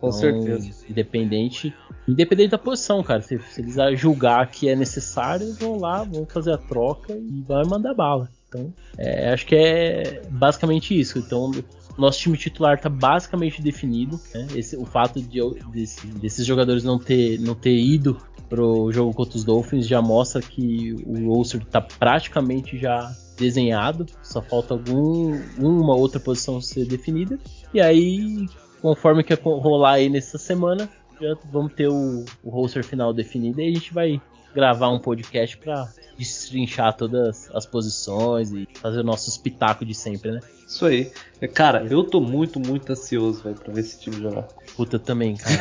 Com 0.00 0.08
então, 0.08 0.12
certeza. 0.12 0.70
Independente, 0.88 1.74
independente 2.08 2.50
da 2.50 2.58
posição, 2.58 3.02
cara. 3.02 3.20
Se, 3.20 3.38
se 3.38 3.60
eles 3.60 4.00
julgar 4.00 4.50
que 4.50 4.68
é 4.68 4.74
necessário, 4.74 5.52
vão 5.54 5.78
lá, 5.78 6.04
vão 6.04 6.24
fazer 6.24 6.52
a 6.52 6.58
troca 6.58 7.12
e 7.12 7.42
vai 7.46 7.64
mandar 7.64 7.92
bala. 7.92 8.30
Então, 8.50 8.74
é, 8.98 9.32
acho 9.32 9.46
que 9.46 9.54
é 9.54 10.22
basicamente 10.28 10.98
isso. 10.98 11.18
Então, 11.20 11.52
nosso 11.96 12.18
time 12.18 12.36
titular 12.36 12.74
está 12.74 12.88
basicamente 12.88 13.62
definido. 13.62 14.20
Né? 14.34 14.48
Esse, 14.56 14.76
o 14.76 14.84
fato 14.84 15.22
de, 15.22 15.40
desse, 15.72 16.06
desses 16.08 16.44
jogadores 16.44 16.82
não 16.82 16.98
ter, 16.98 17.38
não 17.38 17.54
ter 17.54 17.76
ido 17.76 18.20
pro 18.48 18.90
jogo 18.90 19.14
contra 19.14 19.36
os 19.36 19.44
Dolphins 19.44 19.86
já 19.86 20.02
mostra 20.02 20.42
que 20.42 20.96
o 21.06 21.32
roster 21.32 21.62
está 21.62 21.80
praticamente 21.80 22.76
já 22.76 23.14
desenhado. 23.38 24.04
Só 24.20 24.42
falta 24.42 24.74
algum, 24.74 25.40
uma 25.56 25.94
outra 25.94 26.18
posição 26.18 26.60
ser 26.60 26.84
definida. 26.86 27.38
E 27.72 27.80
aí, 27.80 28.48
conforme 28.82 29.22
que 29.22 29.32
rolar 29.34 29.92
aí 29.92 30.08
nessa 30.08 30.38
semana, 30.38 30.90
já 31.20 31.36
vamos 31.52 31.72
ter 31.74 31.88
o, 31.88 32.24
o 32.42 32.50
roster 32.50 32.84
final 32.84 33.12
definido 33.12 33.60
e 33.60 33.68
a 33.68 33.72
gente 33.72 33.94
vai 33.94 34.20
gravar 34.54 34.88
um 34.90 34.98
podcast 34.98 35.56
pra 35.56 35.88
destrinchar 36.18 36.94
todas 36.96 37.50
as 37.54 37.64
posições 37.64 38.52
e 38.52 38.68
fazer 38.74 39.00
o 39.00 39.04
nosso 39.04 39.28
espetáculo 39.28 39.86
de 39.86 39.94
sempre, 39.94 40.32
né? 40.32 40.40
Isso 40.66 40.86
aí. 40.86 41.10
Cara, 41.54 41.84
eu 41.90 42.04
tô 42.04 42.20
muito, 42.20 42.60
muito 42.60 42.92
ansioso, 42.92 43.42
velho, 43.42 43.56
pra 43.56 43.72
ver 43.72 43.80
esse 43.80 43.98
time 43.98 44.16
jogar. 44.16 44.46
Puta, 44.76 44.98
também, 44.98 45.36
cara. 45.36 45.56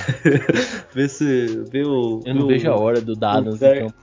ver 0.94 1.10
se. 1.10 1.64
Ver 1.72 1.88
o. 1.88 2.22
Eu 2.26 2.36
não 2.36 2.46
vejo 2.46 2.68
o, 2.68 2.72
a 2.72 2.78
hora 2.78 3.02
do 3.02 3.16
Dados 3.16 3.58
Der, 3.58 3.80
campo. 3.80 3.96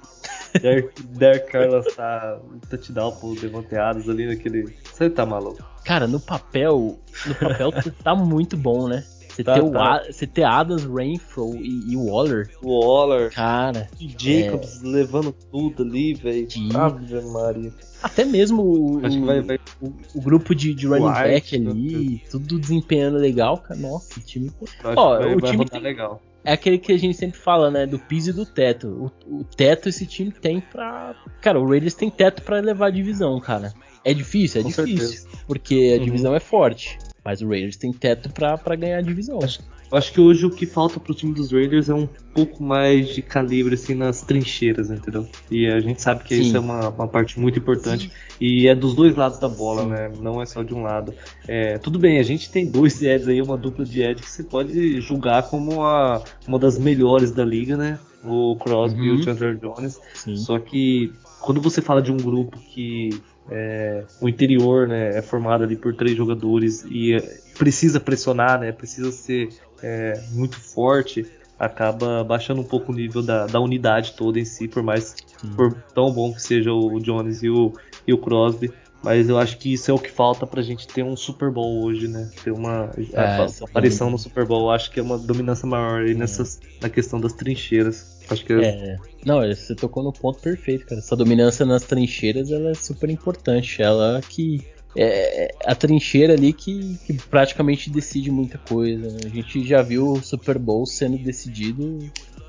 Derek 1.11 1.47
Carr 1.53 1.71
lançar 1.71 2.39
um 2.39 2.59
touchdown 2.59 3.13
pro 3.13 3.35
Devanteados 3.35 4.09
ali 4.09 4.27
naquele. 4.27 4.75
Você 4.85 5.09
tá 5.09 5.25
maluco? 5.25 5.63
Cara, 5.85 6.09
no 6.09 6.19
papel. 6.19 6.99
No 7.27 7.35
papel 7.35 7.71
tá 8.03 8.15
muito 8.15 8.57
bom, 8.57 8.89
né? 8.89 9.05
Você, 9.37 9.45
tá, 9.45 9.55
ter, 9.55 9.71
tá. 9.71 10.03
Você 10.11 10.27
ter 10.27 10.45
Adams, 10.45 10.85
Rainfro 10.85 11.55
e, 11.57 11.93
e 11.93 11.97
Waller. 11.97 12.49
Waller. 12.63 13.31
Cara. 13.33 13.87
E 14.01 14.09
Jacobs 14.09 14.83
é... 14.83 14.87
levando 14.87 15.31
tudo 15.31 15.83
ali, 15.83 16.15
velho. 16.15 16.49
Ave 16.75 17.21
Maria. 17.21 17.71
Até 18.03 18.25
mesmo 18.25 18.63
o, 18.63 19.01
vai, 19.01 19.43
vai... 19.43 19.59
o, 19.83 19.93
o 20.15 20.21
grupo 20.23 20.55
de, 20.55 20.73
de 20.73 20.87
running 20.87 21.07
White, 21.07 21.23
back 21.23 21.57
ali, 21.57 22.23
tudo 22.31 22.59
desempenhando 22.59 23.19
legal, 23.19 23.59
cara. 23.59 23.79
Nossa, 23.79 24.19
o 24.19 24.23
time. 24.23 24.51
Ó, 24.83 25.19
vai, 25.19 25.35
o 25.35 25.41
time 25.43 25.67
tem... 25.67 25.81
legal. 25.81 26.23
É 26.43 26.53
aquele 26.53 26.79
que 26.79 26.93
a 26.93 26.99
gente 26.99 27.17
sempre 27.17 27.39
fala, 27.39 27.71
né? 27.71 27.85
Do 27.85 27.99
piso 27.99 28.31
e 28.31 28.33
do 28.33 28.47
teto. 28.47 29.13
O, 29.27 29.41
o 29.41 29.45
teto 29.45 29.91
esse 29.91 30.07
time 30.07 30.31
tem 30.31 30.61
pra. 30.61 31.15
Cara, 31.43 31.61
o 31.61 31.69
Raiders 31.69 31.95
tem 31.95 32.09
teto 32.09 32.41
para 32.43 32.61
levar 32.61 32.87
a 32.87 32.91
divisão, 32.91 33.39
cara. 33.39 33.75
É 34.03 34.15
difícil? 34.15 34.61
É 34.61 34.63
Com 34.63 34.71
difícil. 34.71 35.09
Certeza. 35.09 35.29
Porque 35.47 35.95
a 35.95 35.99
uhum. 35.99 36.05
divisão 36.05 36.35
é 36.35 36.41
forte. 36.41 36.97
Mas 37.27 37.43
o 37.43 37.49
Raiders 37.49 37.77
tem 37.77 37.93
teto 37.93 38.31
para 38.31 38.77
ganhar 38.77 38.99
a 38.99 39.01
divisão. 39.01 39.41
Acho, 39.43 39.59
acho, 39.91 40.13
que 40.13 40.21
hoje 40.21 40.47
o 40.47 40.51
que 40.51 40.65
falta 40.65 41.01
pro 41.01 41.13
time 41.13 41.35
dos 41.35 41.51
Raiders 41.51 41.89
é 41.89 41.95
um 41.95 42.07
pouco 42.33 42.63
mais 42.63 43.09
de 43.09 43.21
calibre 43.21 43.75
assim 43.75 43.97
nas 43.97 44.23
trincheiras, 44.23 44.93
entendeu? 44.93 45.29
E 45.51 45.67
a 45.67 45.81
gente 45.81 46.01
sabe 46.01 46.23
que 46.23 46.37
Sim. 46.37 46.43
isso 46.43 46.57
é 46.57 46.61
uma, 46.61 46.89
uma 46.89 47.09
parte 47.09 47.41
muito 47.41 47.59
importante. 47.59 48.05
Sim. 48.05 48.11
E 48.41 48.69
é 48.69 48.77
dos 48.77 48.95
dois 48.95 49.17
lados 49.17 49.41
da 49.41 49.49
bola, 49.49 49.83
Sim. 49.83 49.89
né? 49.89 50.13
Não 50.21 50.41
é 50.41 50.47
só 50.47 50.63
de 50.63 50.73
um 50.73 50.85
lado. 50.85 51.13
É, 51.49 51.79
tudo 51.79 51.99
bem, 51.99 52.21
a 52.21 52.23
gente 52.23 52.49
tem 52.49 52.65
dois 52.65 53.03
Eds 53.03 53.27
aí, 53.27 53.43
uma 53.43 53.57
dupla 53.57 53.85
de 53.85 54.03
Ed 54.03 54.23
que 54.23 54.31
você 54.31 54.45
pode 54.45 55.01
julgar 55.01 55.51
como 55.51 55.83
a, 55.83 56.23
uma 56.47 56.61
das 56.61 56.79
melhores 56.79 57.33
da 57.33 57.45
liga, 57.45 57.77
né? 57.77 57.99
O 58.23 58.55
Crosby 58.55 59.01
uhum. 59.01 59.07
e 59.07 59.11
o 59.11 59.15
uhum. 59.17 59.23
Chandler 59.25 59.57
Jones. 59.57 60.01
Só 60.37 60.61
que 60.61 61.13
quando 61.41 61.61
você 61.61 61.83
fala 61.83 62.01
de 62.01 62.13
um 62.13 62.17
grupo 62.17 62.57
que 62.73 63.11
é, 63.51 64.05
o 64.21 64.29
interior 64.29 64.89
né, 64.89 65.17
é 65.17 65.23
formado 65.23 65.65
ali 65.65 65.77
por 65.77 65.95
três 65.95 66.17
jogadores 66.17 66.85
e 66.91 67.15
é, 67.15 67.21
precisa 67.57 68.01
pressionar, 68.01 68.61
né, 68.61 68.73
precisa 68.73 69.13
ser 69.13 69.49
é, 69.83 70.21
muito 70.33 70.59
forte, 70.61 71.27
acaba 71.59 72.23
baixando 72.25 72.61
um 72.61 72.65
pouco 72.65 72.93
o 72.93 72.95
nível 72.95 73.23
da, 73.23 73.47
da 73.47 73.61
unidade 73.61 74.15
toda 74.15 74.39
em 74.39 74.45
si, 74.45 74.69
por 74.69 74.83
mais 74.83 75.15
por 75.55 75.73
tão 75.95 76.13
bom 76.13 76.33
que 76.33 76.43
seja 76.43 76.73
o 76.73 76.99
Jones 77.01 77.43
e 77.43 77.49
o, 77.49 77.73
e 78.07 78.13
o 78.13 78.19
Crosby. 78.19 78.73
Mas 79.03 79.29
eu 79.29 79.39
acho 79.39 79.59
que 79.59 79.73
isso 79.73 79.91
é 79.91 79.95
o 79.95 79.99
que 79.99 80.11
falta 80.11 80.47
pra 80.47 80.63
gente 80.63 80.89
ter 80.89 81.05
um 81.05 81.15
Super 81.15 81.51
Bowl 81.51 81.85
hoje, 81.85 82.09
né? 82.09 82.29
Ter 82.43 82.51
uma 82.51 82.91
é, 83.13 83.47
aparição 83.63 84.11
no 84.11 84.19
Super 84.19 84.45
Bowl. 84.45 84.63
Eu 84.63 84.71
acho 84.71 84.91
que 84.91 84.99
é 84.99 85.03
uma 85.03 85.17
dominância 85.17 85.65
maior 85.65 86.03
aí 86.03 86.15
nessas, 86.15 86.61
na 86.81 86.89
questão 86.89 87.21
das 87.21 87.33
trincheiras. 87.33 88.16
Acho 88.31 88.45
que 88.45 88.53
é... 88.53 88.97
Não, 89.25 89.41
você 89.41 89.75
tocou 89.75 90.03
no 90.03 90.13
ponto 90.13 90.41
perfeito, 90.41 90.87
cara. 90.87 91.01
Essa 91.01 91.17
dominância 91.17 91.65
nas 91.67 91.85
trincheiras 91.85 92.51
ela 92.51 92.71
é 92.71 92.75
super 92.75 93.11
importante. 93.11 93.83
Ela 93.83 94.21
que. 94.21 94.65
É, 94.99 95.45
é 95.45 95.51
a 95.67 95.75
trincheira 95.75 96.33
ali 96.33 96.55
que, 96.55 96.97
que 97.07 97.13
praticamente 97.13 97.91
decide 97.91 98.31
muita 98.31 98.57
coisa. 98.57 99.11
Né? 99.11 99.19
A 99.27 99.29
gente 99.29 99.67
já 99.67 99.83
viu 99.83 100.13
o 100.13 100.23
Super 100.23 100.59
Bowl 100.59 100.87
sendo 100.87 101.19
decidido 101.19 101.99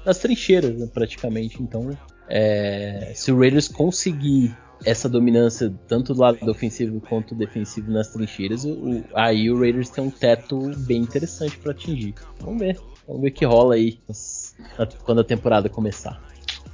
nas 0.06 0.20
trincheiras, 0.20 0.78
né, 0.78 0.88
praticamente. 0.94 1.62
Então, 1.62 1.98
é, 2.30 3.12
se 3.14 3.32
o 3.32 3.38
Raiders 3.38 3.68
conseguir 3.68 4.56
essa 4.86 5.10
dominância 5.10 5.74
tanto 5.88 6.14
do 6.14 6.22
lado 6.22 6.50
ofensivo 6.50 7.02
quanto 7.02 7.36
defensivo 7.36 7.92
nas 7.92 8.08
trincheiras, 8.10 8.64
o, 8.64 9.04
aí 9.14 9.50
o 9.50 9.60
Raiders 9.60 9.90
tem 9.90 10.04
um 10.04 10.10
teto 10.10 10.72
bem 10.78 11.02
interessante 11.02 11.58
para 11.58 11.72
atingir. 11.72 12.14
Vamos 12.40 12.60
ver, 12.60 12.80
vamos 13.06 13.22
ver 13.22 13.30
o 13.30 13.34
que 13.34 13.46
rola 13.46 13.76
aí 13.76 14.00
quando 15.04 15.22
a 15.22 15.24
temporada 15.24 15.70
começar. 15.70 16.22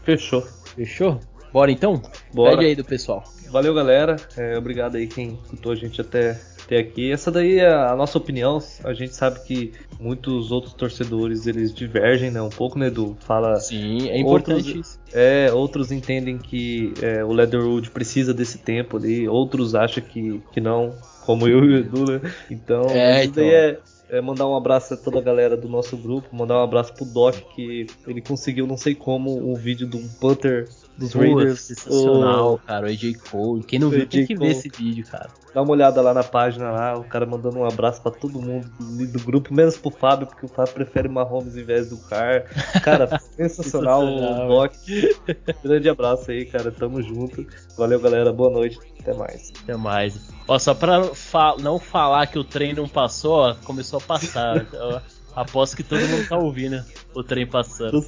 Fechou. 0.03 0.41
Fechou? 0.75 1.19
Bora 1.51 1.71
então? 1.71 2.01
Bora. 2.34 2.57
Pede 2.57 2.65
aí 2.65 2.75
do 2.75 2.84
pessoal. 2.84 3.23
Valeu, 3.51 3.71
galera. 3.75 4.15
É, 4.36 4.57
obrigado 4.57 4.95
aí 4.95 5.05
quem 5.05 5.38
escutou 5.43 5.71
a 5.71 5.75
gente 5.75 6.01
até, 6.01 6.41
até 6.65 6.79
aqui. 6.79 7.11
Essa 7.11 7.31
daí 7.31 7.59
é 7.59 7.71
a 7.71 7.95
nossa 7.95 8.17
opinião. 8.17 8.57
A 8.84 8.93
gente 8.93 9.13
sabe 9.13 9.41
que 9.41 9.71
muitos 9.99 10.51
outros 10.51 10.73
torcedores 10.73 11.45
eles 11.45 11.71
divergem, 11.71 12.31
né? 12.31 12.41
Um 12.41 12.49
pouco, 12.49 12.79
né, 12.79 12.88
Edu? 12.88 13.15
Fala. 13.19 13.57
Sim, 13.57 14.09
é 14.09 14.17
importante 14.17 14.69
outros, 14.69 14.88
isso. 14.88 14.99
É, 15.13 15.53
outros 15.53 15.91
entendem 15.91 16.39
que 16.39 16.95
é, 16.99 17.23
o 17.23 17.31
Leatherwood 17.31 17.91
precisa 17.91 18.34
desse 18.34 18.57
tempo 18.57 18.97
ali, 18.97 19.27
outros 19.27 19.75
acham 19.75 20.03
que, 20.03 20.41
que 20.51 20.59
não, 20.59 20.95
como 21.23 21.47
eu 21.47 21.63
e 21.63 21.75
o 21.75 21.77
Edu, 21.77 22.11
né? 22.11 22.34
Então, 22.49 22.88
é, 22.89 23.25
então. 23.25 23.43
é 23.43 23.77
é, 24.10 24.22
mandar 24.22 24.47
um 24.47 24.56
abraço 24.56 24.93
a 24.93 24.97
toda 24.97 25.20
a 25.20 25.22
galera 25.22 25.58
do 25.58 25.68
nosso 25.68 25.97
grupo, 25.97 26.36
mandar 26.36 26.60
um 26.60 26.64
abraço 26.64 26.93
pro 26.93 27.06
Doc, 27.06 27.36
que 27.56 27.88
ele 28.08 28.22
conseguiu, 28.22 28.68
não 28.68 28.78
sei 28.78 28.95
como, 28.95 29.51
um 29.51 29.56
vídeo 29.56 29.88
do 29.88 29.99
Panther 30.20 30.68
dos 30.98 31.14
Raiders. 31.14 31.62
Sensacional, 31.62 32.54
o... 32.54 32.58
cara, 32.60 32.86
o 32.86 32.89
AJ 32.89 33.18
Cole. 33.30 33.64
Quem 33.64 33.80
não 33.80 33.89
viu 33.89 34.08
tem 34.08 34.26
que 34.26 34.36
ver 34.36 34.52
esse 34.52 34.70
vídeo, 34.70 35.06
cara. 35.06 35.30
Dá 35.54 35.62
uma 35.62 35.72
olhada 35.72 36.02
lá 36.02 36.14
na 36.14 36.24
página 36.24 36.72
lá, 36.72 36.98
o 36.98 37.04
cara 37.04 37.26
mandando 37.26 37.60
um 37.60 37.66
abraço 37.66 38.02
para 38.02 38.12
todo 38.12 38.41
mundo 38.41 38.68
do 38.80 39.20
grupo, 39.20 39.54
menos 39.54 39.78
pro 39.78 39.91
Fábio, 39.91 40.26
porque 40.26 40.46
o 40.46 40.50
Fábio 40.50 40.74
prefere 40.74 41.08
Mahomes 41.08 41.56
em 41.56 41.64
vez 41.64 41.89
do 41.89 41.98
Car. 41.98 42.46
Cara, 42.84 43.20
sensacional, 43.36 44.02
sensacional 44.08 44.46
o 44.46 44.48
Doc. 44.48 44.74
Grande 45.64 45.89
abraço 45.89 46.32
aí, 46.32 46.46
cara. 46.46 46.72
Tamo 46.72 47.02
junto. 47.04 47.46
Valeu, 47.78 48.00
galera. 48.00 48.34
Boa 48.34 48.50
noite. 48.50 48.80
Até 49.00 49.14
mais. 49.14 49.52
Até 49.64 49.78
mais. 49.78 50.30
Ó, 50.48 50.58
só 50.58 50.74
pra 50.74 51.04
fa 51.14 51.56
não 51.60 51.78
falar 51.78 52.26
que 52.28 52.39
o 52.39 52.44
trem 52.44 52.74
não 52.74 52.88
passou, 52.88 53.34
ó, 53.34 53.56
começou 53.64 54.00
a 54.00 54.02
passar. 54.02 54.66
Aposto 55.36 55.77
que 55.77 55.84
todo 55.84 55.99
mundo 56.07 56.27
tá 56.27 56.38
ouvindo 56.38 56.84
o 57.13 57.23
trem 57.23 57.47
passando. 57.47 58.05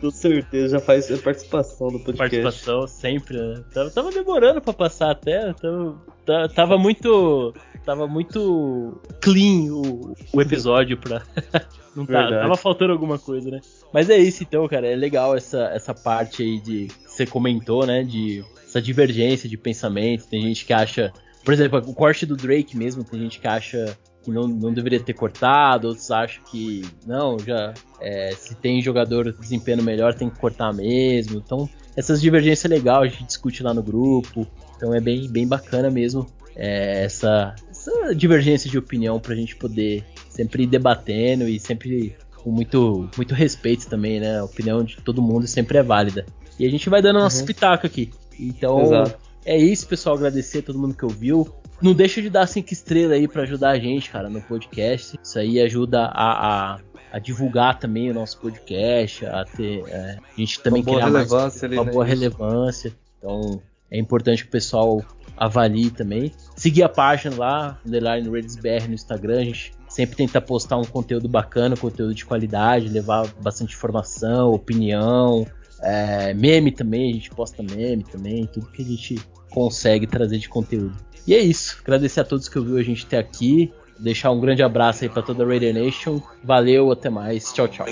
Com 0.00 0.10
certeza, 0.10 0.78
já 0.78 0.80
faz 0.80 1.08
participação 1.20 1.88
do 1.88 2.00
podcast. 2.00 2.42
Participação 2.42 2.86
sempre, 2.86 3.36
né? 3.36 3.62
Tava, 3.72 3.90
tava 3.90 4.10
demorando 4.10 4.60
pra 4.60 4.72
passar 4.72 5.10
até. 5.10 5.52
Tava, 5.52 6.48
tava 6.48 6.78
muito. 6.78 7.54
Tava 7.84 8.08
muito 8.08 9.00
clean 9.20 9.72
o, 9.72 10.14
o 10.32 10.40
episódio 10.40 10.96
pra. 10.96 11.22
Não 11.94 12.04
tá, 12.04 12.28
tava 12.28 12.56
faltando 12.56 12.92
alguma 12.92 13.18
coisa, 13.18 13.50
né? 13.50 13.60
Mas 13.92 14.10
é 14.10 14.18
isso 14.18 14.42
então, 14.42 14.68
cara. 14.68 14.86
É 14.86 14.94
legal 14.94 15.34
essa, 15.34 15.70
essa 15.72 15.94
parte 15.94 16.42
aí 16.42 16.60
de. 16.60 16.88
Você 17.06 17.26
comentou, 17.26 17.86
né? 17.86 18.02
De 18.02 18.44
essa 18.64 18.80
divergência 18.82 19.48
de 19.48 19.56
pensamento. 19.56 20.26
Tem 20.26 20.42
gente 20.42 20.64
que 20.64 20.72
acha. 20.72 21.12
Por 21.44 21.54
exemplo, 21.54 21.78
o 21.86 21.94
corte 21.94 22.26
do 22.26 22.36
Drake 22.36 22.76
mesmo, 22.76 23.04
tem 23.04 23.20
gente 23.20 23.38
que 23.38 23.46
acha 23.46 23.96
que 24.26 24.30
não, 24.32 24.46
não 24.46 24.72
deveria 24.72 25.00
ter 25.00 25.14
cortado, 25.14 25.88
outros 25.88 26.10
acham 26.10 26.42
que 26.44 26.84
não, 27.06 27.38
já 27.38 27.72
é, 28.00 28.32
se 28.32 28.54
tem 28.54 28.82
jogador 28.82 29.32
desempenho 29.32 29.82
melhor 29.82 30.14
tem 30.14 30.28
que 30.28 30.38
cortar 30.38 30.72
mesmo. 30.72 31.38
Então, 31.38 31.68
essas 31.96 32.20
divergências 32.20 32.70
é 32.70 32.74
legal, 32.74 33.02
a 33.02 33.08
gente 33.08 33.24
discute 33.24 33.62
lá 33.62 33.72
no 33.72 33.82
grupo. 33.82 34.46
Então 34.76 34.94
é 34.94 35.00
bem, 35.00 35.26
bem 35.28 35.46
bacana 35.48 35.90
mesmo 35.90 36.26
é, 36.56 37.04
essa, 37.04 37.54
essa 37.70 38.14
divergência 38.14 38.70
de 38.70 38.78
opinião 38.78 39.20
pra 39.20 39.34
gente 39.34 39.54
poder 39.54 40.02
sempre 40.30 40.62
ir 40.62 40.66
debatendo 40.66 41.46
e 41.46 41.60
sempre 41.60 42.16
com 42.36 42.50
muito, 42.50 43.08
muito 43.16 43.34
respeito 43.34 43.86
também, 43.86 44.18
né? 44.18 44.38
A 44.38 44.44
opinião 44.44 44.82
de 44.82 44.96
todo 44.96 45.20
mundo 45.20 45.46
sempre 45.46 45.76
é 45.78 45.82
válida. 45.82 46.24
E 46.58 46.66
a 46.66 46.70
gente 46.70 46.88
vai 46.88 47.02
dando 47.02 47.18
nosso 47.18 47.40
uhum. 47.40 47.46
pitaco 47.46 47.86
aqui. 47.86 48.10
Então, 48.40 48.80
Exato. 48.80 49.18
é 49.44 49.58
isso, 49.58 49.86
pessoal. 49.86 50.16
Agradecer 50.16 50.60
a 50.60 50.62
todo 50.62 50.78
mundo 50.78 50.94
que 50.94 51.04
ouviu. 51.04 51.46
Não 51.80 51.92
deixa 51.92 52.22
de 52.22 52.30
dar 52.30 52.46
cinco 52.46 52.72
estrelas 52.72 53.12
aí 53.12 53.28
para 53.28 53.42
ajudar 53.42 53.70
a 53.70 53.78
gente, 53.78 54.10
cara, 54.10 54.28
no 54.28 54.40
podcast. 54.40 55.18
Isso 55.22 55.38
aí 55.38 55.60
ajuda 55.60 56.06
a, 56.06 56.74
a, 56.74 56.80
a 57.12 57.18
divulgar 57.18 57.78
também 57.78 58.10
o 58.10 58.14
nosso 58.14 58.38
podcast, 58.40 59.26
a 59.26 59.44
ter. 59.44 59.84
É, 59.88 60.18
a 60.18 60.40
gente 60.40 60.60
também 60.60 60.82
uma 60.82 61.04
relevância 61.04 61.40
mais, 61.40 61.64
ali, 61.64 61.76
uma 61.76 61.84
né? 61.84 61.92
boa 61.92 62.04
relevância. 62.04 62.92
Então 63.18 63.62
é 63.90 63.98
importante 63.98 64.42
que 64.42 64.48
o 64.48 64.52
pessoal 64.52 65.02
avalie 65.36 65.90
também. 65.90 66.32
Seguir 66.56 66.82
a 66.82 66.88
página 66.88 67.36
lá, 67.36 67.80
Underline 67.86 68.28
RedsBR 68.30 68.88
no 68.88 68.94
Instagram. 68.94 69.40
A 69.40 69.44
gente 69.44 69.72
sempre 69.88 70.16
tenta 70.16 70.40
postar 70.40 70.78
um 70.78 70.84
conteúdo 70.84 71.28
bacana, 71.28 71.76
conteúdo 71.76 72.14
de 72.14 72.24
qualidade, 72.24 72.88
levar 72.88 73.26
bastante 73.40 73.74
informação, 73.74 74.50
opinião, 74.50 75.46
é, 75.82 76.34
meme 76.34 76.72
também, 76.72 77.10
a 77.10 77.14
gente 77.14 77.30
posta 77.30 77.62
meme 77.62 78.04
também, 78.04 78.46
tudo 78.46 78.66
que 78.68 78.82
a 78.82 78.84
gente 78.84 79.18
consegue 79.50 80.06
trazer 80.06 80.38
de 80.38 80.48
conteúdo. 80.48 80.96
E 81.26 81.34
é 81.34 81.40
isso. 81.40 81.78
Agradecer 81.82 82.20
a 82.20 82.24
todos 82.24 82.48
que 82.48 82.58
ouviu 82.58 82.78
a 82.78 82.82
gente 82.82 83.04
até 83.06 83.18
aqui. 83.18 83.72
Deixar 83.98 84.30
um 84.30 84.40
grande 84.40 84.62
abraço 84.62 85.04
aí 85.04 85.10
para 85.10 85.22
toda 85.22 85.42
a 85.42 85.46
Raider 85.46 85.74
Nation. 85.74 86.20
Valeu, 86.44 86.92
até 86.92 87.10
mais. 87.10 87.52
Tchau, 87.52 87.66
tchau. 87.66 87.86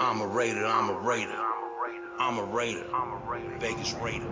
I'm 0.00 0.22
a 0.22 0.26
Raider, 0.26 0.64
I'm 0.64 0.90
a 0.90 0.94
Raider, 1.02 1.34
I'm 2.20 2.38
a 2.38 2.44
Raider. 2.44 2.84
I'm 2.94 3.12
a 3.12 3.30
Raider, 3.30 3.58
Vegas 3.58 3.92
Raider. 3.94 4.28